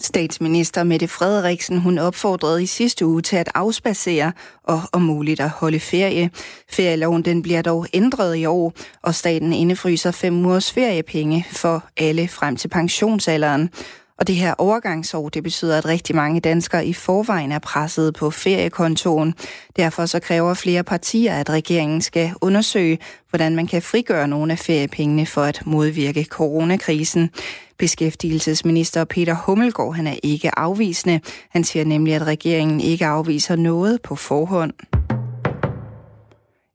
Statsminister 0.00 0.84
Mette 0.84 1.08
Frederiksen 1.08 1.78
hun 1.78 1.98
opfordrede 1.98 2.62
i 2.62 2.66
sidste 2.66 3.06
uge 3.06 3.22
til 3.22 3.36
at 3.36 3.50
afspacere 3.54 4.32
og 4.64 4.82
om 4.92 5.02
muligt 5.02 5.40
at 5.40 5.50
holde 5.50 5.80
ferie. 5.80 6.30
Ferieloven 6.70 7.22
den 7.22 7.42
bliver 7.42 7.62
dog 7.62 7.86
ændret 7.92 8.36
i 8.36 8.44
år, 8.44 8.72
og 9.02 9.14
staten 9.14 9.52
indefryser 9.52 10.10
fem 10.10 10.46
ugers 10.46 10.72
feriepenge 10.72 11.46
for 11.50 11.84
alle 11.96 12.28
frem 12.28 12.56
til 12.56 12.68
pensionsalderen. 12.68 13.70
Og 14.18 14.26
det 14.26 14.36
her 14.36 14.54
overgangsår, 14.58 15.28
det 15.28 15.42
betyder, 15.42 15.78
at 15.78 15.86
rigtig 15.86 16.16
mange 16.16 16.40
danskere 16.40 16.86
i 16.86 16.92
forvejen 16.92 17.52
er 17.52 17.58
presset 17.58 18.14
på 18.14 18.30
feriekontoen. 18.30 19.34
Derfor 19.76 20.06
så 20.06 20.20
kræver 20.20 20.54
flere 20.54 20.84
partier, 20.84 21.34
at 21.34 21.50
regeringen 21.50 22.00
skal 22.00 22.32
undersøge, 22.40 22.98
hvordan 23.30 23.56
man 23.56 23.66
kan 23.66 23.82
frigøre 23.82 24.28
nogle 24.28 24.52
af 24.52 24.58
feriepengene 24.58 25.26
for 25.26 25.42
at 25.42 25.62
modvirke 25.66 26.24
coronakrisen. 26.24 27.30
Beskæftigelsesminister 27.78 29.04
Peter 29.04 29.34
Hummelgaard 29.34 29.94
han 29.94 30.06
er 30.06 30.16
ikke 30.22 30.58
afvisende. 30.58 31.20
Han 31.50 31.64
siger 31.64 31.84
nemlig, 31.84 32.14
at 32.14 32.26
regeringen 32.26 32.80
ikke 32.80 33.06
afviser 33.06 33.56
noget 33.56 34.02
på 34.02 34.16
forhånd. 34.16 34.72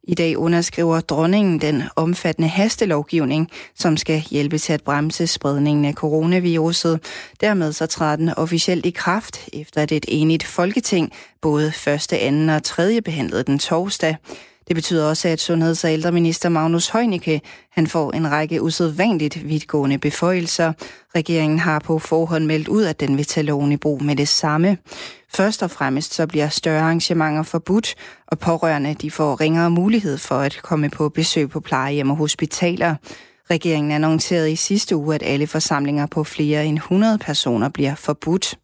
I 0.10 0.14
dag 0.14 0.38
underskriver 0.38 1.00
dronningen 1.00 1.62
den 1.62 1.84
omfattende 1.96 2.50
hastelovgivning, 2.50 3.50
som 3.76 3.98
skal 3.98 4.20
hjælpe 4.20 4.58
til 4.58 4.74
at 4.74 4.84
bremse 4.84 5.28
spredningen 5.28 5.86
af 5.86 5.94
coronaviruset. 5.94 7.00
Dermed 7.42 7.74
så 7.74 7.86
træder 7.86 8.16
den 8.16 8.30
officielt 8.30 8.86
i 8.86 8.90
kraft, 8.90 9.50
efter 9.54 9.82
at 9.82 9.92
et 9.92 10.06
enigt 10.08 10.44
folketing 10.44 11.12
både 11.42 11.72
første, 11.72 12.20
anden 12.20 12.50
og 12.50 12.64
tredje 12.64 13.02
behandlede 13.02 13.44
den 13.44 13.60
torsdag. 13.60 14.16
Det 14.70 14.76
betyder 14.76 15.10
også, 15.10 15.28
at 15.28 15.42
sundheds- 15.42 15.84
og 15.84 15.94
ældreminister 15.94 16.50
Magnus 16.50 16.90
Heunicke 16.90 17.42
han 17.72 17.88
får 17.88 18.12
en 18.12 18.32
række 18.32 18.62
usædvanligt 18.62 19.50
vidtgående 19.50 19.98
beføjelser. 19.98 20.74
Regeringen 21.16 21.60
har 21.60 21.80
på 21.80 22.00
forhånd 22.00 22.46
meldt 22.46 22.68
ud, 22.68 22.84
at 22.84 23.00
den 23.00 23.18
vil 23.18 23.26
tage 23.26 23.46
loven 23.46 23.72
i 23.72 23.78
brug 23.78 24.04
med 24.04 24.16
det 24.16 24.28
samme. 24.28 24.78
Først 25.34 25.64
og 25.64 25.72
fremmest 25.72 26.14
så 26.14 26.28
bliver 26.28 26.50
større 26.50 26.82
arrangementer 26.82 27.44
forbudt, 27.44 27.96
og 28.28 28.40
pårørende 28.40 28.94
de 28.94 29.12
får 29.12 29.42
ringere 29.42 29.70
mulighed 29.70 30.18
for 30.18 30.36
at 30.36 30.60
komme 30.64 30.90
på 30.90 31.10
besøg 31.10 31.50
på 31.50 31.60
plejehjem 31.60 32.10
og 32.10 32.18
hospitaler. 32.18 32.96
Regeringen 33.52 33.92
annoncerede 33.92 34.52
i 34.52 34.56
sidste 34.56 34.96
uge, 34.96 35.16
at 35.16 35.24
alle 35.26 35.48
forsamlinger 35.48 36.06
på 36.06 36.24
flere 36.24 36.66
end 36.66 36.78
100 36.78 37.18
personer 37.18 37.70
bliver 37.70 37.96
forbudt. 37.96 38.56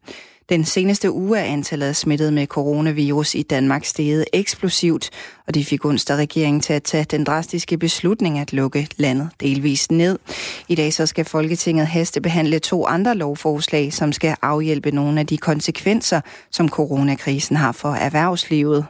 Den 0.50 0.66
seneste 0.66 1.12
uge 1.12 1.40
er 1.40 1.44
antallet 1.44 1.88
af 1.88 1.96
smittede 1.96 2.32
med 2.32 2.48
coronavirus 2.48 3.36
i 3.36 3.42
Danmark 3.42 3.86
steget 3.86 4.26
eksplosivt, 4.34 5.10
og 5.48 5.54
det 5.54 5.66
fik 5.66 5.86
onsdag 5.86 6.18
regeringen 6.18 6.62
til 6.62 6.74
at 6.74 6.84
tage 6.84 7.04
den 7.04 7.24
drastiske 7.24 7.78
beslutning 7.78 8.40
at 8.40 8.54
lukke 8.54 8.88
landet 8.98 9.30
delvist 9.40 9.92
ned. 9.92 10.20
I 10.68 10.76
dag 10.76 10.94
så 10.94 11.06
skal 11.06 11.26
Folketinget 11.26 11.88
hastebehandle 11.88 12.60
to 12.60 12.86
andre 12.86 13.16
lovforslag, 13.16 13.94
som 13.94 14.12
skal 14.12 14.36
afhjælpe 14.42 14.92
nogle 14.92 15.20
af 15.20 15.28
de 15.28 15.38
konsekvenser, 15.38 16.22
som 16.52 16.70
coronakrisen 16.70 17.56
har 17.56 17.72
for 17.72 17.94
erhvervslivet. 17.94 18.86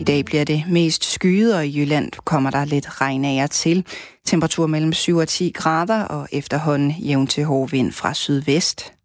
I 0.00 0.04
dag 0.04 0.24
bliver 0.24 0.44
det 0.44 0.64
mest 0.68 1.04
skyet, 1.04 1.56
og 1.56 1.66
i 1.66 1.80
Jylland 1.80 2.12
kommer 2.24 2.50
der 2.50 2.64
lidt 2.64 3.00
regn 3.00 3.24
af 3.24 3.42
og 3.42 3.50
til. 3.50 3.86
Temperatur 4.24 4.66
mellem 4.66 4.92
7 4.92 5.16
og 5.16 5.28
10 5.28 5.52
grader, 5.54 6.02
og 6.02 6.28
efterhånden 6.32 6.90
jævn 6.90 7.26
til 7.26 7.44
hård 7.44 7.70
vind 7.70 7.92
fra 7.92 8.14
sydvest. 8.14 8.97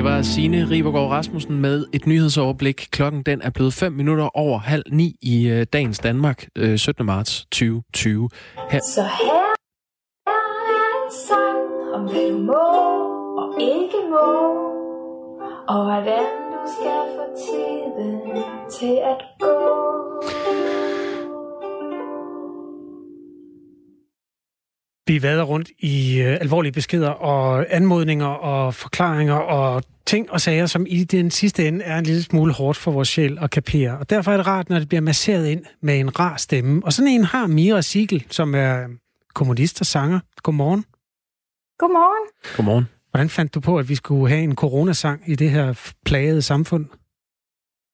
Det 0.00 0.08
var 0.08 0.22
Signe 0.22 0.70
Ribergaard 0.70 1.10
Rasmussen 1.10 1.60
med 1.60 1.86
et 1.92 2.06
nyhedsoverblik. 2.06 2.88
Klokken 2.90 3.22
den 3.22 3.42
er 3.42 3.50
blevet 3.50 3.72
5 3.72 3.92
minutter 3.92 4.36
over 4.36 4.58
halv 4.58 4.82
ni 4.92 5.16
i 5.22 5.48
øh, 5.48 5.66
dagens 5.72 5.98
Danmark, 5.98 6.48
øh, 6.58 6.78
17. 6.78 7.06
marts 7.06 7.40
2020. 7.44 8.30
Her. 8.70 8.80
Så 8.80 9.02
her 9.02 9.54
er 10.26 11.04
en 11.04 11.12
sang 11.26 11.94
om, 11.94 12.02
hvad 12.02 12.30
du 12.30 12.38
må 12.38 12.52
og 13.42 13.60
ikke 13.60 14.00
må, 14.10 14.28
og 15.68 15.84
hvordan 15.84 16.26
du 16.52 16.60
skal 16.74 17.00
få 17.16 17.24
tiden 17.46 18.42
til 18.78 18.98
at 19.04 19.20
gå. 19.40 20.79
Vi 25.10 25.22
vader 25.22 25.42
rundt 25.42 25.70
i 25.78 26.20
øh, 26.20 26.38
alvorlige 26.40 26.72
beskeder 26.72 27.08
og 27.10 27.66
anmodninger 27.68 28.26
og 28.26 28.74
forklaringer 28.74 29.34
og 29.34 29.82
ting 30.06 30.30
og 30.30 30.40
sager, 30.40 30.66
som 30.66 30.86
i 30.88 31.04
den 31.04 31.30
sidste 31.30 31.68
ende 31.68 31.84
er 31.84 31.98
en 31.98 32.04
lille 32.04 32.22
smule 32.22 32.52
hårdt 32.52 32.78
for 32.78 32.90
vores 32.90 33.08
sjæl 33.08 33.38
at 33.42 33.50
kapere. 33.50 33.98
Og 33.98 34.10
derfor 34.10 34.32
er 34.32 34.36
det 34.36 34.46
rart, 34.46 34.68
når 34.68 34.78
det 34.78 34.88
bliver 34.88 35.00
masseret 35.00 35.46
ind 35.46 35.64
med 35.80 36.00
en 36.00 36.20
rar 36.20 36.36
stemme. 36.36 36.82
Og 36.84 36.92
sådan 36.92 37.12
en 37.12 37.24
har 37.24 37.46
Mira 37.46 37.82
Siegel, 37.82 38.26
som 38.30 38.54
er 38.54 38.86
kommunist 39.34 39.80
og 39.80 39.86
sanger. 39.86 40.20
Godmorgen. 40.42 40.84
Godmorgen. 41.78 42.28
Godmorgen. 42.56 42.88
Hvordan 43.10 43.28
fandt 43.28 43.54
du 43.54 43.60
på, 43.60 43.78
at 43.78 43.88
vi 43.88 43.94
skulle 43.94 44.28
have 44.28 44.42
en 44.42 44.54
coronasang 44.54 45.22
i 45.26 45.34
det 45.34 45.50
her 45.50 45.92
plagede 46.04 46.42
samfund? 46.42 46.86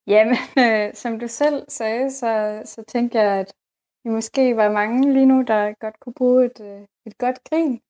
Jamen, 0.06 0.36
øh, 0.58 0.94
som 0.94 1.20
du 1.20 1.26
selv 1.28 1.62
sagde, 1.68 2.10
så, 2.10 2.62
så 2.64 2.84
tænkte 2.88 3.18
jeg, 3.18 3.32
at 3.40 3.52
vi 4.04 4.10
måske 4.10 4.56
var 4.56 4.72
mange 4.72 5.12
lige 5.12 5.26
nu, 5.26 5.44
der 5.46 5.72
godt 5.80 6.00
kunne 6.00 6.14
bruge 6.16 6.44
et, 6.44 6.60
øh, 6.60 6.86
et 7.06 7.18
godt 7.18 7.38
grin. 7.50 7.80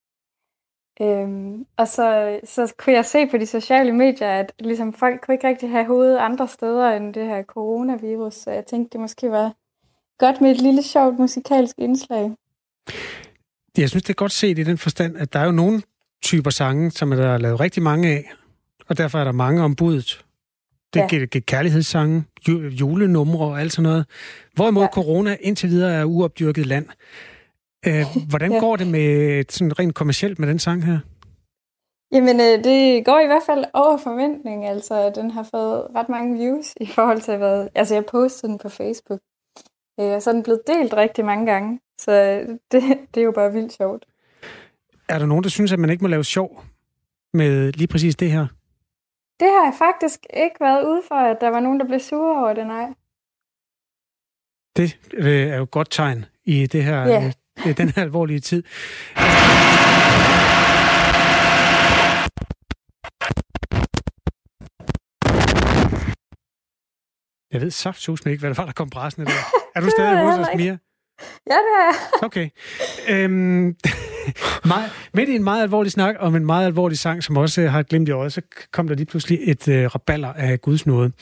Øhm, 1.01 1.67
og 1.77 1.89
så, 1.89 2.41
så 2.45 2.75
kunne 2.79 2.97
jeg 2.97 3.05
se 3.05 3.27
på 3.27 3.39
de 3.39 3.47
sociale 3.47 3.93
medier, 3.93 4.29
at 4.29 4.53
ligesom, 4.59 4.93
folk 4.93 5.21
kunne 5.21 5.35
ikke 5.35 5.49
rigtig 5.49 5.71
have 5.71 5.87
hovedet 5.87 6.19
andre 6.19 6.49
steder 6.49 6.91
end 6.91 7.15
det 7.15 7.27
her 7.27 7.43
coronavirus. 7.43 8.35
Så 8.35 8.51
jeg 8.51 8.67
tænkte, 8.67 8.93
det 8.93 9.01
måske 9.01 9.31
var 9.31 9.55
godt 10.19 10.41
med 10.41 10.51
et 10.51 10.61
lille 10.61 10.83
sjovt 10.83 11.19
musikalsk 11.19 11.79
indslag. 11.79 12.31
Jeg 13.79 13.89
synes, 13.89 14.03
det 14.03 14.11
er 14.11 14.15
godt 14.15 14.33
set 14.33 14.59
i 14.59 14.63
den 14.63 14.79
forstand, 14.79 15.17
at 15.17 15.33
der 15.33 15.39
er 15.39 15.45
jo 15.45 15.53
nogle 15.53 15.83
typer 16.23 16.51
sange, 16.51 16.91
som 16.91 17.13
er 17.13 17.17
der 17.17 17.39
lavet 17.39 17.61
rigtig 17.61 17.83
mange 17.83 18.09
af, 18.09 18.33
og 18.89 18.99
derfor 18.99 19.19
er 19.19 19.25
der 19.25 19.33
mange 19.33 19.63
om 19.63 19.75
budet. 19.77 20.25
Det 20.95 21.01
ja. 21.01 21.07
giver 21.07 21.27
kærlighedssange, 21.47 22.25
julenumre 22.49 23.47
og 23.47 23.61
alt 23.61 23.73
sådan 23.73 23.83
noget. 23.83 24.07
Hvorimod 24.55 24.83
ja. 24.83 24.89
corona 24.89 25.37
indtil 25.41 25.69
videre 25.69 25.95
er 25.95 26.05
uopdyrket 26.05 26.67
land. 26.67 26.87
Øh, 27.89 28.05
hvordan 28.29 28.53
ja. 28.57 28.59
går 28.59 28.77
det 28.77 28.87
med 28.87 29.45
sådan 29.49 29.79
rent 29.79 29.95
kommercielt 29.95 30.39
med 30.39 30.49
den 30.49 30.59
sang 30.59 30.85
her? 30.85 30.99
Jamen, 32.13 32.41
øh, 32.41 32.65
det 32.65 33.05
går 33.05 33.21
i 33.21 33.27
hvert 33.27 33.43
fald 33.47 33.65
over 33.73 33.97
forventning. 33.97 34.67
Altså, 34.67 35.11
den 35.11 35.31
har 35.31 35.43
fået 35.43 35.87
ret 35.95 36.09
mange 36.09 36.39
views 36.39 36.75
i 36.81 36.87
forhold 36.87 37.21
til, 37.21 37.37
hvad... 37.37 37.69
Altså, 37.75 37.95
jeg 37.95 38.07
postede 38.07 38.53
den 38.53 38.59
på 38.59 38.69
Facebook. 38.69 39.21
Øh, 40.01 40.13
og 40.13 40.23
så 40.23 40.31
er 40.31 40.35
den 40.35 40.43
blevet 40.43 40.63
delt 40.67 40.95
rigtig 40.95 41.25
mange 41.25 41.47
gange. 41.47 41.81
Så 41.99 42.13
det, 42.73 42.83
det 43.15 43.21
er 43.21 43.25
jo 43.25 43.33
bare 43.33 43.53
vildt 43.53 43.73
sjovt. 43.73 44.05
Er 45.09 45.19
der 45.19 45.27
nogen, 45.27 45.45
der 45.45 45.51
synes, 45.51 45.73
at 45.73 45.79
man 45.79 45.91
ikke 45.91 46.05
må 46.05 46.09
lave 46.09 46.25
sjov 46.25 46.63
med 47.35 47.73
lige 47.73 47.89
præcis 47.89 48.17
det 48.17 48.31
her? 48.31 48.47
Det 49.41 49.49
har 49.49 49.65
jeg 49.65 49.75
faktisk 49.79 50.27
ikke 50.37 50.57
været 50.61 50.87
ude 50.87 51.03
for, 51.09 51.15
at 51.15 51.41
der 51.41 51.49
var 51.49 51.61
nogen, 51.61 51.81
der 51.81 51.87
blev 51.87 52.01
sure 52.01 52.41
over 52.41 52.55
det, 52.55 52.67
nej. 52.67 52.95
Det 54.77 54.99
øh, 55.13 55.49
er 55.49 55.57
jo 55.57 55.63
et 55.63 55.71
godt 55.71 55.91
tegn 55.91 56.25
i 56.45 56.67
det 56.67 56.85
her, 56.85 57.09
yeah. 57.09 57.33
Øh, 57.67 57.77
den 57.77 57.89
her 57.89 58.03
alvorlige 58.03 58.41
tid. 58.41 58.63
Jeg 67.53 67.61
ved 67.61 67.71
saftsus 67.71 68.21
ikke, 68.27 68.41
hvad 68.41 68.51
det 68.51 68.59
var, 68.59 68.65
der 68.65 68.73
kom 68.73 68.91
bræsende 68.91 69.27
der. 69.27 69.33
Er 69.75 69.81
du 69.81 69.91
stadig 69.91 70.19
hos 70.25 70.39
os, 70.39 70.47
Mia? 70.57 70.79
Ja, 71.51 71.55
det 71.55 71.73
er 71.77 71.85
jeg. 71.85 71.95
Okay. 72.23 72.49
Øhm, 73.09 73.77
meget, 74.73 74.91
midt 75.15 75.29
i 75.29 75.35
en 75.35 75.45
meget 75.45 75.63
alvorlig 75.63 75.93
snak 75.93 76.15
om 76.19 76.37
en 76.37 76.47
meget 76.47 76.67
alvorlig 76.67 76.99
sang, 76.99 77.25
som 77.25 77.37
også 77.37 77.67
har 77.67 77.83
glemt 77.83 78.09
i 78.09 78.13
øjet, 78.13 78.33
så 78.33 78.43
kom 78.73 78.89
der 78.89 78.95
lige 78.95 79.07
pludselig 79.07 79.39
et 79.43 79.69
øh, 79.69 79.87
raballer 79.95 80.33
af 80.33 80.61
Guds 80.61 80.87
nåde. 80.87 81.13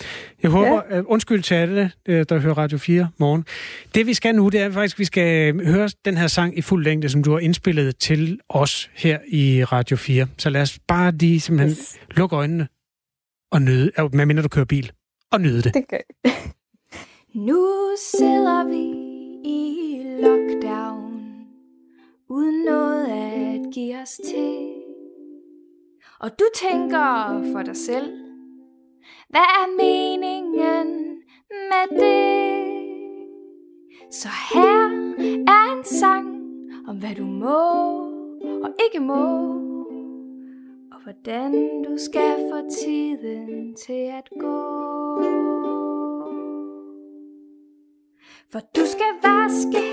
Jeg 0.42 0.50
håber, 0.50 0.82
ja. 0.90 1.00
uh, 1.00 1.04
undskyld 1.10 1.42
til 1.42 1.54
alle, 1.54 1.90
øh, 2.08 2.26
der 2.28 2.38
hører 2.38 2.58
Radio 2.58 2.78
4 2.78 3.08
morgen. 3.18 3.44
Det 3.94 4.06
vi 4.06 4.14
skal 4.14 4.34
nu, 4.34 4.48
det 4.48 4.60
er 4.60 4.70
faktisk, 4.70 4.96
at 4.96 4.98
vi 4.98 5.04
skal 5.04 5.54
øh, 5.54 5.66
høre 5.66 5.88
den 6.04 6.16
her 6.16 6.26
sang 6.26 6.58
i 6.58 6.62
fuld 6.62 6.84
længde, 6.84 7.08
som 7.08 7.22
du 7.22 7.32
har 7.32 7.38
indspillet 7.38 7.96
til 7.96 8.40
os 8.48 8.90
her 8.94 9.18
i 9.28 9.64
Radio 9.64 9.96
4. 9.96 10.26
Så 10.38 10.50
lad 10.50 10.62
os 10.62 10.78
bare 10.88 11.12
lige 11.12 11.40
simpelthen 11.40 11.70
yes. 11.70 11.98
lukke 12.10 12.36
øjnene 12.36 12.68
og 13.52 13.62
nyde, 13.62 13.90
medmindre 14.12 14.42
du 14.42 14.48
kører 14.48 14.66
bil, 14.66 14.92
og 15.32 15.40
nyde 15.40 15.62
det. 15.62 15.74
Det 15.74 15.88
gør 15.88 15.98
Nu 17.48 17.90
sidder 17.96 18.64
vi 18.64 19.13
i 19.44 20.02
lockdown. 20.20 21.46
Uden 22.28 22.64
noget 22.64 23.06
at 23.06 23.72
give 23.72 23.96
os 24.02 24.20
til. 24.24 24.74
Og 26.20 26.38
du 26.38 26.44
tænker 26.54 27.42
for 27.52 27.62
dig 27.62 27.76
selv. 27.76 28.12
Hvad 29.28 29.40
er 29.40 29.76
meningen 29.76 31.18
med 31.50 32.00
det? 32.00 32.74
Så 34.10 34.28
her 34.52 34.84
er 35.48 35.76
en 35.78 35.84
sang 35.84 36.28
om 36.88 36.98
hvad 36.98 37.14
du 37.14 37.24
må 37.24 38.04
og 38.62 38.70
ikke 38.84 39.04
må. 39.06 39.24
Og 40.92 41.02
hvordan 41.02 41.82
du 41.82 41.96
skal 41.98 42.50
få 42.52 42.68
tiden 42.80 43.74
til 43.74 44.10
at 44.18 44.28
gå. 44.40 44.84
For 48.52 48.60
du 48.60 48.86
skal 48.86 49.23
asking. 49.44 49.83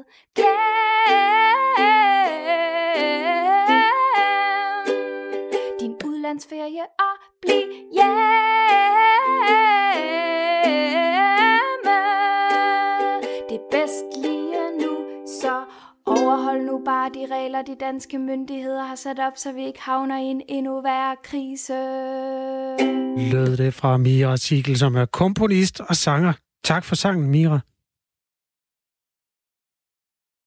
Med 0.00 0.04
glem. 0.34 0.56
Din 5.80 5.94
udlandsferie 6.04 6.86
og 6.98 7.14
bliv 7.42 7.68
hjemme. 7.92 8.30
Det 13.48 13.56
er 13.56 13.66
bedst 13.70 14.04
lige 14.22 14.70
nu, 14.80 14.92
så 15.26 15.64
Overhold 16.06 16.62
nu 16.62 16.82
bare 16.84 17.10
de 17.14 17.34
regler, 17.34 17.62
de 17.62 17.76
danske 17.80 18.18
myndigheder 18.18 18.84
har 18.84 18.94
sat 18.94 19.18
op, 19.18 19.32
så 19.36 19.52
vi 19.52 19.66
ikke 19.66 19.80
havner 19.80 20.18
i 20.18 20.24
en 20.24 20.42
endnu 20.48 20.82
værre 20.82 21.16
krise. 21.24 21.72
Lød 23.32 23.56
det 23.56 23.74
fra 23.74 23.96
Mira 23.96 24.30
Artikel, 24.32 24.78
som 24.78 24.96
er 24.96 25.04
komponist 25.04 25.80
og 25.80 25.96
sanger. 25.96 26.32
Tak 26.64 26.84
for 26.84 26.94
sangen, 26.94 27.30
Mira. 27.30 27.60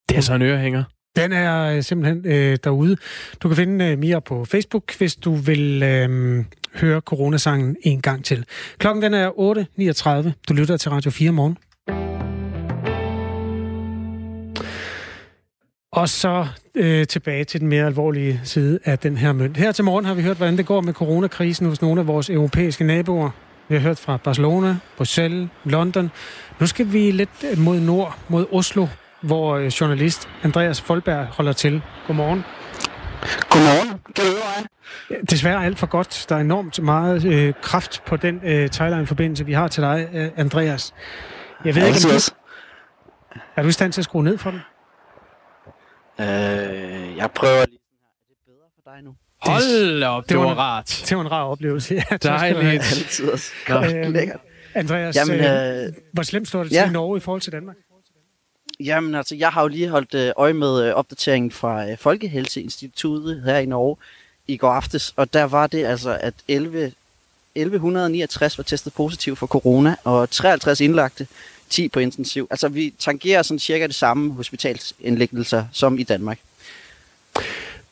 Det 0.09 0.17
er 0.17 0.21
så 0.21 0.33
en 0.33 0.41
ørehænger. 0.41 0.83
Den 1.15 1.31
er 1.31 1.63
øh, 1.63 1.83
simpelthen 1.83 2.25
øh, 2.25 2.57
derude. 2.63 2.97
Du 3.39 3.47
kan 3.47 3.57
finde 3.57 3.85
øh, 3.85 3.97
Mia 3.97 4.19
på 4.19 4.45
Facebook, 4.45 4.97
hvis 4.97 5.15
du 5.15 5.35
vil 5.35 5.83
øh, 5.83 6.45
høre 6.75 6.99
coronasangen 6.99 7.75
en 7.81 8.01
gang 8.01 8.25
til. 8.25 8.45
Klokken 8.77 9.03
den 9.03 9.13
er 9.13 9.29
8.39. 9.29 10.31
Du 10.49 10.53
lytter 10.53 10.77
til 10.77 10.91
Radio 10.91 11.11
4 11.11 11.31
morgen. 11.31 11.57
Og 15.91 16.09
så 16.09 16.47
øh, 16.75 17.07
tilbage 17.07 17.43
til 17.43 17.59
den 17.59 17.67
mere 17.67 17.85
alvorlige 17.85 18.41
side 18.43 18.79
af 18.85 18.99
den 18.99 19.17
her 19.17 19.31
mønt. 19.31 19.57
Her 19.57 19.71
til 19.71 19.83
morgen 19.83 20.05
har 20.05 20.13
vi 20.13 20.21
hørt, 20.21 20.37
hvordan 20.37 20.57
det 20.57 20.65
går 20.65 20.81
med 20.81 20.93
coronakrisen 20.93 21.65
hos 21.67 21.81
nogle 21.81 22.01
af 22.01 22.07
vores 22.07 22.29
europæiske 22.29 22.83
naboer. 22.83 23.29
Vi 23.69 23.75
har 23.75 23.81
hørt 23.81 23.99
fra 23.99 24.17
Barcelona, 24.17 24.77
Bruxelles, 24.97 25.49
London. 25.63 26.11
Nu 26.59 26.67
skal 26.67 26.93
vi 26.93 27.11
lidt 27.11 27.57
mod 27.57 27.79
nord, 27.79 28.17
mod 28.29 28.45
Oslo, 28.51 28.87
hvor 29.23 29.55
øh, 29.55 29.65
journalist 29.65 30.29
Andreas 30.43 30.81
Folberg 30.81 31.25
holder 31.25 31.53
til. 31.53 31.81
Godmorgen. 32.07 32.43
Godmorgen. 33.49 33.89
Kan 34.15 34.25
du 34.25 34.31
høre 34.31 34.41
mig? 35.19 35.29
Desværre 35.29 35.65
alt 35.65 35.79
for 35.79 35.87
godt. 35.87 36.25
Der 36.29 36.35
er 36.35 36.39
enormt 36.39 36.81
meget 36.83 37.25
øh, 37.25 37.53
kraft 37.61 38.03
på 38.05 38.17
den 38.17 38.41
øh, 38.43 38.69
Thailand-forbindelse, 38.69 39.45
vi 39.45 39.53
har 39.53 39.67
til 39.67 39.83
dig, 39.83 40.09
øh, 40.13 40.29
Andreas. 40.37 40.93
Jeg 41.65 41.75
ved 41.75 41.81
Ja, 41.81 41.87
ikke, 41.87 41.97
om 42.05 42.11
det 42.11 42.33
du, 43.33 43.39
er 43.55 43.61
du 43.61 43.67
i 43.67 43.71
stand 43.71 43.93
til 43.93 44.01
at 44.01 44.05
skrue 44.05 44.23
ned 44.23 44.37
for 44.37 44.51
den? 44.51 44.59
Øh, 46.19 46.25
jeg 47.17 47.29
prøver 47.35 47.65
lige. 47.65 47.79
Er 47.79 48.29
det 48.29 48.37
bedre 48.45 48.67
for 48.75 48.91
dig 48.95 49.03
nu? 49.03 49.11
Hold 49.41 49.99
da 50.01 50.07
op, 50.07 50.29
det, 50.29 50.37
var 50.37 50.51
en- 50.51 50.57
rart. 50.57 51.03
Det 51.09 51.17
var 51.17 51.23
en 51.23 51.31
rar 51.31 51.43
oplevelse. 51.43 51.95
Ja. 52.11 52.17
Dejligt. 52.17 52.65
Altid 52.73 53.29
også. 53.31 53.51
Godt. 53.67 54.11
Lækkert. 54.11 54.39
Andreas, 54.75 55.15
Jamen, 55.15 55.39
øh, 55.39 55.85
øh, 55.85 55.93
hvor 56.13 56.23
slemt 56.23 56.47
står 56.47 56.63
det 56.63 56.71
ja. 56.71 56.81
til 56.81 56.89
i 56.89 56.93
Norge 56.93 57.17
i 57.17 57.19
forhold 57.19 57.41
til 57.41 57.51
Danmark? 57.51 57.75
Jamen 58.83 59.15
altså, 59.15 59.35
jeg 59.35 59.49
har 59.49 59.61
jo 59.61 59.67
lige 59.67 59.89
holdt 59.89 60.13
øh, 60.13 60.31
øje 60.37 60.53
med 60.53 60.87
øh, 60.87 60.93
opdateringen 60.93 61.51
fra 61.51 61.89
øh, 61.89 61.97
Folkehelseinstituttet 61.97 63.41
her 63.45 63.57
i 63.57 63.65
Norge 63.65 63.97
i 64.47 64.57
går 64.57 64.71
aftes, 64.71 65.13
og 65.15 65.33
der 65.33 65.43
var 65.43 65.67
det 65.67 65.85
altså, 65.85 66.17
at 66.21 66.33
11, 66.47 66.91
1169 67.55 68.57
var 68.57 68.63
testet 68.63 68.93
positiv 68.93 69.35
for 69.35 69.47
corona, 69.47 69.95
og 70.03 70.29
53 70.29 70.81
indlagte, 70.81 71.27
10 71.69 71.87
på 71.87 71.99
intensiv. 71.99 72.47
Altså, 72.51 72.69
vi 72.69 72.93
tangerer 72.99 73.41
sådan 73.41 73.59
cirka 73.59 73.87
det 73.87 73.95
samme 73.95 74.33
hospitalsindlæggelser 74.33 75.65
som 75.71 75.99
i 75.99 76.03
Danmark. 76.03 76.39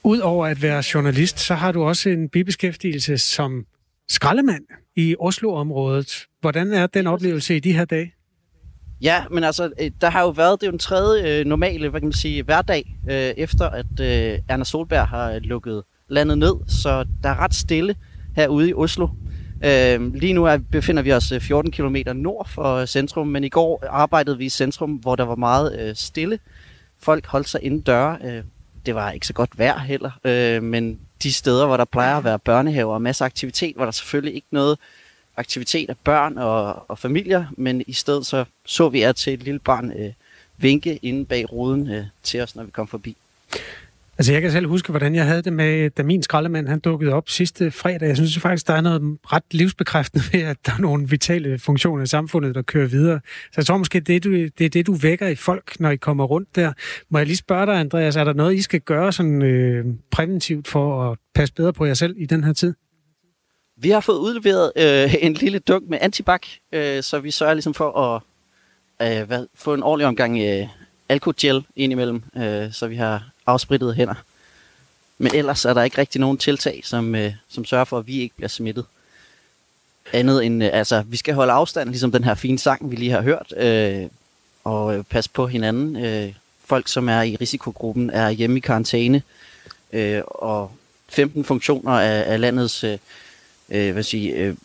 Udover 0.04 0.48
at 0.48 0.62
være 0.62 0.84
journalist, 0.94 1.40
så 1.40 1.56
har 1.56 1.72
du 1.72 1.84
også 1.84 2.10
en 2.10 2.30
bibeskæftigelse 2.30 3.18
som 3.18 3.66
skraldemand 4.10 4.66
i 4.96 5.16
Oslo-området. 5.20 6.26
Hvordan 6.42 6.74
er 6.74 6.88
den 6.88 7.08
oplevelse 7.08 7.56
i 7.56 7.60
de 7.60 7.74
her 7.74 7.86
dage? 7.86 8.14
Ja, 9.02 9.24
men 9.32 9.44
altså, 9.44 9.72
øh, 9.82 9.92
der 10.02 10.10
har 10.10 10.22
jo 10.22 10.30
været, 10.30 10.62
det 10.62 10.68
er 10.68 10.72
jo 10.72 10.74
en 10.74 10.80
tredje 10.80 11.40
øh, 11.40 11.46
normale, 11.46 11.90
hvad 11.90 12.02
kan 12.02 12.08
man 12.08 12.14
sige, 12.14 12.44
hverdag, 12.44 12.96
øh, 13.10 13.16
efter 13.16 13.70
at 13.70 14.00
øh, 14.00 14.40
Erna 14.50 14.64
Solberg 14.64 15.08
har 15.08 15.32
øh, 15.32 15.42
lukket 15.42 15.84
landet 16.08 16.38
ned, 16.38 16.54
så 16.68 17.06
der 17.24 17.30
er 17.30 17.40
ret 17.40 17.56
stille 17.56 17.96
herude 18.36 18.70
i 18.70 18.74
Oslo. 18.74 19.08
Øh, 19.66 20.14
lige 20.14 20.34
nu 20.34 20.46
er, 20.46 20.58
befinder 20.72 21.04
vi 21.04 21.14
os 21.14 21.32
øh, 21.32 21.42
14 21.42 21.72
km 21.72 21.96
nord 22.16 22.50
for 22.50 22.86
centrum, 22.86 23.28
men 23.28 23.44
i 23.44 23.50
går 23.50 23.84
arbejdede 23.90 24.38
vi 24.38 24.46
i 24.46 24.50
centrum, 24.50 24.92
hvor 24.92 25.16
der 25.16 25.24
var 25.24 25.36
meget 25.36 25.80
øh, 25.80 25.96
stille. 25.96 26.40
Folk 27.00 27.26
holdt 27.28 27.50
sig 27.50 27.64
inden 27.64 27.82
døre. 27.82 28.18
Øh, 28.24 28.44
det 28.86 28.96
var 28.96 29.12
ikke 29.12 29.28
så 29.28 29.34
godt 29.34 29.60
vejr 29.60 29.80
heller, 29.80 30.12
øh, 30.24 30.64
men 30.64 31.00
de 31.24 31.34
steder, 31.34 31.66
hvor 31.66 31.78
der 31.78 31.86
plejer 31.86 32.18
at 32.18 32.24
være 32.24 32.40
børnehaver 32.40 32.94
og 32.94 33.02
masser 33.02 33.26
af 33.26 33.30
aktivitet, 33.30 33.74
var 33.78 33.86
der 33.86 33.92
selvfølgelig 33.92 34.36
ikke 34.36 34.48
noget 34.52 34.78
aktivitet 35.38 35.90
af 35.90 35.98
børn 36.04 36.38
og, 36.38 36.90
og 36.90 37.00
familier, 37.00 37.46
men 37.58 37.84
i 37.88 37.94
stedet 37.94 38.26
så 38.26 38.46
så 38.66 38.90
vi 38.90 39.02
at 39.02 39.16
til 39.16 39.34
et 39.34 39.44
lille 39.44 39.60
barn 39.60 39.92
øh, 39.92 40.12
vinke 40.58 41.00
inde 41.02 41.26
bag 41.26 41.52
ruden 41.52 41.92
øh, 41.92 42.04
til 42.24 42.42
os, 42.42 42.56
når 42.56 42.64
vi 42.64 42.72
kom 42.72 42.88
forbi. 42.88 43.18
Altså, 44.18 44.34
jeg 44.34 44.42
kan 44.42 44.52
selv 44.52 44.68
huske, 44.68 44.90
hvordan 44.90 45.16
jeg 45.16 45.26
havde 45.26 45.42
det 45.42 45.54
med, 45.54 45.90
da 45.90 46.04
min 46.04 46.24
skraldemand 46.24 46.68
han 46.68 46.80
dukkede 46.80 47.14
op 47.14 47.30
sidste 47.30 47.72
fredag. 47.72 48.08
Jeg 48.08 48.16
synes 48.16 48.40
faktisk, 48.40 48.68
der 48.68 48.74
er 48.74 48.82
noget 48.82 49.18
ret 49.26 49.44
livsbekræftende 49.52 50.26
ved, 50.34 50.42
at 50.42 50.58
der 50.66 50.72
er 50.72 50.78
nogle 50.78 51.10
vitale 51.10 51.60
funktioner 51.60 52.04
i 52.04 52.08
samfundet, 52.08 52.56
der 52.56 52.62
kører 52.62 52.88
videre. 52.88 53.20
Så 53.26 53.54
jeg 53.58 53.66
tror 53.66 53.78
måske, 53.78 54.00
det 54.00 54.16
er, 54.16 54.20
du, 54.20 54.32
det 54.32 54.62
er 54.62 54.70
det, 54.70 54.88
du 54.88 54.94
vækker 54.94 55.28
i 55.28 55.36
folk, 55.36 55.80
når 55.80 55.90
I 55.90 55.96
kommer 55.96 56.24
rundt 56.24 56.56
der. 56.56 56.74
Må 57.10 57.18
jeg 57.18 57.28
lige 57.28 57.38
spørge 57.38 57.66
dig, 57.66 57.80
Andreas, 57.80 58.16
er 58.16 58.24
der 58.24 58.34
noget, 58.34 58.56
I 58.56 58.62
skal 58.62 58.82
gøre 58.82 59.14
sådan 59.14 59.42
øh, 59.42 59.86
præventivt 60.12 60.68
for 60.68 61.12
at 61.12 61.18
passe 61.36 61.54
bedre 61.54 61.74
på 61.74 61.86
jer 61.86 61.94
selv 61.94 62.16
i 62.18 62.26
den 62.26 62.44
her 62.44 62.54
tid? 62.54 62.74
Vi 63.82 63.90
har 63.90 64.00
fået 64.00 64.18
udleveret 64.18 64.72
øh, 64.76 65.16
en 65.22 65.34
lille 65.34 65.60
dunk 65.60 65.90
med 65.90 65.98
antibak, 66.02 66.48
øh, 66.72 67.04
så 67.04 67.20
vi 67.20 67.32
sørger 67.32 67.54
ligesom 67.54 67.74
for 67.74 68.00
at 68.00 68.22
øh, 69.08 69.28
hvad, 69.28 69.46
få 69.56 69.74
en 69.74 69.84
ordentlig 69.84 70.08
omgang 70.08 70.40
øh, 70.40 70.68
alkogel 71.10 71.66
indimellem, 71.76 72.24
øh, 72.38 72.74
så 72.74 72.88
vi 72.88 72.96
har 72.96 73.30
afsprittet 73.46 73.96
hænder. 73.96 74.14
Men 75.18 75.36
ellers 75.36 75.66
er 75.66 75.74
der 75.74 75.84
ikke 75.84 75.98
rigtig 75.98 76.22
nogen 76.22 76.38
tiltag, 76.38 76.82
som, 76.84 77.16
øh, 77.16 77.34
som 77.50 77.66
sørger 77.66 77.86
for, 77.86 77.98
at 77.98 78.08
vi 78.08 78.20
ikke 78.20 78.36
bliver 78.36 78.50
smittet. 78.50 78.86
Andet 80.14 80.46
end, 80.46 80.64
øh, 80.64 80.70
altså, 80.74 81.02
vi 81.02 81.18
skal 81.18 81.34
holde 81.34 81.54
afstand, 81.54 81.90
ligesom 81.90 82.12
den 82.12 82.24
her 82.24 82.36
fine 82.36 82.60
sang, 82.60 82.92
vi 82.92 82.96
lige 82.96 83.12
har 83.12 83.22
hørt, 83.22 83.54
øh, 83.58 84.08
og 84.64 84.98
øh, 84.98 85.04
passe 85.04 85.30
på 85.30 85.48
hinanden. 85.48 86.06
Øh, 86.06 86.34
folk, 86.66 86.88
som 86.88 87.10
er 87.10 87.22
i 87.22 87.36
risikogruppen, 87.36 88.10
er 88.10 88.30
hjemme 88.30 88.58
i 88.58 88.60
karantæne, 88.60 89.22
øh, 89.94 90.22
og 90.26 90.72
15 91.10 91.46
funktioner 91.46 91.92
af, 91.92 92.34
af 92.34 92.40
landets 92.40 92.84
øh, 92.84 92.98
øh, 93.72 93.94
hvad 93.94 94.04
sige, 94.04 94.36
øh, 94.36 94.56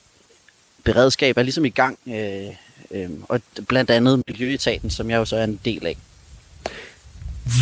beredskab 0.84 1.36
er 1.36 1.42
ligesom 1.42 1.64
i 1.64 1.68
gang, 1.68 1.98
øh, 2.06 2.46
øh, 2.90 3.10
og 3.28 3.40
blandt 3.68 3.90
andet 3.90 4.22
Miljøetaten, 4.28 4.90
som 4.90 5.10
jeg 5.10 5.16
jo 5.16 5.24
så 5.24 5.36
er 5.36 5.44
en 5.44 5.60
del 5.64 5.86
af. 5.86 5.96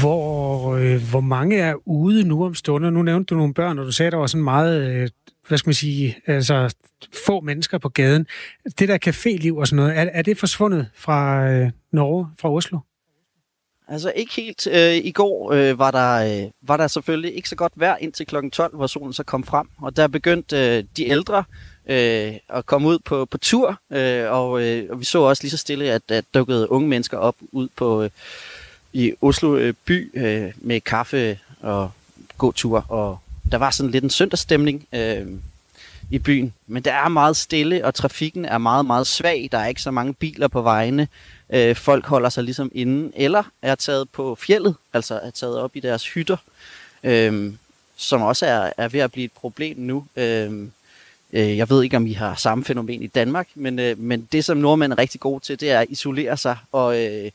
Hvor, 0.00 0.74
øh, 0.74 1.02
hvor 1.10 1.20
mange 1.20 1.56
er 1.56 1.74
ude 1.84 2.24
nu 2.24 2.44
om 2.44 2.54
stunder? 2.54 2.90
Nu 2.90 3.02
nævnte 3.02 3.34
du 3.34 3.38
nogle 3.38 3.54
børn, 3.54 3.78
og 3.78 3.86
du 3.86 3.92
sagde, 3.92 4.10
der 4.10 4.16
var 4.16 4.26
sådan 4.26 4.44
meget, 4.44 4.82
øh, 4.82 5.08
hvad 5.48 5.58
skal 5.58 5.68
man 5.68 5.74
sige, 5.74 6.16
altså 6.26 6.74
få 7.26 7.40
mennesker 7.40 7.78
på 7.78 7.88
gaden. 7.88 8.26
Det 8.78 8.88
der 8.88 8.98
caféliv 9.06 9.58
og 9.58 9.66
sådan 9.66 9.76
noget, 9.76 9.98
er, 9.98 10.02
er 10.12 10.22
det 10.22 10.38
forsvundet 10.38 10.88
fra 10.94 11.48
øh, 11.50 11.70
Norge, 11.92 12.26
fra 12.38 12.50
Oslo? 12.50 12.78
Altså 13.88 14.12
ikke 14.16 14.34
helt. 14.34 14.66
Øh, 14.66 14.94
I 14.94 15.10
går 15.10 15.52
øh, 15.52 15.78
var, 15.78 15.90
der, 15.90 16.44
øh, 16.44 16.50
var 16.62 16.76
der 16.76 16.86
selvfølgelig 16.86 17.36
ikke 17.36 17.48
så 17.48 17.56
godt 17.56 17.72
vejr 17.76 17.96
indtil 17.96 18.26
kl. 18.26 18.48
12, 18.52 18.76
hvor 18.76 18.86
solen 18.86 19.12
så 19.12 19.22
kom 19.22 19.44
frem. 19.44 19.68
Og 19.78 19.96
der 19.96 20.06
begyndte 20.06 20.76
øh, 20.76 20.84
de 20.96 21.08
ældre 21.08 21.44
øh, 21.86 22.34
at 22.48 22.66
komme 22.66 22.88
ud 22.88 22.98
på, 22.98 23.24
på 23.24 23.38
tur. 23.38 23.80
Øh, 23.92 24.30
og, 24.30 24.62
øh, 24.62 24.86
og 24.90 25.00
vi 25.00 25.04
så 25.04 25.18
også 25.18 25.42
lige 25.42 25.50
så 25.50 25.56
stille, 25.56 25.90
at 25.90 26.02
der 26.08 26.20
dukkede 26.34 26.70
unge 26.70 26.88
mennesker 26.88 27.18
op 27.18 27.36
ud 27.52 27.68
på 27.76 28.02
øh, 28.02 28.10
i 28.92 29.12
Oslo 29.22 29.56
øh, 29.56 29.74
by 29.84 30.10
øh, 30.14 30.52
med 30.56 30.80
kaffe 30.80 31.38
og 31.60 31.90
gåtur. 32.38 32.86
Og 32.88 33.18
der 33.52 33.58
var 33.58 33.70
sådan 33.70 33.90
lidt 33.90 34.04
en 34.04 34.10
søndagsstemning 34.10 34.86
øh, 34.92 35.26
i 36.14 36.18
byen. 36.18 36.52
Men 36.66 36.82
der 36.82 36.92
er 36.92 37.08
meget 37.08 37.36
stille, 37.36 37.84
og 37.84 37.94
trafikken 37.94 38.44
er 38.44 38.58
meget, 38.58 38.86
meget 38.86 39.06
svag. 39.06 39.48
Der 39.52 39.58
er 39.58 39.66
ikke 39.66 39.82
så 39.82 39.90
mange 39.90 40.14
biler 40.14 40.48
på 40.48 40.62
vejene. 40.62 41.08
Øh, 41.50 41.76
folk 41.76 42.06
holder 42.06 42.28
sig 42.28 42.44
ligesom 42.44 42.70
inde, 42.74 43.12
eller 43.16 43.42
er 43.62 43.74
taget 43.74 44.10
på 44.10 44.34
fjellet, 44.34 44.74
altså 44.92 45.20
er 45.22 45.30
taget 45.30 45.58
op 45.58 45.76
i 45.76 45.80
deres 45.80 46.12
hytter, 46.12 46.36
øh, 47.04 47.52
som 47.96 48.22
også 48.22 48.46
er, 48.46 48.72
er 48.76 48.88
ved 48.88 49.00
at 49.00 49.12
blive 49.12 49.24
et 49.24 49.32
problem 49.32 49.76
nu. 49.78 50.06
Øh, 50.16 50.52
øh, 51.32 51.56
jeg 51.56 51.70
ved 51.70 51.82
ikke, 51.82 51.96
om 51.96 52.06
I 52.06 52.12
har 52.12 52.34
samme 52.34 52.64
fænomen 52.64 53.02
i 53.02 53.06
Danmark, 53.06 53.48
men, 53.54 53.78
øh, 53.78 53.98
men 53.98 54.28
det, 54.32 54.44
som 54.44 54.56
nordmænd 54.56 54.92
er 54.92 54.98
rigtig 54.98 55.20
gode 55.20 55.44
til, 55.44 55.60
det 55.60 55.70
er 55.70 55.80
at 55.80 55.86
isolere 55.90 56.36
sig, 56.36 56.56
og 56.72 57.02
øh, 57.02 57.30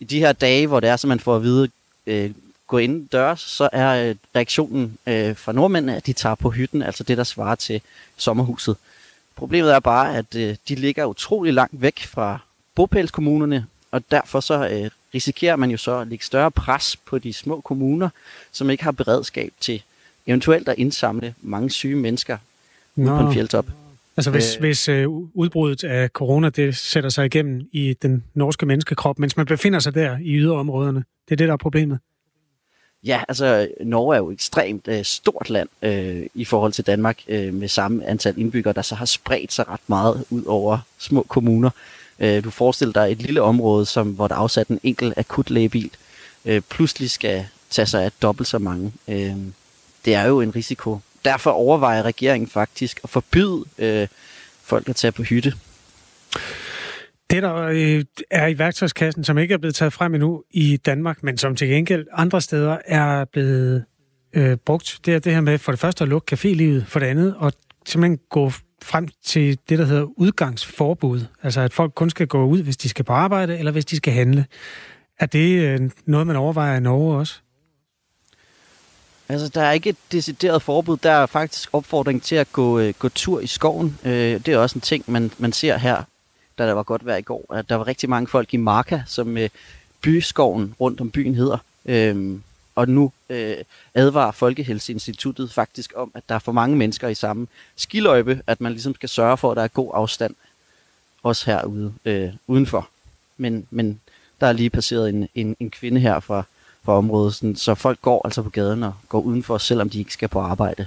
i 0.00 0.04
de 0.04 0.18
her 0.18 0.32
dage, 0.32 0.66
hvor 0.66 0.80
det 0.80 0.90
er, 0.90 0.96
så 0.96 1.06
man 1.06 1.20
får 1.20 1.36
at 1.36 1.42
vide, 1.42 1.68
øh, 2.06 2.30
gå 2.70 2.78
ind 2.78 3.08
dørs, 3.08 3.40
så 3.40 3.68
er 3.72 4.08
øh, 4.08 4.14
reaktionen 4.36 4.98
øh, 5.06 5.36
fra 5.36 5.52
nordmændene, 5.52 5.96
at 5.96 6.06
de 6.06 6.12
tager 6.12 6.34
på 6.34 6.50
hytten, 6.50 6.82
altså 6.82 7.04
det, 7.04 7.18
der 7.18 7.24
svarer 7.24 7.54
til 7.54 7.80
sommerhuset. 8.16 8.76
Problemet 9.36 9.74
er 9.74 9.80
bare, 9.80 10.16
at 10.16 10.34
øh, 10.36 10.56
de 10.68 10.74
ligger 10.74 11.04
utrolig 11.04 11.54
langt 11.54 11.82
væk 11.82 12.06
fra 12.06 12.38
bopælskommunerne, 12.74 13.66
og 13.90 14.02
derfor 14.10 14.40
så 14.40 14.68
øh, 14.68 14.90
risikerer 15.14 15.56
man 15.56 15.70
jo 15.70 15.76
så 15.76 15.98
at 15.98 16.06
lægge 16.06 16.24
større 16.24 16.50
pres 16.50 16.96
på 16.96 17.18
de 17.18 17.32
små 17.32 17.60
kommuner, 17.60 18.08
som 18.52 18.70
ikke 18.70 18.84
har 18.84 18.92
beredskab 18.92 19.52
til 19.60 19.82
eventuelt 20.26 20.68
at 20.68 20.74
indsamle 20.78 21.34
mange 21.42 21.70
syge 21.70 21.96
mennesker 21.96 22.36
ude 22.96 23.08
på 23.08 23.18
en 23.18 23.34
fjeldtop. 23.34 23.66
Altså 24.16 24.30
hvis, 24.30 24.56
Øh. 24.56 24.60
hvis 24.60 24.88
øh, 24.88 25.08
udbruddet 25.08 25.84
af 25.84 26.08
corona, 26.08 26.48
det 26.48 26.76
sætter 26.76 27.10
sig 27.10 27.26
igennem 27.26 27.68
i 27.72 27.96
den 28.02 28.24
norske 28.34 28.66
menneskekrop, 28.66 29.18
mens 29.18 29.36
man 29.36 29.46
befinder 29.46 29.78
sig 29.78 29.94
der 29.94 30.18
i 30.18 30.36
yderområderne. 30.36 31.04
Det 31.28 31.32
er 31.32 31.36
det, 31.36 31.48
der 31.48 31.52
er 31.52 31.56
problemet. 31.56 31.98
Ja, 33.04 33.22
altså 33.28 33.68
Norge 33.80 34.14
er 34.14 34.18
jo 34.18 34.30
et 34.30 34.34
ekstremt 34.34 34.88
øh, 34.88 35.04
stort 35.04 35.50
land 35.50 35.68
øh, 35.82 36.26
i 36.34 36.44
forhold 36.44 36.72
til 36.72 36.86
Danmark 36.86 37.18
øh, 37.28 37.54
med 37.54 37.68
samme 37.68 38.06
antal 38.06 38.38
indbyggere, 38.38 38.74
der 38.74 38.82
så 38.82 38.94
har 38.94 39.04
spredt 39.04 39.52
sig 39.52 39.68
ret 39.68 39.80
meget 39.86 40.24
ud 40.30 40.44
over 40.44 40.78
små 40.98 41.22
kommuner. 41.28 41.70
Øh, 42.18 42.44
du 42.44 42.50
forestiller 42.50 42.92
dig 42.92 43.12
et 43.12 43.22
lille 43.22 43.42
område, 43.42 43.86
som, 43.86 44.10
hvor 44.10 44.28
der 44.28 44.34
er 44.34 44.38
afsat 44.38 44.68
en 44.68 44.80
enkelt 44.82 45.14
akutlægebil, 45.18 45.90
øh, 46.44 46.60
pludselig 46.60 47.10
skal 47.10 47.46
tage 47.70 47.86
sig 47.86 48.04
af 48.04 48.12
dobbelt 48.22 48.48
så 48.48 48.58
mange. 48.58 48.92
Øh, 49.08 49.36
det 50.04 50.14
er 50.14 50.26
jo 50.26 50.40
en 50.40 50.56
risiko. 50.56 50.98
Derfor 51.24 51.50
overvejer 51.50 52.02
regeringen 52.02 52.50
faktisk 52.50 53.00
at 53.04 53.10
forbyde 53.10 53.64
øh, 53.78 54.08
folk 54.62 54.88
at 54.88 54.96
tage 54.96 55.12
på 55.12 55.22
hytte. 55.22 55.54
Det, 57.30 57.42
der 57.42 57.54
øh, 57.54 58.04
er 58.30 58.46
i 58.46 58.58
værktøjskassen, 58.58 59.24
som 59.24 59.38
ikke 59.38 59.54
er 59.54 59.58
blevet 59.58 59.74
taget 59.74 59.92
frem 59.92 60.14
endnu 60.14 60.44
i 60.50 60.76
Danmark, 60.76 61.22
men 61.22 61.38
som 61.38 61.56
til 61.56 61.68
gengæld 61.68 62.06
andre 62.12 62.40
steder 62.40 62.78
er 62.84 63.24
blevet 63.24 63.84
øh, 64.32 64.56
brugt, 64.56 65.00
det 65.04 65.14
er 65.14 65.18
det 65.18 65.32
her 65.32 65.40
med 65.40 65.58
for 65.58 65.72
det 65.72 65.78
første 65.78 66.04
at 66.04 66.08
lukke 66.08 66.34
cafélivet, 66.34 66.84
for 66.86 66.98
det 66.98 67.06
andet 67.06 67.36
at 67.42 67.54
simpelthen 67.86 68.18
gå 68.30 68.52
frem 68.82 69.08
til 69.24 69.58
det, 69.68 69.78
der 69.78 69.84
hedder 69.84 70.06
udgangsforbud. 70.16 71.20
Altså 71.42 71.60
at 71.60 71.72
folk 71.72 71.94
kun 71.94 72.10
skal 72.10 72.26
gå 72.26 72.44
ud, 72.44 72.62
hvis 72.62 72.76
de 72.76 72.88
skal 72.88 73.04
på 73.04 73.12
arbejde, 73.12 73.58
eller 73.58 73.72
hvis 73.72 73.84
de 73.84 73.96
skal 73.96 74.12
handle. 74.12 74.46
Er 75.18 75.26
det 75.26 75.62
øh, 75.62 75.90
noget, 76.06 76.26
man 76.26 76.36
overvejer 76.36 76.76
i 76.76 76.80
Norge 76.80 77.18
også? 77.18 77.40
Altså, 79.28 79.48
der 79.48 79.62
er 79.62 79.72
ikke 79.72 79.90
et 79.90 79.96
decideret 80.12 80.62
forbud. 80.62 80.96
Der 80.96 81.10
er 81.10 81.26
faktisk 81.26 81.68
opfordring 81.72 82.22
til 82.22 82.36
at 82.36 82.52
gå, 82.52 82.78
øh, 82.78 82.94
gå 82.98 83.08
tur 83.08 83.40
i 83.40 83.46
skoven. 83.46 83.98
Øh, 84.04 84.12
det 84.12 84.48
er 84.48 84.58
også 84.58 84.76
en 84.76 84.80
ting, 84.80 85.04
man, 85.06 85.30
man 85.38 85.52
ser 85.52 85.76
her, 85.76 86.02
da 86.60 86.66
der 86.66 86.72
var 86.72 86.82
godt 86.82 87.06
vejr 87.06 87.16
i 87.16 87.22
går. 87.22 87.54
At 87.54 87.68
der 87.68 87.74
var 87.74 87.86
rigtig 87.86 88.10
mange 88.10 88.26
folk 88.26 88.54
i 88.54 88.56
Marka, 88.56 89.02
som 89.06 89.36
øh, 89.36 89.48
byskoven 90.00 90.74
rundt 90.80 91.00
om 91.00 91.10
byen 91.10 91.34
hedder. 91.34 91.58
Øhm, 91.86 92.42
og 92.74 92.88
nu 92.88 93.12
øh, 93.30 93.56
advarer 93.94 94.30
Folkehelseinstituttet 94.30 95.52
faktisk 95.52 95.92
om, 95.96 96.10
at 96.14 96.22
der 96.28 96.34
er 96.34 96.38
for 96.38 96.52
mange 96.52 96.76
mennesker 96.76 97.08
i 97.08 97.14
samme 97.14 97.46
skiløjpe, 97.76 98.42
at 98.46 98.60
man 98.60 98.72
ligesom 98.72 98.94
skal 98.94 99.08
sørge 99.08 99.36
for, 99.36 99.50
at 99.50 99.56
der 99.56 99.62
er 99.62 99.68
god 99.68 99.90
afstand, 99.94 100.34
også 101.22 101.46
herude 101.46 101.94
øh, 102.04 102.28
udenfor. 102.46 102.88
Men, 103.36 103.66
men 103.70 104.00
der 104.40 104.46
er 104.46 104.52
lige 104.52 104.70
passeret 104.70 105.08
en, 105.08 105.28
en, 105.34 105.56
en 105.60 105.70
kvinde 105.70 106.00
her 106.00 106.20
fra, 106.20 106.42
fra 106.84 106.98
området, 106.98 107.34
sådan, 107.34 107.56
så 107.56 107.74
folk 107.74 108.00
går 108.02 108.20
altså 108.24 108.42
på 108.42 108.50
gaden 108.50 108.82
og 108.82 108.94
går 109.08 109.20
udenfor, 109.20 109.58
selvom 109.58 109.90
de 109.90 109.98
ikke 109.98 110.12
skal 110.12 110.28
på 110.28 110.40
arbejde. 110.40 110.86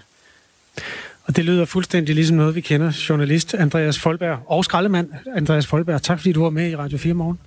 Og 1.23 1.35
det 1.35 1.45
lyder 1.45 1.65
fuldstændig 1.65 2.15
ligesom 2.15 2.37
noget, 2.37 2.55
vi 2.55 2.61
kender. 2.61 3.05
Journalist 3.09 3.53
Andreas 3.53 3.99
Folberg 3.99 4.39
og 4.45 4.65
skraldemand 4.65 5.09
Andreas 5.35 5.67
Folberg. 5.67 6.01
Tak 6.01 6.19
fordi 6.19 6.31
du 6.31 6.43
var 6.43 6.49
med 6.49 6.69
i 6.69 6.75
Radio 6.75 6.97
4 6.97 7.13
morgen. 7.13 7.39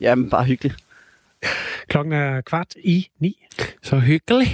Jamen, 0.00 0.30
bare 0.30 0.44
hyggeligt. 0.44 0.76
Klokken 1.88 2.12
er 2.12 2.40
kvart 2.40 2.74
i 2.84 3.08
ni. 3.18 3.46
Så 3.82 3.98
hyggeligt. 3.98 4.50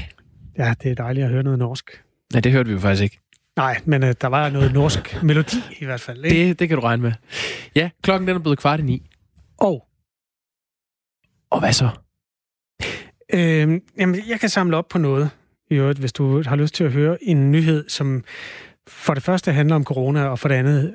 Ja, 0.58 0.74
det 0.82 0.90
er 0.90 0.94
dejligt 0.94 1.24
at 1.24 1.30
høre 1.30 1.42
noget 1.42 1.58
norsk. 1.58 2.02
Ja, 2.34 2.40
det 2.40 2.52
hørte 2.52 2.68
vi 2.68 2.72
jo 2.74 2.80
faktisk 2.80 3.02
ikke. 3.02 3.18
Nej, 3.56 3.80
men 3.84 4.02
uh, 4.02 4.10
der 4.20 4.26
var 4.26 4.50
noget 4.50 4.72
norsk 4.72 5.22
melodi 5.22 5.56
i 5.80 5.84
hvert 5.84 6.00
fald. 6.00 6.24
Ikke? 6.24 6.48
Det, 6.48 6.58
det 6.58 6.68
kan 6.68 6.76
du 6.78 6.82
regne 6.82 7.02
med. 7.02 7.12
Ja, 7.74 7.90
klokken 8.02 8.28
den 8.28 8.36
er 8.36 8.40
blevet 8.40 8.58
kvart 8.58 8.80
i 8.80 8.82
ni. 8.82 9.02
Og? 9.58 9.86
Og 11.50 11.60
hvad 11.60 11.72
så? 11.72 11.88
Øh, 13.32 13.80
jamen, 13.98 14.20
jeg 14.28 14.40
kan 14.40 14.48
samle 14.48 14.76
op 14.76 14.88
på 14.88 14.98
noget, 14.98 15.30
i 15.72 15.76
øvrigt, 15.76 15.98
hvis 15.98 16.12
du 16.12 16.42
har 16.42 16.56
lyst 16.56 16.74
til 16.74 16.84
at 16.84 16.92
høre 16.92 17.24
en 17.24 17.52
nyhed, 17.52 17.88
som 17.88 18.24
for 18.88 19.14
det 19.14 19.22
første 19.22 19.52
handler 19.52 19.76
om 19.76 19.84
corona, 19.84 20.24
og 20.24 20.38
for 20.38 20.48
det 20.48 20.54
andet 20.54 20.94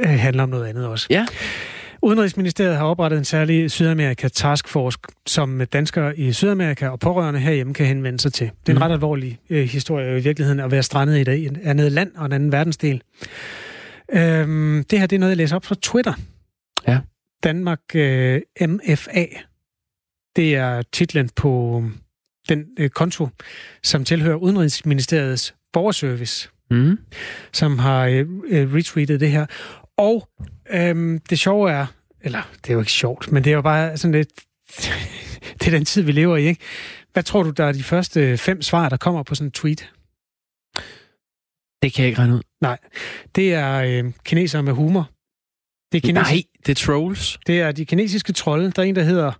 øh, 0.00 0.08
handler 0.08 0.42
om 0.42 0.48
noget 0.48 0.66
andet 0.66 0.86
også. 0.86 1.06
Ja. 1.10 1.26
Udenrigsministeriet 2.02 2.76
har 2.76 2.84
oprettet 2.84 3.18
en 3.18 3.24
særlig 3.24 3.70
Sydamerika 3.70 4.28
Taskforce, 4.28 4.98
som 5.26 5.62
danskere 5.72 6.18
i 6.18 6.32
Sydamerika 6.32 6.88
og 6.88 7.00
pårørende 7.00 7.40
herhjemme 7.40 7.74
kan 7.74 7.86
henvende 7.86 8.20
sig 8.20 8.32
til. 8.32 8.46
Det 8.46 8.68
er 8.68 8.72
en 8.72 8.78
mm. 8.78 8.82
ret 8.82 8.92
alvorlig 8.92 9.38
øh, 9.50 9.64
historie 9.64 10.18
i 10.18 10.22
virkeligheden 10.22 10.60
at 10.60 10.70
være 10.70 10.82
strandet 10.82 11.18
i, 11.18 11.24
det, 11.24 11.38
i 11.38 11.46
et 11.46 11.60
andet 11.62 11.92
land 11.92 12.12
og 12.16 12.26
en 12.26 12.32
anden 12.32 12.52
verdensdel. 12.52 13.02
Øhm, 14.12 14.84
det 14.90 14.98
her 14.98 15.06
det 15.06 15.16
er 15.16 15.20
noget, 15.20 15.30
jeg 15.30 15.36
læser 15.36 15.56
op 15.56 15.64
fra 15.64 15.74
Twitter. 15.82 16.14
Ja. 16.88 16.98
Danmark 17.44 17.80
øh, 17.94 18.40
MFA. 18.60 19.26
Det 20.36 20.54
er 20.54 20.82
titlen 20.92 21.30
på 21.36 21.84
den 22.48 22.64
øh, 22.78 22.90
konto, 22.90 23.28
som 23.82 24.04
tilhører 24.04 24.36
Udenrigsministeriets 24.36 25.54
borgerservice, 25.72 26.48
mm. 26.70 26.98
som 27.52 27.78
har 27.78 28.06
øh, 28.06 28.26
øh, 28.48 28.74
retweetet 28.74 29.20
det 29.20 29.30
her. 29.30 29.46
Og 29.96 30.28
øhm, 30.70 31.18
det 31.30 31.38
sjove 31.38 31.70
er, 31.70 31.86
eller 32.20 32.42
det 32.64 32.70
er 32.70 32.74
jo 32.74 32.80
ikke 32.80 32.92
sjovt, 32.92 33.32
men 33.32 33.44
det 33.44 33.50
er 33.50 33.54
jo 33.54 33.62
bare 33.62 33.96
sådan 33.96 34.12
lidt, 34.12 34.28
det 35.60 35.66
er 35.66 35.70
den 35.70 35.84
tid, 35.84 36.02
vi 36.02 36.12
lever 36.12 36.36
i, 36.36 36.46
ikke? 36.46 36.60
Hvad 37.12 37.22
tror 37.22 37.42
du, 37.42 37.50
der 37.50 37.64
er 37.64 37.72
de 37.72 37.82
første 37.82 38.38
fem 38.38 38.62
svar, 38.62 38.88
der 38.88 38.96
kommer 38.96 39.22
på 39.22 39.34
sådan 39.34 39.46
en 39.46 39.52
tweet? 39.52 39.92
Det 41.82 41.92
kan 41.92 42.02
jeg 42.02 42.08
ikke 42.08 42.18
regne 42.18 42.34
ud. 42.34 42.42
Nej, 42.60 42.78
det 43.34 43.54
er 43.54 43.74
øh, 43.74 44.12
kinesere 44.24 44.62
med 44.62 44.72
humor. 44.72 45.10
Det 45.92 46.08
er 46.08 46.12
Nej, 46.12 46.42
det 46.66 46.80
er 46.80 46.86
trolls. 46.86 47.38
Det 47.46 47.60
er 47.60 47.72
de 47.72 47.86
kinesiske 47.86 48.32
trolde. 48.32 48.70
Der 48.70 48.82
er 48.82 48.86
en, 48.86 48.96
der 48.96 49.02
hedder, 49.02 49.32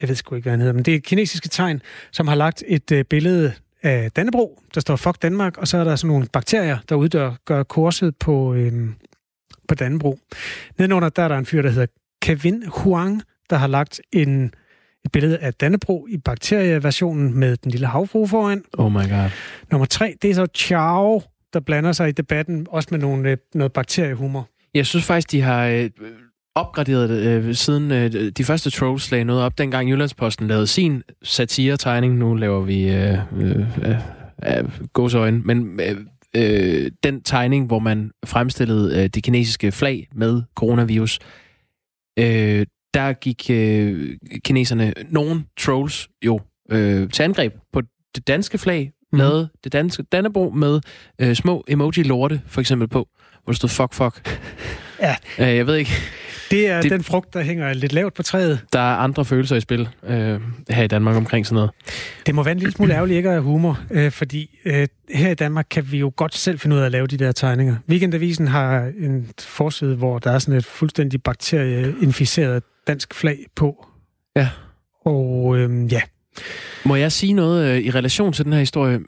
jeg 0.00 0.08
ved 0.08 0.16
sgu 0.16 0.34
ikke, 0.34 0.44
hvad 0.44 0.52
han 0.52 0.60
hedder, 0.60 0.74
men 0.74 0.84
det 0.84 0.92
er 0.92 0.96
et 0.96 1.04
kinesiske 1.04 1.48
tegn, 1.48 1.82
som 2.12 2.28
har 2.28 2.34
lagt 2.34 2.64
et 2.66 2.92
øh, 2.92 3.04
billede 3.04 3.52
af 3.82 4.12
Dannebro, 4.12 4.62
der 4.74 4.80
står 4.80 4.96
Fuck 4.96 5.22
Danmark, 5.22 5.56
og 5.56 5.68
så 5.68 5.78
er 5.78 5.84
der 5.84 5.96
sådan 5.96 6.08
nogle 6.08 6.26
bakterier, 6.32 6.78
der 6.88 6.94
uddør, 6.94 7.32
gør 7.44 7.62
kurset 7.62 8.16
på, 8.16 8.54
øh, 8.54 8.72
på 9.68 9.74
Dannebro. 9.74 10.18
Nedenunder 10.78 11.08
der 11.08 11.22
er 11.22 11.28
der 11.28 11.38
en 11.38 11.46
fyr, 11.46 11.62
der 11.62 11.70
hedder 11.70 11.86
Kevin 12.22 12.64
Huang, 12.66 13.22
der 13.50 13.56
har 13.56 13.66
lagt 13.66 14.00
en, 14.12 14.44
et 15.04 15.12
billede 15.12 15.38
af 15.38 15.54
Dannebro 15.54 16.06
i 16.10 16.16
bakterieversionen 16.16 17.38
med 17.38 17.56
den 17.56 17.70
lille 17.70 17.86
havfru 17.86 18.26
foran. 18.26 18.64
Oh 18.72 18.92
my 18.92 18.96
god. 18.96 19.30
Nummer 19.70 19.86
tre, 19.86 20.14
det 20.22 20.30
er 20.30 20.34
så 20.34 20.46
Chao, 20.54 21.22
der 21.52 21.60
blander 21.60 21.92
sig 21.92 22.08
i 22.08 22.12
debatten, 22.12 22.66
også 22.70 22.88
med 22.90 22.98
nogle, 22.98 23.30
øh, 23.30 23.36
noget 23.54 23.72
bakteriehumor. 23.72 24.48
Jeg 24.74 24.86
synes 24.86 25.04
faktisk, 25.04 25.32
de 25.32 25.40
har 25.40 25.66
øh, 25.66 25.90
opgraderet 26.54 27.10
øh, 27.10 27.54
siden 27.54 27.90
øh, 27.90 28.12
de 28.30 28.44
første 28.44 28.70
trolls 28.70 29.10
lagde 29.10 29.24
noget 29.24 29.42
op, 29.42 29.58
dengang 29.58 29.90
Jyllandsposten 29.90 30.48
lavede 30.48 30.66
sin 30.66 31.02
satire-tegning. 31.22 32.16
Nu 32.16 32.34
laver 32.34 32.60
vi 32.60 32.90
øh, 32.90 33.18
øh, 33.36 33.66
øh, 34.46 34.88
gåsøjne, 34.92 35.42
men 35.44 35.80
øh, 35.80 35.96
øh, 36.36 36.90
den 37.02 37.22
tegning, 37.22 37.66
hvor 37.66 37.78
man 37.78 38.10
fremstillede 38.26 39.02
øh, 39.02 39.08
det 39.08 39.22
kinesiske 39.22 39.72
flag 39.72 40.08
med 40.14 40.42
coronavirus, 40.54 41.18
øh, 42.18 42.66
der 42.94 43.12
gik 43.12 43.50
øh, 43.50 44.16
kineserne, 44.44 44.92
nogle 45.08 45.44
trolls 45.60 46.08
jo, 46.24 46.40
øh, 46.70 47.10
til 47.10 47.22
angreb 47.22 47.54
på 47.72 47.82
det 48.14 48.28
danske 48.28 48.58
flag, 48.58 48.92
mm. 49.12 49.18
lavede 49.18 49.48
det 49.64 49.72
danske 49.72 50.02
Dannebro 50.02 50.50
med 50.50 50.80
øh, 51.20 51.34
små 51.34 51.64
emoji-lorte, 51.68 52.40
for 52.46 52.60
eksempel 52.60 52.88
på, 52.88 53.08
hvor 53.44 53.52
der 53.52 53.56
stod 53.56 53.68
fuck, 53.68 53.94
fuck. 53.94 54.40
Ja. 55.00 55.16
Øh, 55.38 55.56
jeg 55.56 55.66
ved 55.66 55.76
ikke. 55.76 55.92
Det 56.50 56.68
er 56.68 56.80
det, 56.80 56.90
den 56.90 57.02
frugt, 57.02 57.34
der 57.34 57.42
hænger 57.42 57.72
lidt 57.72 57.92
lavt 57.92 58.14
på 58.14 58.22
træet. 58.22 58.60
Der 58.72 58.78
er 58.78 58.96
andre 58.96 59.24
følelser 59.24 59.56
i 59.56 59.60
spil 59.60 59.88
øh, 60.06 60.40
her 60.70 60.82
i 60.82 60.86
Danmark 60.86 61.16
omkring 61.16 61.46
sådan 61.46 61.54
noget. 61.54 61.70
Det 62.26 62.34
må 62.34 62.42
være 62.42 62.52
en 62.52 62.58
lille 62.58 62.72
smule 62.72 62.94
ærgerligt 62.94 63.16
ikke 63.16 63.28
at 63.28 63.34
have 63.34 63.42
humor, 63.42 63.80
øh, 63.90 64.10
fordi 64.10 64.58
øh, 64.64 64.88
her 65.14 65.30
i 65.30 65.34
Danmark 65.34 65.66
kan 65.70 65.92
vi 65.92 65.98
jo 65.98 66.12
godt 66.16 66.34
selv 66.34 66.58
finde 66.58 66.76
ud 66.76 66.80
af 66.80 66.86
at 66.86 66.92
lave 66.92 67.06
de 67.06 67.16
der 67.16 67.32
tegninger. 67.32 67.76
Weekendavisen 67.88 68.48
har 68.48 68.92
en 68.98 69.28
forside, 69.40 69.96
hvor 69.96 70.18
der 70.18 70.30
er 70.30 70.38
sådan 70.38 70.58
et 70.58 70.64
fuldstændig 70.64 71.22
bakterieinficeret 71.22 72.62
dansk 72.86 73.14
flag 73.14 73.38
på. 73.56 73.86
Ja. 74.36 74.48
Og 75.04 75.58
øh, 75.58 75.92
ja. 75.92 76.00
Må 76.84 76.96
jeg 76.96 77.12
sige 77.12 77.32
noget 77.32 77.70
øh, 77.70 77.78
i 77.78 77.90
relation 77.90 78.32
til 78.32 78.44
den 78.44 78.52
her 78.52 78.60
historie, 78.60 78.98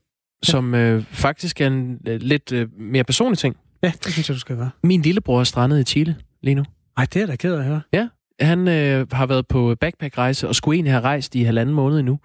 som 0.42 0.74
øh, 0.74 1.04
faktisk 1.10 1.60
er 1.60 1.66
en 1.66 1.98
øh, 2.08 2.20
lidt 2.20 2.52
øh, 2.52 2.68
mere 2.78 3.04
personlig 3.04 3.38
ting? 3.38 3.56
Ja, 3.82 3.92
det 4.04 4.12
synes 4.12 4.28
jeg, 4.28 4.34
du 4.34 4.40
skal 4.40 4.56
gøre. 4.56 4.70
Min 4.82 5.02
lillebror 5.02 5.40
er 5.40 5.44
strandet 5.44 5.80
i 5.80 5.84
Chile 5.84 6.16
lige 6.42 6.54
nu. 6.54 6.64
Ej, 6.96 7.06
det 7.12 7.22
er 7.22 7.26
da 7.26 7.36
ked 7.36 7.54
af 7.54 7.58
at 7.58 7.64
høre. 7.64 7.80
Ja, 7.92 8.08
han 8.40 8.68
øh, 8.68 9.06
har 9.12 9.26
været 9.26 9.48
på 9.48 9.76
backpackrejse 9.80 10.48
og 10.48 10.54
skulle 10.54 10.76
egentlig 10.76 10.92
have 10.92 11.02
rejst 11.02 11.34
i 11.34 11.42
halvanden 11.42 11.74
måned 11.74 12.02
nu. 12.02 12.18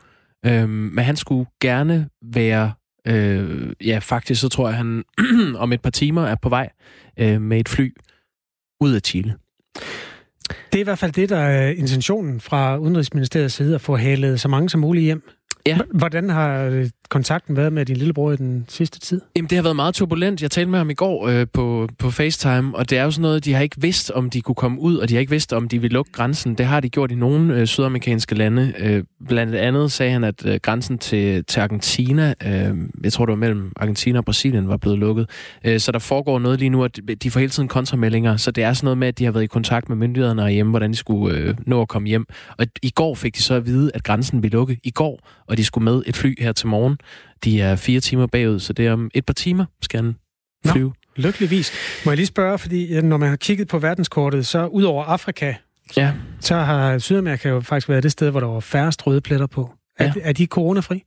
Øhm, 0.46 0.70
men 0.70 1.06
han 1.06 1.16
skulle 1.16 1.46
gerne 1.62 2.10
være, 2.22 2.72
øh, 3.08 3.74
ja 3.86 4.00
faktisk 4.02 4.42
så 4.42 4.50
tror 4.50 4.68
jeg, 4.68 4.78
han 4.78 5.04
om 5.56 5.74
et 5.74 5.82
par 5.82 5.90
timer 5.90 6.26
er 6.26 6.36
på 6.42 6.50
vej 6.50 6.70
øh, 7.20 7.42
med 7.42 7.60
et 7.60 7.70
fly 7.70 7.94
ud 8.82 8.94
af 8.94 9.02
Chile. 9.02 9.36
Det 10.72 10.76
er 10.76 10.80
i 10.80 10.84
hvert 10.84 11.00
fald 11.00 11.12
det, 11.12 11.30
der 11.30 11.38
er 11.38 11.70
intentionen 11.70 12.40
fra 12.40 12.78
Udenrigsministeriets 12.78 13.56
side, 13.56 13.76
at 13.76 13.82
få 13.82 13.96
halet 13.96 14.40
så 14.40 14.48
mange 14.48 14.70
som 14.70 14.82
muligt 14.82 15.04
hjem. 15.04 15.30
Ja. 15.68 15.78
Hvordan 15.94 16.30
har 16.30 16.88
kontakten 17.10 17.58
været 17.58 17.74
med 17.74 17.86
din 17.86 17.98
lillebror 17.98 18.32
i 18.32 18.36
den 18.36 18.66
sidste 18.68 19.00
tid? 19.00 19.22
Jamen, 19.36 19.50
det 19.50 19.56
har 19.56 19.64
været 19.64 19.76
meget 19.76 19.96
turbulent. 19.96 20.42
Jeg 20.42 20.52
talte 20.52 20.72
med 20.72 20.80
ham 20.80 20.90
i 20.90 20.94
går 20.94 21.28
øh, 21.28 21.48
på, 21.54 21.90
på 22.00 22.12
FaceTime, 22.12 22.76
og 22.76 22.90
det 22.90 22.98
er 22.98 23.04
jo 23.04 23.12
sådan 23.12 23.22
noget, 23.22 23.46
de 23.46 23.54
har 23.54 23.62
ikke 23.62 23.82
vidst, 23.82 24.12
om 24.12 24.30
de 24.30 24.42
kunne 24.42 24.56
komme 24.56 24.80
ud, 24.80 24.98
og 24.98 25.10
de 25.10 25.14
har 25.14 25.20
ikke 25.20 25.30
vidst, 25.30 25.54
om 25.54 25.70
de 25.70 25.82
vil 25.82 25.92
lukke 25.92 26.12
grænsen. 26.12 26.56
Det 26.56 26.66
har 26.66 26.80
de 26.80 26.90
gjort 26.90 27.12
i 27.12 27.16
nogle 27.16 27.56
øh, 27.56 27.68
sydamerikanske 27.68 28.36
lande. 28.36 28.74
Øh, 28.80 29.04
blandt 29.28 29.56
andet 29.56 29.92
sagde 29.92 30.12
han, 30.12 30.24
at 30.24 30.46
øh, 30.46 30.60
grænsen 30.64 30.98
til, 30.98 31.46
til 31.46 31.60
Argentina, 31.60 32.34
øh, 32.46 32.78
jeg 33.04 33.14
tror 33.14 33.26
det 33.26 33.32
var 33.32 33.38
mellem 33.38 33.72
Argentina 33.76 34.18
og 34.18 34.26
Brasilien, 34.26 34.68
var 34.68 34.78
blevet 34.78 35.00
lukket. 35.00 35.30
Øh, 35.64 35.80
så 35.80 35.92
der 35.92 36.00
foregår 36.00 36.40
noget 36.40 36.60
lige 36.60 36.70
nu, 36.70 36.84
at 36.84 37.00
de 37.24 37.32
får 37.32 37.40
hele 37.40 37.50
tiden 37.50 37.70
kontrameldinger, 37.70 38.38
så 38.38 38.52
det 38.52 38.64
er 38.64 38.74
sådan 38.74 38.86
noget 38.86 38.98
med, 38.98 39.08
at 39.08 39.20
de 39.20 39.26
har 39.26 39.32
været 39.32 39.44
i 39.44 39.48
kontakt 39.48 39.90
med 39.90 39.98
myndighederne 39.98 40.50
hjemme, 40.50 40.70
hvordan 40.70 40.92
de 40.92 40.96
skulle 40.96 41.38
øh, 41.38 41.56
nå 41.66 41.82
at 41.82 41.88
komme 41.88 42.08
hjem. 42.08 42.26
Og 42.58 42.66
i 42.82 42.90
går 42.90 43.16
fik 43.16 43.36
de 43.36 43.42
så 43.42 43.54
at 43.54 43.66
vide, 43.66 43.92
at 43.94 44.04
grænsen 44.04 44.44
ville 44.44 44.54
lukke 44.58 44.80
i 44.84 44.92
går, 44.92 45.20
og 45.48 45.57
de 45.58 45.66
skulle 45.66 45.86
med 45.86 46.04
et 46.06 46.16
fly 46.16 46.42
her 46.42 46.52
til 46.52 46.68
morgen. 46.68 46.98
De 47.44 47.62
er 47.62 47.76
fire 47.76 48.00
timer 48.00 48.28
bagud, 48.28 48.60
så 48.60 48.74
det 48.74 48.88
er 48.88 48.94
om 48.94 49.12
et 49.14 49.26
par 49.26 49.34
timer, 49.34 49.66
skal 49.82 50.04
han 50.04 50.16
flyve. 50.66 50.88
Nå, 50.88 51.24
lykkeligvis. 51.24 51.72
Må 52.06 52.12
jeg 52.12 52.18
lige 52.18 52.26
spørge, 52.26 52.58
fordi 52.58 53.02
når 53.02 53.18
man 53.18 53.30
har 53.30 53.36
kigget 53.36 53.68
på 53.68 53.80
verdenskortet, 53.80 54.46
så 54.46 54.66
ud 54.66 54.84
over 54.84 55.04
Afrika, 55.04 55.54
ja. 55.98 56.14
så 56.40 56.56
har 56.56 57.00
Sydamerika 57.00 57.50
jo 57.50 57.60
faktisk 57.60 57.90
været 57.90 58.04
det 58.04 58.12
sted, 58.12 58.32
hvor 58.32 58.40
der 58.40 58.48
var 58.48 58.60
færrest 58.60 59.08
røde 59.08 59.22
pletter 59.22 59.48
på. 59.48 59.74
Er, 60.00 60.06
ja. 60.06 60.12
er 60.22 60.32
de 60.32 60.46
coronafri? 60.46 61.04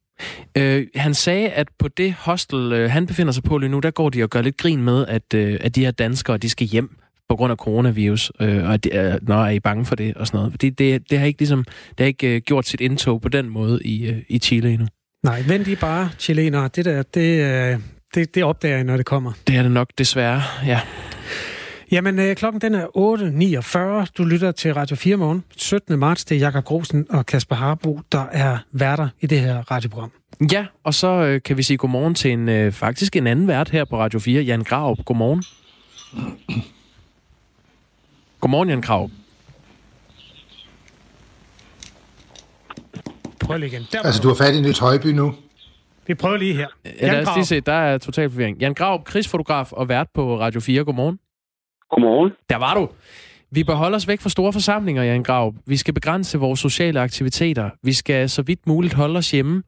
Øh, 0.57 0.87
han 0.95 1.15
sagde, 1.15 1.49
at 1.49 1.69
på 1.79 1.89
det 1.89 2.13
hostel, 2.13 2.73
øh, 2.73 2.91
han 2.91 3.07
befinder 3.07 3.33
sig 3.33 3.43
på 3.43 3.59
lige 3.59 3.71
nu, 3.71 3.79
der 3.79 3.91
går 3.91 4.09
de 4.09 4.23
og 4.23 4.31
gør 4.31 4.43
lidt 4.43 4.57
grin 4.57 4.83
med, 4.83 5.07
at, 5.07 5.35
øh, 5.35 5.59
at 5.61 5.75
de 5.75 5.85
her 5.85 5.91
danskere, 5.91 6.39
de 6.39 6.49
skal 6.49 6.67
hjem 6.67 6.97
på 7.31 7.37
grund 7.37 7.51
af 7.51 7.57
coronavirus, 7.57 8.33
øh, 8.41 8.65
og 8.65 8.75
at, 8.75 8.87
øh, 8.93 9.15
når 9.23 9.45
er 9.45 9.51
I 9.51 9.61
bange 9.61 9.85
for 9.85 9.95
det 9.95 10.15
og 10.15 10.27
sådan 10.27 10.39
noget. 10.39 10.53
Fordi 10.53 10.71
det, 10.71 11.11
det 11.11 11.19
har 11.19 11.27
ikke, 11.27 11.41
ligesom, 11.41 11.65
det 11.65 11.99
har 11.99 12.07
ikke 12.07 12.35
øh, 12.35 12.41
gjort 12.41 12.67
sit 12.67 12.81
indtog 12.81 13.21
på 13.21 13.29
den 13.29 13.49
måde 13.49 13.83
i, 13.85 14.07
øh, 14.07 14.19
i 14.29 14.39
Chile 14.39 14.71
endnu. 14.71 14.87
Nej, 15.23 15.43
vent 15.49 15.69
I 15.69 15.77
bare, 15.77 16.11
chilenere. 16.19 16.71
Det 16.77 16.85
der, 16.85 17.03
det, 17.03 17.43
øh, 17.43 17.79
det, 18.15 18.35
det 18.35 18.45
opdager 18.45 18.79
I, 18.79 18.83
når 18.83 18.97
det 18.97 19.07
kommer. 19.07 19.33
Det 19.47 19.57
er 19.57 19.63
det 19.63 19.73
nok, 19.73 19.89
desværre, 19.99 20.43
ja. 20.67 20.81
Jamen, 21.91 22.19
øh, 22.19 22.37
klokken 22.37 22.61
den 22.61 22.75
er 22.75 22.87
8.49. 24.07 24.13
Du 24.19 24.25
lytter 24.25 24.53
til 24.53 24.75
Radio 24.75 24.97
4 24.97 25.17
morgen. 25.17 25.45
17. 25.57 25.99
marts, 25.99 26.25
det 26.25 26.35
er 26.35 26.41
Jakob 26.41 26.65
Grosen 26.65 27.07
og 27.11 27.27
Kasper 27.27 27.57
Harbo, 27.57 28.01
der 28.13 28.27
er 28.33 28.59
værter 28.73 29.09
i 29.21 29.27
det 29.27 29.41
her 29.41 29.71
radioprogram. 29.71 30.11
Ja, 30.53 30.67
og 30.85 30.95
så 30.95 31.09
øh, 31.09 31.43
kan 31.43 31.57
vi 31.57 31.63
sige 31.63 31.77
godmorgen 31.77 32.15
til 32.15 32.33
en 32.33 32.49
øh, 32.49 32.73
faktisk 32.73 33.17
en 33.17 33.27
anden 33.27 33.49
vært 33.49 33.71
her 33.71 33.85
på 33.85 33.99
Radio 33.99 34.19
4, 34.19 34.43
Jan 34.43 34.63
Graup. 34.65 35.05
Godmorgen. 35.05 35.43
Godmorgen, 38.41 38.69
Jan 38.69 38.81
Graup. 38.81 39.11
prøver 43.51 43.59
lige 43.59 43.71
igen. 43.71 43.87
Der, 43.93 44.03
Altså, 44.03 44.23
du 44.23 44.29
har 44.29 44.35
fat 44.35 44.55
i 44.55 44.61
Niels 44.61 44.79
Højby 44.79 45.07
nu. 45.07 45.35
Vi 46.07 46.15
prøver 46.15 46.37
lige 46.37 46.55
her. 46.55 46.67
Ja, 47.01 47.13
lad 47.13 47.29
os 47.29 47.37
lige 47.37 47.45
se, 47.45 47.61
der 47.61 47.73
er 47.73 47.99
total 47.99 48.31
forvirring. 48.31 48.59
Jan 48.59 48.75
Graup, 48.75 49.05
krigsfotograf 49.05 49.73
og 49.73 49.89
vært 49.89 50.07
på 50.15 50.41
Radio 50.41 50.61
4. 50.61 50.85
Godmorgen. 50.85 51.19
Godmorgen. 51.91 52.33
Der 52.51 52.57
var 52.57 52.75
du. 52.75 52.89
Vi 53.51 53.65
bør 53.65 53.75
holde 53.75 53.97
os 53.97 54.09
væk 54.09 54.21
fra 54.21 54.29
store 54.29 54.53
forsamlinger, 54.53 55.03
Jan 55.03 55.23
Graup. 55.23 55.55
Vi 55.67 55.77
skal 55.77 55.95
begrænse 55.95 56.39
vores 56.39 56.61
sociale 56.61 57.01
aktiviteter. 57.01 57.71
Vi 57.83 57.93
skal 57.93 58.31
så 58.31 58.43
vidt 58.43 58.67
muligt 58.67 58.95
holde 58.95 59.19
os 59.19 59.31
hjemme. 59.31 59.63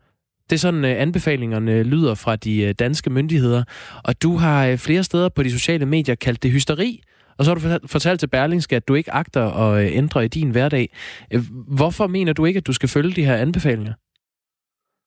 Det 0.51 0.57
er 0.57 0.61
sådan, 0.61 0.85
uh, 0.85 0.91
anbefalingerne 0.91 1.83
lyder 1.83 2.15
fra 2.15 2.37
de 2.37 2.65
uh, 2.65 2.71
danske 2.79 3.11
myndigheder. 3.11 3.65
Og 4.05 4.23
du 4.23 4.37
har 4.37 4.71
uh, 4.71 4.79
flere 4.79 5.05
steder 5.05 5.29
på 5.29 5.43
de 5.43 5.51
sociale 5.51 5.87
medier 5.87 6.15
kaldt 6.15 6.43
det 6.43 6.51
hysteri. 6.51 7.03
Og 7.43 7.47
så 7.47 7.51
har 7.51 7.59
du 7.59 7.87
fortalt 7.97 8.21
til 8.21 8.31
Berlingske, 8.37 8.77
at 8.77 8.89
du 8.89 8.95
ikke 8.95 9.13
agter 9.13 9.45
at 9.65 9.85
øh, 9.85 9.97
ændre 10.01 10.25
i 10.25 10.29
din 10.29 10.51
hverdag. 10.51 10.87
Øh, 11.35 11.41
hvorfor 11.79 12.07
mener 12.07 12.33
du 12.33 12.45
ikke, 12.45 12.59
at 12.59 12.67
du 12.67 12.73
skal 12.73 12.89
følge 12.97 13.17
de 13.19 13.29
her 13.29 13.37
anbefalinger? 13.37 13.95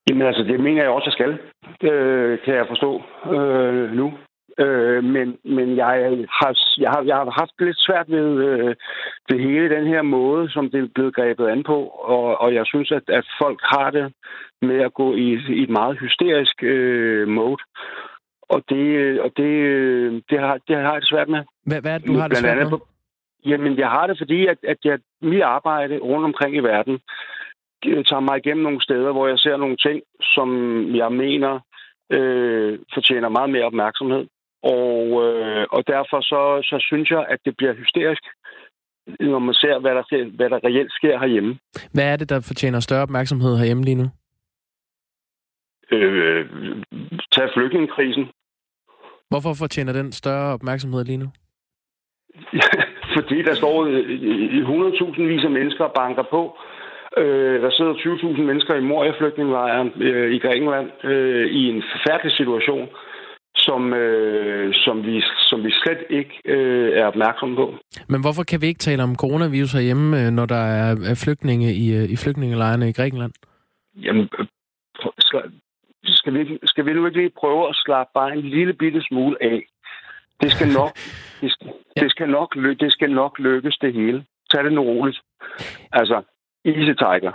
Jamen 0.08 0.28
altså, 0.28 0.44
det 0.44 0.60
mener 0.60 0.82
jeg 0.82 0.92
også, 0.92 1.08
jeg 1.10 1.18
skal, 1.18 1.32
øh, 1.90 2.40
kan 2.46 2.54
jeg 2.56 2.66
forstå 2.70 2.92
øh, 3.36 3.92
nu. 4.00 4.08
Øh, 4.60 5.04
men 5.04 5.28
men 5.58 5.78
jeg, 5.78 5.86
har, 6.40 6.52
jeg, 6.84 6.90
har, 6.94 7.02
jeg 7.10 7.16
har 7.16 7.40
haft 7.42 7.56
lidt 7.60 7.80
svært 7.88 8.08
ved 8.10 8.30
øh, 8.50 8.76
det 9.30 9.40
hele 9.40 9.70
den 9.76 9.88
her 9.88 10.02
måde, 10.02 10.50
som 10.50 10.70
det 10.72 10.80
er 10.80 10.96
blevet 10.96 11.16
grebet 11.16 11.48
an 11.48 11.64
på. 11.64 11.78
Og, 12.16 12.42
og 12.42 12.54
jeg 12.54 12.66
synes, 12.66 12.92
at, 12.92 13.06
at 13.08 13.26
folk 13.42 13.60
har 13.64 13.90
det 13.92 14.14
med 14.62 14.80
at 14.88 14.94
gå 14.94 15.16
i, 15.16 15.28
i 15.60 15.64
et 15.64 15.70
meget 15.70 16.00
hysterisk 16.00 16.64
øh, 16.64 17.28
mode. 17.28 17.62
Og 18.50 18.64
det, 18.70 19.20
og 19.22 19.32
det, 19.38 19.52
det, 20.30 20.40
har, 20.40 20.58
det 20.68 20.76
har 20.76 20.92
jeg 20.94 21.02
det 21.02 21.10
svært 21.10 21.30
med. 21.30 21.42
Hvad, 21.66 21.82
hvad 21.82 21.94
er 21.94 21.98
det, 21.98 22.08
du 22.08 22.14
har 22.18 22.28
det 22.28 22.38
svært 22.38 22.58
med? 22.58 22.70
på- 22.70 22.88
Jamen, 23.46 23.78
jeg 23.78 23.90
har 23.90 24.08
det, 24.08 24.18
fordi 24.18 24.48
at, 24.48 24.58
at 24.68 24.78
jeg, 24.84 25.00
mit 25.22 25.42
arbejde 25.42 25.98
rundt 26.00 26.26
omkring 26.26 26.56
i 26.56 26.60
verden 26.60 27.00
øh, 27.86 28.06
tager 28.06 28.20
mig 28.20 28.38
igennem 28.38 28.64
nogle 28.64 28.82
steder, 28.84 29.12
hvor 29.12 29.28
jeg 29.28 29.40
ser 29.40 29.58
nogle 29.58 29.78
ting, 29.78 30.02
som 30.22 30.50
jeg 30.96 31.12
mener 31.12 31.60
øh, 32.12 32.80
fortjener 32.94 33.30
meget 33.30 33.50
mere 33.50 33.66
opmærksomhed. 33.66 34.26
Og, 34.64 35.04
øh, 35.26 35.66
og 35.72 35.88
derfor 35.88 36.22
så, 36.22 36.42
så 36.70 36.78
synes 36.88 37.10
jeg, 37.10 37.26
at 37.30 37.40
det 37.46 37.54
bliver 37.58 37.74
hysterisk, 37.74 38.24
når 39.20 39.40
man 39.40 39.54
ser, 39.54 39.80
hvad 39.80 39.92
der, 39.96 40.36
hvad 40.38 40.50
der 40.50 40.60
reelt 40.64 40.92
sker 40.94 41.20
herhjemme. 41.20 41.58
Hvad 41.94 42.12
er 42.12 42.16
det, 42.16 42.30
der 42.30 42.40
fortjener 42.48 42.80
større 42.80 43.02
opmærksomhed 43.02 43.58
herhjemme 43.58 43.84
lige 43.84 43.96
nu? 43.96 44.08
Øh, 45.92 46.46
tag 47.32 47.50
flygtningekrisen, 47.54 48.26
Hvorfor 49.30 49.54
fortjener 49.54 49.94
den 49.94 50.12
større 50.12 50.54
opmærksomhed 50.54 51.04
lige 51.06 51.18
nu? 51.18 51.30
fordi 53.16 53.38
der 53.42 53.54
står 53.54 53.86
øh, 53.86 54.10
i 54.58 54.62
100.000 54.62 55.22
vis 55.22 55.44
af 55.44 55.52
mennesker 55.52 55.84
og 55.84 55.94
banker 55.96 56.24
på. 56.30 56.58
Øh, 57.18 57.62
der 57.62 57.72
sidder 57.72 57.94
20.000 57.94 58.42
mennesker 58.42 58.76
i 58.76 58.82
Moria-flygtningelejren 58.82 59.92
øh, 60.02 60.36
i 60.36 60.40
Grækenland 60.40 60.88
øh, 61.04 61.46
i 61.52 61.62
en 61.70 61.84
forfærdelig 61.92 62.32
situation, 62.38 62.88
som, 63.56 63.94
øh, 63.94 64.74
som, 64.74 65.06
vi, 65.06 65.22
som 65.50 65.64
vi 65.64 65.72
slet 65.72 66.04
ikke 66.10 66.42
øh, 66.46 67.00
er 67.00 67.06
opmærksomme 67.06 67.56
på. 67.56 67.76
Men 68.10 68.22
hvorfor 68.22 68.44
kan 68.44 68.62
vi 68.62 68.68
ikke 68.68 68.86
tale 68.88 69.04
om 69.04 69.16
coronavirus 69.16 69.74
herhjemme, 69.74 70.26
øh, 70.26 70.32
når 70.32 70.46
der 70.46 70.64
er 70.82 71.22
flygtninge 71.24 71.74
i, 71.74 71.96
øh, 71.98 72.04
i 72.14 72.16
flygtningelejrene 72.16 72.90
i 72.90 72.94
Grækenland? 72.94 73.32
Jamen, 73.96 74.30
øh, 74.40 74.46
skal, 76.26 76.34
vi, 76.40 76.60
skal 76.64 76.86
vi 76.86 76.94
nu 76.94 77.06
ikke 77.06 77.20
lige 77.20 77.40
prøve 77.42 77.70
at 77.70 77.76
slappe 77.76 78.12
bare 78.14 78.32
en 78.38 78.42
lille 78.42 78.74
bitte 78.74 79.02
smule 79.02 79.38
af? 79.42 79.60
Det 80.42 80.52
skal 80.52 80.68
nok, 80.68 80.92
det 81.42 81.52
skal, 81.52 81.74
det 82.02 82.12
skal 82.12 82.30
nok, 82.30 82.56
det 82.56 82.92
skal 82.92 83.12
nok 83.12 83.40
lykkes 83.40 83.78
det 83.78 83.94
hele. 83.94 84.26
Tag 84.52 84.64
det 84.64 84.74
nu 84.74 84.82
roligt. 84.82 85.20
Altså, 85.92 86.24
easy 86.66 86.94
tiger. 87.04 87.34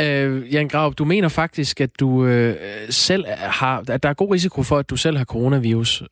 Øh, 0.00 0.54
Jan 0.54 0.68
Graup, 0.68 0.98
du 0.98 1.04
mener 1.04 1.28
faktisk, 1.28 1.80
at 1.80 2.00
du 2.00 2.26
øh, 2.26 2.54
selv 2.88 3.24
har, 3.60 3.84
at 3.90 4.02
der 4.02 4.08
er 4.08 4.14
god 4.14 4.32
risiko 4.32 4.62
for, 4.62 4.76
at 4.76 4.90
du 4.90 4.96
selv 4.96 5.16
har 5.16 5.24
coronavirus. 5.24 6.02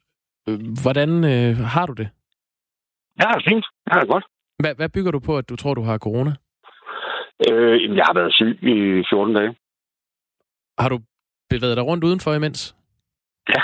Øh, 0.48 0.58
Hvordan 0.82 1.10
øh, 1.24 1.56
har 1.74 1.86
du 1.86 1.92
det? 1.92 2.08
Ja, 3.20 3.26
det 3.28 3.40
er 3.40 3.50
fint. 3.50 3.66
Ja, 3.88 3.94
det 3.94 4.02
er 4.08 4.12
godt. 4.12 4.24
Hvad, 4.58 4.74
hvad 4.74 4.88
bygger 4.88 5.10
du 5.10 5.18
på, 5.18 5.38
at 5.38 5.48
du 5.48 5.56
tror, 5.56 5.74
du 5.74 5.82
har 5.82 5.98
corona? 5.98 6.32
Øh, 7.48 7.96
jeg 7.96 8.04
har 8.08 8.14
været 8.14 8.34
syg 8.34 8.58
i 8.62 9.04
14 9.10 9.34
dage. 9.34 9.54
Har 10.78 10.88
du 10.88 10.98
bevæget 11.50 11.76
dig 11.76 11.84
rundt 11.84 12.04
udenfor 12.04 12.34
imens? 12.34 12.74
Ja. 13.48 13.60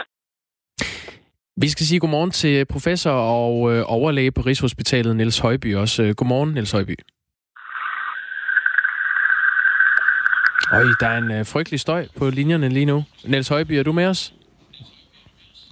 Vi 1.56 1.68
skal 1.68 1.86
sige 1.86 2.00
godmorgen 2.00 2.30
til 2.30 2.64
professor 2.64 3.10
og 3.10 3.72
øh, 3.72 3.84
overlæge 3.86 4.32
på 4.32 4.40
Rigshospitalet, 4.40 5.16
Niels 5.16 5.38
Højby 5.38 5.76
også. 5.76 6.02
Øh, 6.02 6.14
Godmorgen, 6.14 6.54
Niels 6.54 6.72
Højby. 6.72 6.94
Øj, 10.72 10.84
der 11.00 11.08
er 11.08 11.18
en 11.18 11.30
øh, 11.30 11.46
frygtelig 11.46 11.80
støj 11.80 12.06
på 12.16 12.30
linjerne 12.30 12.68
lige 12.68 12.86
nu. 12.86 13.04
Niels 13.24 13.48
Højby, 13.48 13.72
er 13.72 13.82
du 13.82 13.92
med 13.92 14.06
os? 14.06 14.34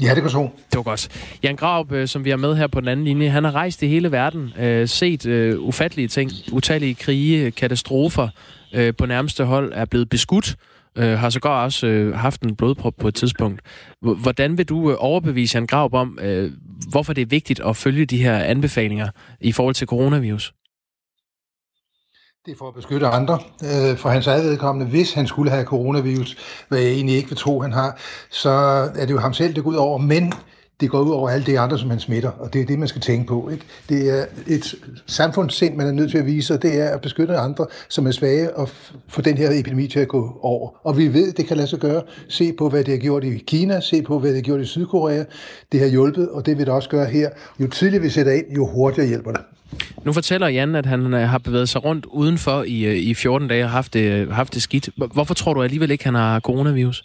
Ja, 0.03 0.15
det 0.15 0.23
kan 0.23 0.31
så. 0.31 0.49
Det 0.71 0.77
var 0.77 0.83
godt. 0.83 1.09
Jan 1.43 1.57
Graup, 1.57 1.93
øh, 1.93 2.09
som 2.09 2.25
vi 2.25 2.31
har 2.31 2.37
med 2.37 2.57
her 2.57 2.67
på 2.67 2.81
den 2.81 2.89
anden 2.89 3.05
linje, 3.05 3.29
han 3.29 3.45
har 3.45 3.55
rejst 3.55 3.83
i 3.83 3.87
hele 3.87 4.13
verden, 4.13 4.53
øh, 4.59 4.89
set 4.89 5.27
øh, 5.27 5.61
ufattelige 5.61 6.09
ting, 6.09 6.31
utallige 6.53 6.95
krige, 6.95 7.51
katastrofer, 7.51 8.29
øh, 8.73 8.95
på 8.99 9.07
nærmeste 9.07 9.45
hold 9.45 9.73
er 9.75 9.85
blevet 9.85 10.09
beskudt, 10.09 10.57
øh, 10.97 11.19
har 11.19 11.31
sågar 11.31 11.65
også 11.65 11.87
øh, 11.87 12.15
haft 12.15 12.43
en 12.43 12.57
blodprop 12.57 12.95
på 13.01 13.09
et 13.09 13.15
tidspunkt. 13.15 13.61
Hvordan 14.01 14.59
vil 14.59 14.69
du 14.69 14.91
øh, 14.91 14.97
overbevise 14.99 15.57
Jan 15.57 15.67
Graup 15.67 15.95
om, 15.95 16.19
øh, 16.23 16.53
hvorfor 16.91 17.13
det 17.13 17.23
er 17.23 17.27
vigtigt 17.27 17.61
at 17.61 17.77
følge 17.77 18.07
de 18.07 18.23
her 18.23 18.39
anbefalinger 18.39 19.09
i 19.41 19.53
forhold 19.53 19.75
til 19.75 19.87
coronavirus? 19.87 20.55
Det 22.47 22.53
er 22.55 22.59
for 22.59 22.69
at 22.69 22.75
beskytte 22.75 23.07
andre. 23.07 23.39
Øh, 23.63 23.97
for 23.97 24.09
hans 24.09 24.27
eget 24.27 24.45
vedkommende, 24.45 24.91
hvis 24.91 25.13
han 25.13 25.27
skulle 25.27 25.51
have 25.51 25.65
coronavirus, 25.65 26.37
hvad 26.69 26.79
jeg 26.79 26.91
egentlig 26.91 27.17
ikke 27.17 27.29
vil 27.29 27.39
tro, 27.39 27.61
han 27.61 27.73
har, 27.73 27.99
så 28.31 28.51
er 28.97 29.07
det 29.07 29.11
jo 29.11 29.19
ham 29.19 29.33
selv, 29.33 29.55
det 29.55 29.65
går 29.65 29.71
ud 29.71 29.77
over. 29.77 29.99
Men 29.99 30.33
det 30.81 30.91
går 30.91 31.01
ud 31.01 31.11
over 31.11 31.31
alle 31.31 31.47
de 31.47 31.59
andre, 31.59 31.79
som 31.79 31.91
han 31.91 32.01
smitter, 32.01 32.31
og 32.31 32.53
det 32.53 32.61
er 32.61 32.67
det, 32.67 32.79
man 32.79 32.89
skal 32.89 33.01
tænke 33.01 33.27
på. 33.27 33.49
Ikke? 33.53 33.65
Det 33.89 34.19
er 34.19 34.25
et 34.47 34.75
samfundssind, 35.07 35.77
man 35.77 35.87
er 35.87 35.93
nødt 35.93 36.11
til 36.11 36.19
at 36.19 36.27
vise, 36.27 36.55
og 36.55 36.63
det 36.63 36.81
er 36.81 36.89
at 36.89 37.01
beskytte 37.01 37.37
andre, 37.37 37.67
som 37.89 38.07
er 38.07 38.11
svage, 38.11 38.57
og 38.57 38.69
få 39.09 39.21
den 39.21 39.37
her 39.37 39.51
epidemi 39.61 39.87
til 39.87 40.01
at 40.01 40.09
gå 40.09 40.39
over. 40.43 40.71
Og 40.85 40.99
vi 40.99 41.13
ved, 41.13 41.33
det 41.33 41.47
kan 41.47 41.57
lade 41.57 41.69
sig 41.69 41.79
gøre. 41.79 42.03
Se 42.29 42.53
på, 42.53 42.69
hvad 42.69 42.85
det 42.85 42.95
har 42.95 42.99
gjort 42.99 43.25
i 43.25 43.39
Kina, 43.39 43.81
se 43.81 44.03
på, 44.03 44.19
hvad 44.19 44.31
det 44.31 44.37
har 44.37 44.43
gjort 44.43 44.61
i 44.61 44.65
Sydkorea. 44.65 45.25
Det 45.73 45.81
har 45.81 45.87
hjulpet, 45.87 46.29
og 46.29 46.47
det 46.47 46.59
vil 46.59 46.67
det 46.67 46.75
også 46.75 46.89
gøre 46.89 47.07
her. 47.07 47.31
Jo 47.61 47.67
tidligere 47.67 48.03
vi 48.03 48.11
sætter 48.11 48.33
ind, 48.33 48.47
jo 48.57 48.67
hurtigere 48.67 49.09
hjælper 49.09 49.33
det. 49.33 49.41
Nu 50.05 50.13
fortæller 50.13 50.49
Jan, 50.49 50.75
at 50.75 50.87
han 50.87 51.15
øh, 51.15 51.29
har 51.29 51.39
bevæget 51.39 51.69
sig 51.69 51.85
rundt 51.85 52.07
udenfor 52.07 52.63
i, 52.63 52.85
øh, 52.85 52.97
i 52.97 53.15
14 53.15 53.49
dage 53.49 53.65
og 53.65 53.71
haft 53.71 53.95
det, 53.95 54.13
øh, 54.13 54.31
haft 54.31 54.55
det 54.55 54.63
skidt. 54.63 54.89
Hvorfor 55.13 55.35
tror 55.35 55.55
du 55.55 55.63
alligevel 55.63 55.91
ikke, 55.91 56.05
han 56.05 56.15
har 56.15 56.41
coronavirus? 56.41 57.05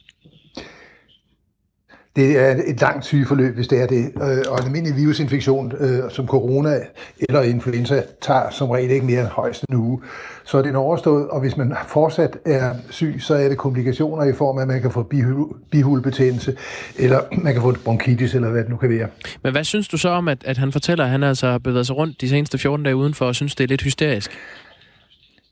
Det 2.16 2.40
er 2.40 2.56
et 2.66 2.82
langt 2.82 3.06
sygeforløb, 3.06 3.56
hvis 3.56 3.68
det 3.68 3.82
er 3.82 3.88
det. 3.88 4.12
Øh, 4.16 4.38
og 4.50 4.60
en 4.60 4.66
almindelig 4.66 4.98
virusinfektion 4.98 5.74
øh, 5.80 6.12
som 6.12 6.28
corona 6.28 6.80
eller 7.20 7.42
influenza 7.42 8.04
tager 8.22 8.50
som 8.50 8.70
regel 8.70 8.92
ikke 8.92 9.06
mere 9.06 9.22
end 9.22 9.30
højst 9.30 9.66
en 9.70 9.76
uge. 9.76 10.02
Så 10.44 10.58
er 10.58 10.62
det 10.62 10.76
overstået, 10.76 11.28
og 11.28 11.40
hvis 11.40 11.58
man 11.58 11.74
fortsat 11.88 12.38
er 12.46 12.74
syg, 12.90 13.16
så 13.20 13.36
er 13.36 13.50
det 13.50 13.58
komplikationer 13.58 14.24
i 14.24 14.34
form 14.34 14.58
af, 14.58 14.62
at 14.62 14.68
man 14.68 14.82
kan 14.82 14.92
få 14.92 15.04
bihulbetændelse, 15.04 15.70
bihulebetændelse, 15.72 16.56
eller 16.98 17.20
man 17.32 17.54
kan 17.54 17.62
få 17.62 17.76
bronkitis, 17.86 18.36
eller 18.36 18.50
hvad 18.50 18.62
det 18.62 18.70
nu 18.70 18.78
kan 18.78 18.90
være. 18.90 19.08
Men 19.44 19.52
hvad 19.52 19.64
synes 19.64 19.88
du 19.88 19.98
så 19.98 20.10
om, 20.10 20.28
at, 20.28 20.44
at 20.46 20.58
han 20.58 20.72
fortæller, 20.72 21.04
at 21.04 21.10
han 21.10 21.24
altså 21.24 21.48
har 21.48 21.58
bevæget 21.58 21.88
sig 21.88 21.98
rundt 21.98 22.22
de 22.22 22.30
seneste 22.30 22.58
14 22.58 22.84
dage 22.84 22.96
udenfor 22.96 23.26
og 23.26 23.36
synes, 23.36 23.56
det 23.56 23.64
er 23.64 23.68
lidt 23.68 23.82
hysterisk? 23.82 24.32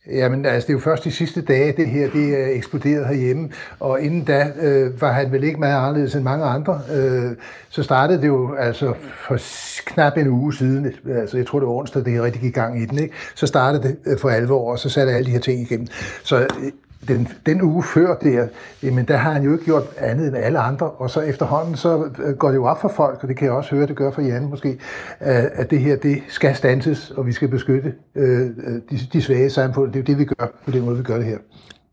Jamen, 0.08 0.46
altså, 0.46 0.68
det 0.68 0.74
er 0.74 0.78
jo 0.78 0.80
først 0.80 1.04
de 1.04 1.12
sidste 1.12 1.42
dage, 1.42 1.74
det 1.78 1.88
her 1.88 2.10
det 2.10 2.34
øh, 2.34 2.40
er 2.40 2.48
eksploderet 2.56 3.08
herhjemme, 3.08 3.50
og 3.80 4.02
inden 4.02 4.24
da 4.24 4.52
øh, 4.62 5.02
var 5.02 5.12
han 5.12 5.32
vel 5.32 5.44
ikke 5.44 5.60
meget 5.60 5.88
anderledes 5.88 6.16
end 6.16 6.24
mange 6.24 6.46
andre. 6.46 6.82
Øh, 6.94 7.32
så 7.70 7.84
startede 7.84 8.22
det 8.22 8.28
jo 8.28 8.56
altså 8.56 8.94
for 9.28 9.38
knap 9.86 10.18
en 10.18 10.28
uge 10.28 10.54
siden, 10.54 10.94
altså 11.16 11.38
jeg 11.38 11.48
tror 11.48 11.60
det 11.60 11.68
var 11.68 11.74
onsdag, 11.74 12.06
det 12.06 12.22
rigtig 12.22 12.42
gik 12.42 12.50
i 12.50 12.60
gang 12.60 12.82
i 12.82 12.86
den, 12.86 13.00
ikke? 13.00 13.14
så 13.36 13.48
startede 13.48 13.84
det 13.84 13.98
øh, 14.06 14.20
for 14.20 14.30
alvor, 14.30 14.72
og 14.72 14.80
så 14.80 14.90
satte 14.90 15.14
alle 15.14 15.26
de 15.26 15.32
her 15.32 15.40
ting 15.40 15.62
igennem. 15.62 15.88
Så 16.24 16.40
øh, 16.40 16.72
den, 17.08 17.28
den 17.46 17.62
uge 17.62 17.84
før 17.84 18.16
der, 18.16 18.48
jamen 18.84 19.06
der 19.08 19.18
har 19.18 19.32
han 19.32 19.44
jo 19.44 19.52
ikke 19.54 19.66
gjort 19.66 19.84
andet 19.98 20.28
end 20.28 20.38
alle 20.38 20.60
andre, 20.60 20.92
og 20.92 21.10
så 21.10 21.20
efterhånden 21.22 21.76
så 21.76 21.90
øh, 22.26 22.38
går 22.38 22.48
det 22.48 22.56
jo 22.56 22.66
op 22.66 22.82
for 22.82 22.92
folk, 22.96 23.18
og 23.22 23.28
det 23.30 23.38
kan 23.38 23.46
jeg 23.46 23.54
også 23.54 23.76
høre, 23.76 23.88
det 23.88 23.96
gør 23.96 24.12
for 24.12 24.22
Jan 24.22 24.50
måske, 24.50 24.70
øh, 24.70 25.46
at 25.62 25.72
det 25.72 25.80
her 25.80 25.96
det 25.96 26.24
skal 26.28 26.56
stanses, 26.56 27.12
og 27.12 27.26
vi 27.26 27.32
skal 27.32 27.50
beskytte 27.50 27.94
øh, 28.16 28.46
de, 28.90 28.96
de 29.14 29.22
svage 29.22 29.46
i 29.46 29.50
samfundet. 29.50 29.94
Det 29.94 30.00
er 30.00 30.04
jo 30.04 30.10
det, 30.12 30.20
vi 30.20 30.26
gør, 30.36 30.48
på 30.66 30.72
den 30.72 30.86
måde, 30.86 30.98
vi 30.98 31.04
gør 31.04 31.18
det 31.18 31.26
her. 31.26 31.38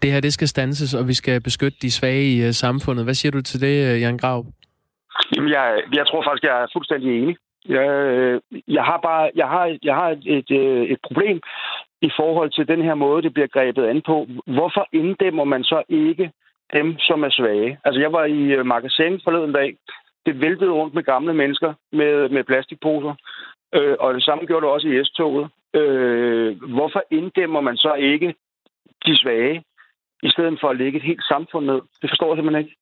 Det 0.03 0.13
her, 0.13 0.21
det 0.21 0.33
skal 0.33 0.49
stanses, 0.49 0.95
og 0.95 1.09
vi 1.09 1.15
skal 1.15 1.41
beskytte 1.41 1.79
de 1.83 1.91
svage 1.91 2.25
i 2.25 2.53
samfundet. 2.53 3.05
Hvad 3.05 3.15
siger 3.15 3.33
du 3.33 3.43
til 3.43 3.61
det, 3.61 4.01
Jan 4.01 4.17
Grav? 4.17 4.47
Jamen, 5.37 5.51
jeg, 5.51 5.67
jeg 5.93 6.07
tror 6.07 6.23
faktisk, 6.27 6.45
jeg 6.45 6.63
er 6.63 6.67
fuldstændig 6.73 7.23
enig. 7.23 7.37
Jeg, 7.69 7.87
jeg 8.69 8.85
har 8.91 9.01
bare 9.09 9.31
jeg 9.35 9.47
har, 9.47 9.79
jeg 9.83 9.95
har 9.95 10.09
et, 10.11 10.23
et, 10.39 10.51
et 10.93 11.01
problem 11.09 11.41
i 12.03 12.11
forhold 12.17 12.51
til 12.51 12.69
den 12.69 12.83
her 12.83 12.95
måde, 12.95 13.23
det 13.23 13.35
bliver 13.35 13.47
grebet 13.47 13.85
an 13.85 14.03
på. 14.03 14.27
Hvorfor 14.47 14.89
inddæmmer 14.93 15.45
man 15.45 15.65
så 15.65 15.83
ikke 15.89 16.31
dem, 16.73 16.99
som 16.99 17.23
er 17.23 17.31
svage? 17.31 17.79
Altså, 17.85 18.01
jeg 18.01 18.13
var 18.13 18.25
i 18.25 18.43
øh, 18.43 18.67
magasin 18.67 19.21
forleden 19.25 19.53
dag. 19.53 19.77
Det 20.27 20.41
væltede 20.41 20.71
rundt 20.71 20.95
med 20.95 21.03
gamle 21.03 21.35
mennesker 21.35 21.75
med, 21.93 22.29
med 22.29 22.45
plastikposer. 22.45 23.15
Øh, 23.75 23.97
og 24.01 24.15
det 24.15 24.25
samme 24.25 24.47
gjorde 24.47 24.67
det 24.67 24.73
også 24.73 24.89
i 24.89 25.05
S-toget. 25.05 25.49
Øh, 25.75 26.63
hvorfor 26.75 27.03
inddæmmer 27.11 27.61
man 27.61 27.77
så 27.77 27.95
ikke 27.95 28.35
de 29.07 29.17
svage? 29.17 29.65
i 30.23 30.31
stedet 30.31 30.59
for 30.61 30.69
at 30.69 30.77
lægge 30.77 30.97
et 30.97 31.03
helt 31.11 31.25
samfund 31.29 31.67
ned. 31.67 31.81
Det 32.03 32.11
forstår 32.11 32.29
jeg 32.29 32.37
simpelthen 32.37 32.65
ikke. 32.65 32.77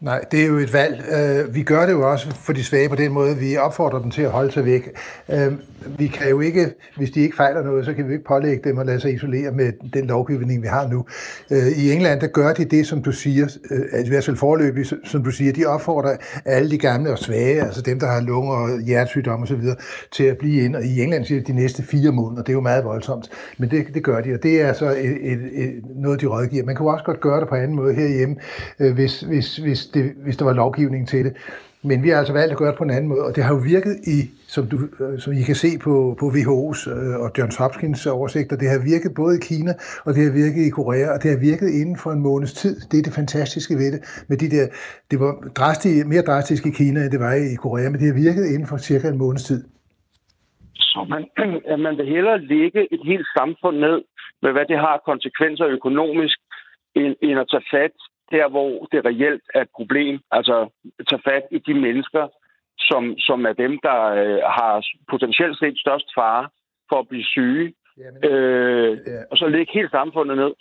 Nej, 0.00 0.24
det 0.30 0.42
er 0.42 0.46
jo 0.46 0.56
et 0.56 0.72
valg. 0.72 1.04
Øh, 1.12 1.54
vi 1.54 1.62
gør 1.62 1.86
det 1.86 1.92
jo 1.92 2.10
også 2.10 2.30
for 2.30 2.52
de 2.52 2.64
svage 2.64 2.88
på 2.88 2.96
den 2.96 3.12
måde, 3.12 3.36
vi 3.36 3.56
opfordrer 3.56 4.02
dem 4.02 4.10
til 4.10 4.22
at 4.22 4.30
holde 4.30 4.52
sig 4.52 4.64
væk. 4.64 4.90
Øh, 5.32 5.52
vi 5.98 6.06
kan 6.06 6.30
jo 6.30 6.40
ikke, 6.40 6.72
hvis 6.96 7.10
de 7.10 7.20
ikke 7.20 7.36
fejler 7.36 7.62
noget, 7.62 7.84
så 7.84 7.94
kan 7.94 8.08
vi 8.08 8.12
ikke 8.12 8.24
pålægge 8.24 8.68
dem 8.68 8.78
at 8.78 8.86
lade 8.86 9.00
sig 9.00 9.14
isolere 9.14 9.52
med 9.52 9.72
den 9.94 10.06
lovgivning, 10.06 10.62
vi 10.62 10.66
har 10.68 10.88
nu. 10.88 11.04
Øh, 11.50 11.66
I 11.66 11.92
England, 11.92 12.20
der 12.20 12.26
gør 12.26 12.52
de 12.52 12.64
det, 12.64 12.86
som 12.86 13.02
du 13.02 13.12
siger, 13.12 13.46
i 14.04 14.08
hvert 14.08 14.24
fald 14.24 14.36
forløbig, 14.36 14.86
som 15.04 15.24
du 15.24 15.30
siger, 15.30 15.52
de 15.52 15.66
opfordrer 15.66 16.16
alle 16.44 16.70
de 16.70 16.78
gamle 16.78 17.10
og 17.12 17.18
svage, 17.18 17.62
altså 17.62 17.82
dem, 17.82 18.00
der 18.00 18.06
har 18.06 18.20
lunger 18.20 18.54
og 18.54 18.80
hjertesygdomme 18.80 19.44
osv., 19.44 19.62
til 20.12 20.24
at 20.24 20.38
blive 20.38 20.64
ind. 20.64 20.76
Og 20.76 20.84
i 20.84 21.02
England 21.02 21.24
siger 21.24 21.40
de 21.40 21.46
de 21.46 21.52
næste 21.52 21.82
fire 21.82 22.12
måneder. 22.12 22.42
Det 22.42 22.48
er 22.48 22.54
jo 22.54 22.60
meget 22.60 22.84
voldsomt. 22.84 23.30
Men 23.58 23.70
det, 23.70 23.86
det 23.94 24.04
gør 24.04 24.20
de, 24.20 24.34
og 24.34 24.42
det 24.42 24.60
er 24.60 24.72
så 24.72 24.90
et, 24.90 25.32
et, 25.32 25.38
et, 25.52 25.82
noget, 25.96 26.20
de 26.20 26.26
rådgiver. 26.26 26.64
Man 26.64 26.76
kan 26.76 26.86
jo 26.86 26.92
også 26.92 27.04
godt 27.04 27.20
gøre 27.20 27.40
det 27.40 27.48
på 27.48 27.54
anden 27.54 27.76
måde 27.76 27.94
herhjemme, 27.94 28.36
hvis, 28.94 29.20
hvis, 29.20 29.56
hvis 29.56 29.85
det, 29.94 30.12
hvis 30.24 30.36
der 30.36 30.44
var 30.44 30.52
lovgivning 30.52 31.08
til 31.08 31.24
det. 31.24 31.36
Men 31.88 32.02
vi 32.02 32.08
har 32.08 32.18
altså 32.18 32.32
valgt 32.32 32.52
at 32.52 32.58
gøre 32.58 32.70
det 32.70 32.78
på 32.78 32.84
en 32.84 32.96
anden 32.96 33.08
måde, 33.08 33.24
og 33.28 33.36
det 33.36 33.44
har 33.44 33.52
jo 33.54 33.60
virket 33.74 33.94
i, 34.16 34.18
som, 34.54 34.62
du, 34.72 34.76
øh, 35.02 35.18
som 35.22 35.32
I 35.40 35.42
kan 35.50 35.58
se 35.64 35.70
på, 35.86 35.94
på 36.20 36.26
WHO's 36.36 36.80
øh, 36.94 37.16
og 37.24 37.28
Johns 37.38 37.56
Hopkins 37.62 38.06
oversigter, 38.06 38.56
det 38.62 38.68
har 38.74 38.80
virket 38.92 39.10
både 39.22 39.32
i 39.38 39.42
Kina, 39.50 39.72
og 40.06 40.10
det 40.14 40.22
har 40.26 40.32
virket 40.42 40.62
i 40.68 40.76
Korea, 40.78 41.06
og 41.14 41.18
det 41.22 41.28
har 41.34 41.40
virket 41.50 41.68
inden 41.80 41.96
for 42.02 42.10
en 42.16 42.22
måneds 42.28 42.54
tid. 42.62 42.74
Det 42.90 42.96
er 42.98 43.04
det 43.08 43.14
fantastiske 43.20 43.74
ved 43.82 43.88
det. 43.94 44.00
Med 44.28 44.36
de 44.42 44.48
der, 44.56 44.66
det 45.10 45.16
var 45.22 45.32
drastisk, 45.60 46.06
mere 46.14 46.24
drastisk 46.30 46.62
i 46.70 46.72
Kina, 46.80 46.98
end 47.02 47.12
det 47.14 47.20
var 47.26 47.34
i 47.52 47.54
Korea, 47.64 47.88
men 47.90 47.98
det 48.00 48.06
har 48.10 48.18
virket 48.26 48.44
inden 48.52 48.68
for 48.70 48.76
cirka 48.76 49.06
en 49.08 49.18
måneds 49.24 49.44
tid. 49.50 49.60
Så 50.90 50.98
man, 51.12 51.22
man 51.86 51.94
vil 51.98 52.08
hellere 52.14 52.38
lægge 52.52 52.80
et 52.94 53.02
helt 53.10 53.28
samfund 53.38 53.76
ned 53.86 53.98
med, 54.42 54.50
hvad 54.52 54.66
det 54.70 54.78
har 54.86 55.02
konsekvenser 55.10 55.66
økonomisk, 55.78 56.38
end, 57.00 57.14
end 57.26 57.38
at 57.42 57.48
tage 57.52 57.66
fat 57.74 57.96
der, 58.30 58.48
hvor 58.48 58.88
det 58.92 59.04
reelt 59.04 59.44
er 59.54 59.62
et 59.62 59.70
problem. 59.76 60.20
Altså 60.30 60.70
tage 61.08 61.22
fat 61.24 61.42
i 61.50 61.58
de 61.58 61.74
mennesker, 61.74 62.28
som, 62.78 63.18
som 63.18 63.46
er 63.46 63.52
dem, 63.52 63.78
der 63.82 64.00
øh, 64.22 64.40
har 64.58 64.86
potentielt 65.10 65.58
set 65.58 65.78
størst 65.78 66.08
fare 66.18 66.48
for 66.88 66.98
at 66.98 67.08
blive 67.08 67.24
syge. 67.24 67.74
Jamen, 67.98 68.24
øh, 68.24 68.98
ja. 69.06 69.22
Og 69.30 69.36
så 69.36 69.48
lægge 69.48 69.72
hele 69.72 69.90
samfundet 69.90 70.36
ned. 70.36 70.52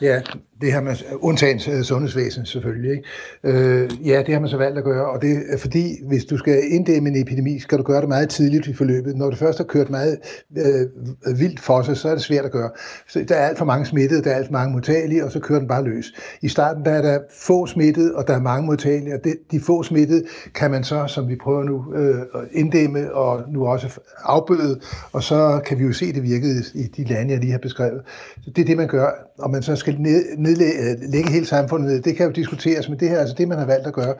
Ja, 0.00 0.16
det 0.60 0.72
har 0.72 0.80
man, 0.80 0.96
undtagen 1.20 1.60
øh, 1.72 1.82
sundhedsvæsen 1.82 2.46
selvfølgelig, 2.46 2.90
ikke? 2.90 3.04
Øh, 3.44 3.90
ja, 4.08 4.22
det 4.26 4.34
har 4.34 4.40
man 4.40 4.50
så 4.50 4.56
valgt 4.56 4.78
at 4.78 4.84
gøre, 4.84 5.10
og 5.10 5.22
det 5.22 5.42
er 5.48 5.58
fordi, 5.58 5.96
hvis 6.08 6.24
du 6.24 6.36
skal 6.36 6.62
inddæmme 6.70 7.08
en 7.08 7.22
epidemi, 7.22 7.58
skal 7.58 7.78
du 7.78 7.82
gøre 7.82 8.00
det 8.00 8.08
meget 8.08 8.28
tidligt 8.28 8.66
i 8.66 8.74
forløbet. 8.74 9.16
Når 9.16 9.30
det 9.30 9.38
først 9.38 9.58
har 9.58 9.64
kørt 9.64 9.90
meget 9.90 10.18
øh, 10.58 11.38
vildt 11.38 11.60
for 11.60 11.82
sig, 11.82 11.96
så 11.96 12.08
er 12.08 12.12
det 12.12 12.22
svært 12.22 12.44
at 12.44 12.52
gøre. 12.52 12.70
Så 13.08 13.24
der 13.28 13.34
er 13.34 13.48
alt 13.48 13.58
for 13.58 13.64
mange 13.64 13.86
smittede, 13.86 14.22
der 14.24 14.30
er 14.30 14.34
alt 14.34 14.46
for 14.46 14.52
mange 14.52 14.72
modtagelige, 14.72 15.24
og 15.24 15.32
så 15.32 15.40
kører 15.40 15.58
den 15.58 15.68
bare 15.68 15.84
løs. 15.84 16.12
I 16.42 16.48
starten 16.48 16.84
der 16.84 16.90
er 16.90 17.02
der 17.02 17.18
få 17.30 17.66
smittede, 17.66 18.14
og 18.14 18.26
der 18.26 18.34
er 18.34 18.40
mange 18.40 18.66
modtagelige, 18.66 19.14
og 19.14 19.20
det, 19.24 19.34
de 19.50 19.60
få 19.60 19.82
smittede 19.82 20.24
kan 20.54 20.70
man 20.70 20.84
så, 20.84 21.06
som 21.06 21.28
vi 21.28 21.36
prøver 21.36 21.64
nu, 21.64 21.94
øh, 21.94 22.14
inddæmme 22.52 23.14
og 23.14 23.42
nu 23.52 23.66
også 23.66 24.00
afbøde, 24.24 24.80
og 25.12 25.22
så 25.22 25.60
kan 25.66 25.78
vi 25.78 25.84
jo 25.84 25.92
se, 25.92 26.12
det 26.12 26.22
virkede 26.22 26.64
i 26.74 26.82
de 26.82 27.04
lande, 27.04 27.32
jeg 27.32 27.40
lige 27.40 27.52
har 27.52 27.58
beskrevet. 27.58 28.02
Så 28.42 28.50
det 28.56 28.62
er 28.62 28.66
det, 28.66 28.76
man 28.76 28.88
gør, 28.88 29.10
og 29.38 29.50
man 29.50 29.62
så 29.62 29.76
skal 29.76 30.00
ned, 30.00 30.24
nedlægge 30.58 31.28
øh, 31.28 31.32
hele 31.32 31.46
samfundet, 31.46 32.04
det 32.04 32.16
kan 32.16 32.26
jo 32.26 32.32
diskuteres, 32.32 32.88
men 32.88 33.00
det 33.00 33.08
her 33.08 33.16
er 33.16 33.20
altså 33.20 33.34
det, 33.38 33.48
man 33.48 33.58
har 33.58 33.66
valgt 33.66 33.86
at 33.86 33.92
gøre. 33.92 34.14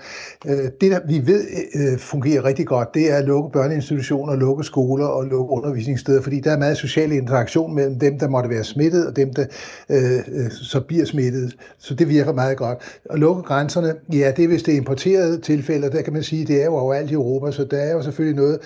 Øh, 0.47 0.65
det, 0.81 0.91
der 0.91 1.01
vi 1.09 1.23
ved 1.27 1.45
øh, 1.75 1.99
fungerer 1.99 2.45
rigtig 2.45 2.67
godt, 2.67 2.95
det 2.95 3.13
er 3.13 3.17
at 3.17 3.25
lukke 3.25 3.51
børneinstitutioner, 3.53 4.37
lukke 4.37 4.65
skoler 4.65 5.07
og 5.07 5.25
lukke 5.25 5.53
undervisningssteder, 5.53 6.23
fordi 6.23 6.41
der 6.41 6.53
er 6.53 6.59
meget 6.59 6.77
social 6.77 7.13
interaktion 7.13 7.75
mellem 7.75 7.99
dem, 7.99 8.19
der 8.19 8.29
måtte 8.29 8.51
være 8.51 8.65
smittet, 8.65 9.07
og 9.07 9.17
dem, 9.17 9.35
der 9.35 9.45
øh, 9.91 10.51
så 10.51 10.81
bliver 10.81 11.05
smittet. 11.05 11.57
Så 11.79 11.95
det 11.95 12.09
virker 12.09 12.33
meget 12.33 12.57
godt. 12.57 12.79
At 13.11 13.19
lukke 13.19 13.43
grænserne, 13.43 13.95
ja, 14.13 14.33
det 14.37 14.45
er 14.45 14.49
hvis 14.49 14.63
det 14.63 14.75
er 14.75 14.79
importerede 14.79 15.41
tilfælde, 15.41 15.91
der 15.91 16.03
kan 16.03 16.13
man 16.13 16.23
sige, 16.23 16.47
det 16.47 16.61
er 16.61 16.65
jo 16.65 16.75
overalt 16.75 17.11
i 17.11 17.15
Europa, 17.15 17.51
så 17.51 17.65
der 17.65 17.77
er 17.77 17.93
jo 17.93 18.03
selvfølgelig 18.03 18.37
noget, 18.37 18.59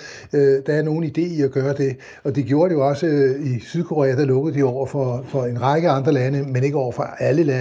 der 0.66 0.72
er 0.72 0.82
nogen 0.82 1.04
idé 1.04 1.20
i 1.20 1.42
at 1.42 1.50
gøre 1.50 1.74
det. 1.74 1.96
Og 2.24 2.36
det 2.36 2.44
gjorde 2.44 2.70
det 2.70 2.76
jo 2.76 2.88
også 2.88 3.06
i 3.40 3.60
Sydkorea, 3.60 4.16
der 4.16 4.24
lukkede 4.24 4.58
de 4.58 4.62
over 4.62 4.86
for, 4.86 5.24
for 5.28 5.44
en 5.44 5.62
række 5.62 5.88
andre 5.88 6.12
lande, 6.12 6.42
men 6.42 6.64
ikke 6.64 6.76
over 6.76 6.92
for 6.92 7.02
alle 7.02 7.42
lande, 7.42 7.53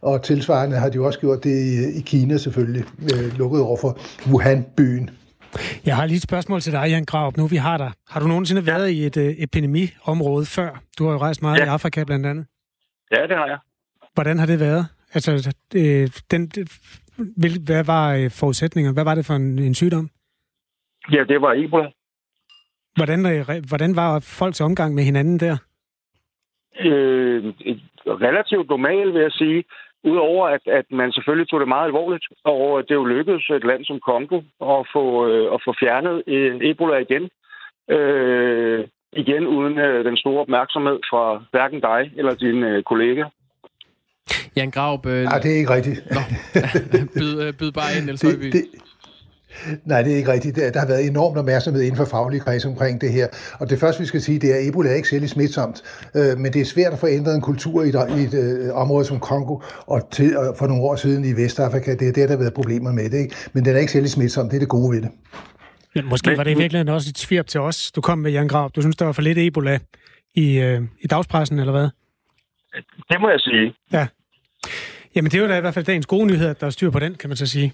og 0.00 0.22
tilsvarende 0.22 0.76
har 0.76 0.88
de 0.88 0.96
jo 0.96 1.06
også 1.06 1.20
gjort 1.20 1.44
det 1.44 1.50
i, 1.50 1.98
i 1.98 2.00
Kina 2.00 2.36
selvfølgelig, 2.36 2.84
øh, 3.02 3.38
lukket 3.38 3.60
over 3.60 3.76
for 3.80 3.98
Wuhan-byen. 4.30 5.10
Jeg 5.86 5.96
har 5.96 6.06
lige 6.06 6.16
et 6.16 6.22
spørgsmål 6.22 6.60
til 6.60 6.72
dig, 6.72 6.84
Jan 6.88 7.04
Graup, 7.04 7.36
nu 7.36 7.46
vi 7.46 7.56
har 7.56 7.76
dig. 7.76 7.92
Har 8.10 8.20
du 8.20 8.26
nogensinde 8.26 8.62
ja. 8.62 8.72
været 8.72 8.90
i 8.90 9.06
et 9.06 9.16
uh, 9.16 9.42
epidemiområde 9.42 10.46
før? 10.46 10.82
Du 10.98 11.04
har 11.04 11.12
jo 11.12 11.18
rejst 11.18 11.42
meget 11.42 11.58
ja. 11.58 11.64
i 11.64 11.68
Afrika 11.68 12.04
blandt 12.04 12.26
andet. 12.26 12.46
Ja, 13.16 13.22
det 13.22 13.36
har 13.36 13.46
jeg. 13.46 13.58
Hvordan 14.14 14.38
har 14.38 14.46
det 14.46 14.60
været? 14.60 14.86
Altså, 15.14 15.54
øh, 15.74 16.08
den, 16.30 16.46
den, 16.46 16.66
hvad 17.66 17.84
var 17.84 18.14
øh, 18.14 18.30
forudsætninger? 18.30 18.92
Hvad 18.92 19.04
var 19.04 19.14
det 19.14 19.26
for 19.26 19.34
en, 19.34 19.58
en 19.58 19.74
sygdom? 19.74 20.10
Ja, 21.12 21.24
det 21.28 21.40
var 21.40 21.52
Ebola. 21.56 21.90
Hvordan, 22.96 23.26
øh, 23.26 23.64
hvordan 23.68 23.96
var 23.96 24.18
folks 24.18 24.60
omgang 24.60 24.94
med 24.94 25.04
hinanden 25.04 25.40
der? 25.40 25.56
Øh, 26.80 27.54
relativt 28.26 28.68
normal, 28.68 29.14
vil 29.14 29.22
jeg 29.22 29.32
sige. 29.32 29.64
Udover 30.04 30.46
at, 30.48 30.60
at 30.66 30.86
man 30.90 31.12
selvfølgelig 31.12 31.48
tog 31.48 31.60
det 31.60 31.68
meget 31.68 31.86
alvorligt, 31.86 32.26
og 32.44 32.82
det 32.88 32.94
jo 32.94 33.04
lykkedes 33.04 33.50
et 33.50 33.64
land 33.64 33.84
som 33.84 34.00
Kongo 34.00 34.38
at 34.76 34.80
få, 34.94 35.04
øh, 35.28 35.54
at 35.54 35.60
få 35.64 35.74
fjernet 35.80 36.22
øh, 36.26 36.56
Ebola 36.62 36.96
igen. 36.96 37.24
Øh, 37.96 38.84
igen 39.12 39.46
uden 39.46 39.78
øh, 39.78 40.04
den 40.04 40.16
store 40.16 40.40
opmærksomhed 40.40 40.98
fra 41.10 41.42
hverken 41.50 41.80
dig 41.80 42.12
eller 42.16 42.34
dine 42.34 42.68
øh, 42.68 42.82
kollegaer. 42.82 43.28
Jan 44.56 44.70
Graup... 44.70 45.06
Øh... 45.06 45.22
Nej, 45.24 45.38
det 45.38 45.52
er 45.52 45.58
ikke 45.58 45.74
rigtigt. 45.74 46.00
Nå, 46.16 46.20
byd, 47.18 47.42
øh, 47.42 47.52
byd 47.58 47.72
bare 47.72 47.90
ind, 47.96 48.04
Niels 48.04 48.20
det, 48.20 48.52
det, 48.52 48.64
Nej, 49.84 50.02
det 50.02 50.12
er 50.12 50.16
ikke 50.16 50.32
rigtigt. 50.32 50.56
Der 50.56 50.80
har 50.80 50.86
været 50.86 51.06
enormt 51.06 51.38
opmærksomhed 51.38 51.82
inden 51.82 51.96
for 51.96 52.04
faglige 52.04 52.40
kreds 52.40 52.64
omkring 52.64 53.00
det 53.00 53.12
her. 53.12 53.26
Og 53.60 53.70
det 53.70 53.80
første, 53.80 54.00
vi 54.00 54.06
skal 54.06 54.20
sige, 54.20 54.38
det 54.38 54.50
er, 54.50 54.54
at 54.54 54.68
Ebola 54.68 54.90
er 54.90 54.94
ikke 54.94 55.08
særlig 55.08 55.30
smitsomt. 55.30 55.82
Øh, 56.16 56.38
men 56.38 56.52
det 56.52 56.60
er 56.60 56.64
svært 56.64 56.92
at 56.92 56.98
få 56.98 57.06
ændret 57.06 57.34
en 57.34 57.40
kultur 57.40 57.82
i 57.82 57.88
et, 57.88 57.94
i 58.18 58.22
et 58.22 58.34
øh, 58.34 58.74
område 58.74 59.04
som 59.04 59.20
Kongo, 59.20 59.60
og, 59.86 60.10
til, 60.10 60.36
og 60.36 60.56
for 60.58 60.66
nogle 60.66 60.82
år 60.82 60.96
siden 60.96 61.24
i 61.24 61.32
Vestafrika. 61.32 61.94
Det 61.94 62.08
er 62.08 62.12
der, 62.12 62.26
der 62.26 62.28
har 62.28 62.38
været 62.38 62.54
problemer 62.54 62.92
med 62.92 63.10
det. 63.10 63.18
Ikke? 63.18 63.34
Men 63.52 63.64
den 63.64 63.76
er 63.76 63.80
ikke 63.80 63.92
særlig 63.92 64.10
smitsom. 64.10 64.48
Det 64.48 64.56
er 64.56 64.60
det 64.60 64.68
gode 64.68 64.94
ved 64.94 65.02
det. 65.02 65.10
Men 65.94 66.04
måske 66.08 66.36
var 66.36 66.44
det 66.44 66.50
i 66.50 66.54
virkeligheden 66.54 66.88
også 66.88 67.10
et 67.10 67.18
svirp 67.18 67.46
til 67.46 67.60
os. 67.60 67.92
Du 67.92 68.00
kom 68.00 68.18
med 68.18 68.30
Jan 68.30 68.48
Grav. 68.48 68.70
Du 68.76 68.80
synes, 68.80 68.96
der 68.96 69.04
var 69.04 69.12
for 69.12 69.22
lidt 69.22 69.38
Ebola 69.38 69.78
i, 70.34 70.58
øh, 70.58 70.82
i 71.00 71.06
dagspressen, 71.06 71.58
eller 71.58 71.72
hvad? 71.72 71.88
Det 73.10 73.20
må 73.20 73.28
jeg 73.30 73.40
sige. 73.40 73.74
Ja. 73.92 74.06
Jamen, 75.14 75.30
det 75.30 75.38
er 75.38 75.42
jo 75.42 75.48
da 75.48 75.56
i 75.56 75.60
hvert 75.60 75.74
fald 75.74 75.84
dagens 75.84 76.06
gode 76.06 76.26
nyhed, 76.26 76.48
at 76.48 76.60
der 76.60 76.66
er 76.66 76.70
styr 76.70 76.90
på 76.90 76.98
den, 76.98 77.14
kan 77.14 77.30
man 77.30 77.36
så 77.36 77.46
sige. 77.46 77.72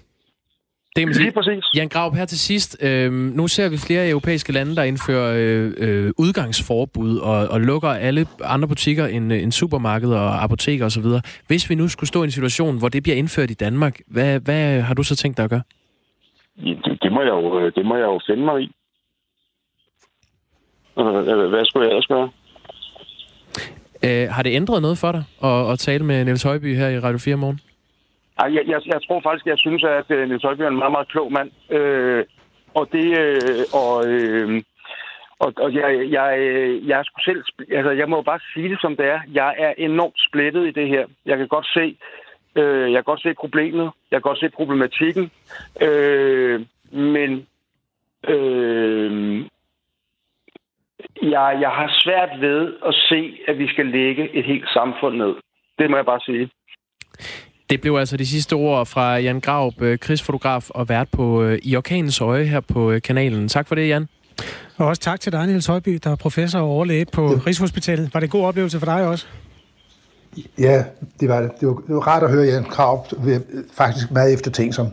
Det 0.95 1.01
kan 1.01 1.07
man 1.07 1.15
sige. 1.15 1.31
præcis. 1.31 1.63
Jan 1.75 1.89
Graup, 1.89 2.15
her 2.15 2.25
til 2.25 2.39
sidst. 2.39 2.77
Øh, 2.83 3.11
nu 3.11 3.47
ser 3.47 3.69
vi 3.69 3.77
flere 3.77 4.09
europæiske 4.09 4.51
lande, 4.53 4.75
der 4.75 4.83
indfører 4.83 5.27
øh, 5.37 5.73
øh, 5.77 6.11
udgangsforbud 6.17 7.17
og, 7.17 7.47
og 7.47 7.61
lukker 7.61 7.89
alle 7.89 8.25
andre 8.43 8.67
butikker 8.67 9.05
end, 9.07 9.31
end 9.31 9.51
supermarkeder 9.51 10.19
og 10.19 10.43
apoteker 10.43 10.85
osv. 10.85 11.05
Hvis 11.47 11.69
vi 11.69 11.75
nu 11.75 11.87
skulle 11.87 12.07
stå 12.07 12.21
i 12.21 12.23
en 12.23 12.31
situation, 12.31 12.77
hvor 12.79 12.89
det 12.89 13.03
bliver 13.03 13.15
indført 13.15 13.51
i 13.51 13.53
Danmark, 13.53 13.99
hvad, 14.07 14.39
hvad 14.39 14.81
har 14.81 14.93
du 14.93 15.03
så 15.03 15.15
tænkt 15.15 15.37
dig 15.37 15.43
at 15.43 15.49
gøre? 15.49 15.61
Ja, 16.57 16.73
det, 16.85 16.99
det, 17.01 17.11
må 17.11 17.21
jeg 17.21 17.29
jo, 17.29 17.59
øh, 17.59 17.71
det 17.75 17.85
må 17.85 17.95
jeg 17.95 18.05
jo 18.05 18.19
finde 18.27 18.45
mig 18.45 18.61
i. 18.61 18.71
Øh, 20.99 21.49
hvad 21.49 21.65
skulle 21.65 21.85
jeg 21.85 21.91
ellers 21.91 22.07
gøre? 22.07 22.29
Øh, 24.03 24.27
har 24.29 24.43
det 24.43 24.55
ændret 24.55 24.81
noget 24.81 24.97
for 24.97 25.11
dig 25.11 25.23
at, 25.43 25.71
at 25.71 25.79
tale 25.79 26.03
med 26.05 26.25
Niels 26.25 26.43
Højby 26.43 26.75
her 26.75 26.89
i 26.89 26.99
Radio 26.99 27.17
4 27.17 27.35
morgen? 27.35 27.59
Ej, 28.39 28.53
jeg, 28.55 28.63
jeg, 28.67 28.81
jeg 28.85 29.01
tror 29.07 29.21
faktisk, 29.21 29.45
jeg 29.45 29.57
synes, 29.57 29.83
at 29.83 30.11
øh, 30.11 30.27
Niels 30.27 30.43
Højbjerg 30.43 30.67
er 30.67 30.71
en 30.71 30.77
meget, 30.77 30.91
meget 30.91 31.07
klog 31.07 31.31
mand. 31.31 31.51
Øh, 31.69 32.25
og 32.73 32.91
det... 32.91 33.19
Øh, 33.19 33.65
og, 33.73 34.07
øh, 34.07 34.63
og, 35.39 35.53
og 35.57 35.73
jeg, 35.73 36.11
jeg, 36.11 36.39
øh, 36.39 36.87
jeg 36.87 36.99
er 36.99 37.03
selv... 37.25 37.43
Altså, 37.71 37.91
jeg 37.91 38.09
må 38.09 38.21
bare 38.21 38.39
sige 38.53 38.69
det, 38.69 38.81
som 38.81 38.95
det 38.95 39.05
er. 39.05 39.19
Jeg 39.33 39.55
er 39.57 39.73
enormt 39.77 40.19
splittet 40.27 40.67
i 40.67 40.71
det 40.71 40.87
her. 40.87 41.05
Jeg 41.25 41.37
kan 41.37 41.47
godt 41.47 41.67
se... 41.73 41.97
Øh, 42.55 42.91
jeg 42.91 42.97
kan 42.97 43.03
godt 43.03 43.21
se 43.21 43.33
problemet. 43.33 43.91
Jeg 44.11 44.17
kan 44.17 44.29
godt 44.29 44.39
se 44.39 44.49
problematikken. 44.49 45.31
Øh, 45.81 46.65
men... 46.91 47.47
Øh, 48.27 49.45
jeg, 51.21 51.57
jeg 51.61 51.69
har 51.69 51.89
svært 52.03 52.41
ved 52.41 52.73
at 52.85 52.93
se, 52.93 53.39
at 53.47 53.57
vi 53.57 53.67
skal 53.67 53.85
lægge 53.85 54.29
et 54.35 54.45
helt 54.45 54.69
samfund 54.69 55.17
ned. 55.17 55.35
Det 55.79 55.89
må 55.89 55.95
jeg 55.95 56.05
bare 56.05 56.19
sige. 56.19 56.49
Det 57.69 57.81
blev 57.81 57.95
altså 57.95 58.17
de 58.17 58.25
sidste 58.25 58.53
ord 58.53 58.85
fra 58.85 59.17
Jan 59.17 59.39
Graup, 59.39 59.81
øh, 59.81 59.99
krigsfotograf 59.99 60.69
og 60.69 60.89
vært 60.89 61.07
på 61.11 61.43
øh, 61.43 61.59
I 61.63 61.75
Orkanens 61.75 62.21
Øje 62.21 62.45
her 62.45 62.59
på 62.59 62.91
øh, 62.91 63.01
kanalen. 63.01 63.47
Tak 63.47 63.67
for 63.67 63.75
det, 63.75 63.87
Jan. 63.87 64.07
Og 64.77 64.87
også 64.87 65.01
tak 65.01 65.19
til 65.19 65.31
dig, 65.31 65.47
Niels 65.47 65.65
Højby, 65.65 65.99
der 66.03 66.11
er 66.11 66.15
professor 66.15 66.59
og 66.59 66.65
overlæge 66.65 67.05
på 67.05 67.31
ja. 67.31 67.39
Rigshospitalet. 67.47 68.13
Var 68.13 68.19
det 68.19 68.27
en 68.27 68.31
god 68.31 68.45
oplevelse 68.45 68.79
for 68.79 68.85
dig 68.85 69.07
også? 69.07 69.25
Ja, 70.59 70.83
det 71.19 71.29
var 71.29 71.41
det. 71.41 71.51
Det 71.59 71.67
var, 71.67 71.73
det 71.73 71.95
var 71.95 72.07
rart 72.07 72.23
at 72.23 72.31
høre 72.31 72.45
Jan 72.45 72.63
Graup 72.63 73.07
faktisk 73.73 74.11
meget 74.11 74.33
eftertænksom. 74.33 74.87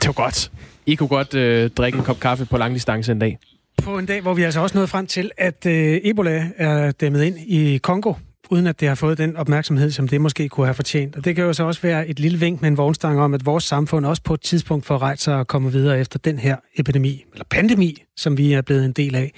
Det 0.00 0.06
var 0.06 0.12
godt. 0.12 0.50
I 0.86 0.94
kunne 0.94 1.08
godt 1.08 1.34
øh, 1.34 1.70
drikke 1.70 1.98
en 1.98 2.04
kop 2.04 2.20
kaffe 2.20 2.44
på 2.46 2.56
lang 2.56 2.74
distance 2.74 3.12
en 3.12 3.18
dag. 3.18 3.38
på 3.82 3.98
en 3.98 4.06
dag, 4.06 4.20
hvor 4.20 4.34
vi 4.34 4.42
altså 4.42 4.60
også 4.60 4.78
nået 4.78 4.88
frem 4.88 5.06
til, 5.06 5.30
at 5.36 5.66
øh, 5.66 6.00
Ebola 6.04 6.48
er 6.56 6.90
dæmmet 6.92 7.22
ind 7.22 7.36
i 7.38 7.78
Kongo, 7.78 8.12
uden 8.50 8.66
at 8.66 8.80
det 8.80 8.88
har 8.88 8.94
fået 8.94 9.18
den 9.18 9.36
opmærksomhed, 9.36 9.90
som 9.90 10.08
det 10.08 10.20
måske 10.20 10.48
kunne 10.48 10.66
have 10.66 10.74
fortjent. 10.74 11.16
Og 11.16 11.24
det 11.24 11.36
kan 11.36 11.44
jo 11.44 11.52
så 11.52 11.64
også 11.64 11.82
være 11.82 12.08
et 12.08 12.20
lille 12.20 12.38
vink 12.38 12.60
med 12.60 12.68
en 12.68 12.76
vognstang 12.76 13.20
om, 13.20 13.34
at 13.34 13.46
vores 13.46 13.64
samfund 13.64 14.06
også 14.06 14.22
på 14.22 14.34
et 14.34 14.40
tidspunkt 14.40 14.86
får 14.86 15.02
ret 15.02 15.20
sig 15.20 15.40
at 15.40 15.46
komme 15.46 15.72
videre 15.72 16.00
efter 16.00 16.18
den 16.18 16.38
her 16.38 16.56
epidemi, 16.76 17.24
eller 17.32 17.44
pandemi, 17.50 18.02
som 18.16 18.38
vi 18.38 18.52
er 18.52 18.62
blevet 18.62 18.84
en 18.84 18.92
del 18.92 19.14
af 19.14 19.32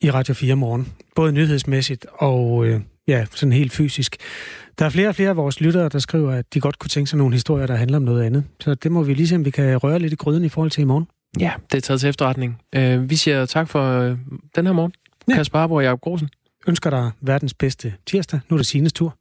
i 0.00 0.10
Radio 0.10 0.34
4 0.34 0.54
morgen. 0.54 0.92
Både 1.14 1.32
nyhedsmæssigt 1.32 2.06
og 2.12 2.66
øh, 2.66 2.80
ja, 3.08 3.26
sådan 3.34 3.52
helt 3.52 3.72
fysisk. 3.72 4.16
Der 4.78 4.84
er 4.84 4.90
flere 4.90 5.08
og 5.08 5.14
flere 5.14 5.28
af 5.28 5.36
vores 5.36 5.60
lyttere, 5.60 5.88
der 5.88 5.98
skriver, 5.98 6.32
at 6.32 6.54
de 6.54 6.60
godt 6.60 6.78
kunne 6.78 6.88
tænke 6.88 7.10
sig 7.10 7.18
nogle 7.18 7.34
historier, 7.34 7.66
der 7.66 7.76
handler 7.76 7.96
om 7.96 8.02
noget 8.02 8.22
andet. 8.22 8.44
Så 8.60 8.74
det 8.74 8.92
må 8.92 9.02
vi 9.02 9.14
lige 9.14 9.28
se, 9.28 9.34
om 9.34 9.44
vi 9.44 9.50
kan 9.50 9.76
røre 9.76 9.98
lidt 9.98 10.12
i 10.12 10.16
gryden 10.16 10.44
i 10.44 10.48
forhold 10.48 10.70
til 10.70 10.80
i 10.80 10.84
morgen. 10.84 11.06
Ja, 11.40 11.52
det 11.72 11.76
er 11.76 11.80
taget 11.80 12.00
til 12.00 12.08
efterretning. 12.08 12.60
Øh, 12.74 13.10
vi 13.10 13.16
siger 13.16 13.46
tak 13.46 13.68
for 13.68 14.00
øh, 14.00 14.16
den 14.56 14.66
her 14.66 14.72
morgen. 14.72 14.92
Ja. 15.28 15.34
Kasper 15.34 15.58
Harbo 15.58 15.74
og 15.74 15.82
Jacob 15.82 16.00
Grosen. 16.00 16.28
Ønsker 16.66 16.90
dig 16.90 17.10
verdens 17.20 17.54
bedste 17.54 17.94
tirsdag. 18.06 18.40
Nu 18.48 18.54
er 18.54 18.58
det 18.58 18.66
Sines 18.66 18.92
tur. 18.92 19.17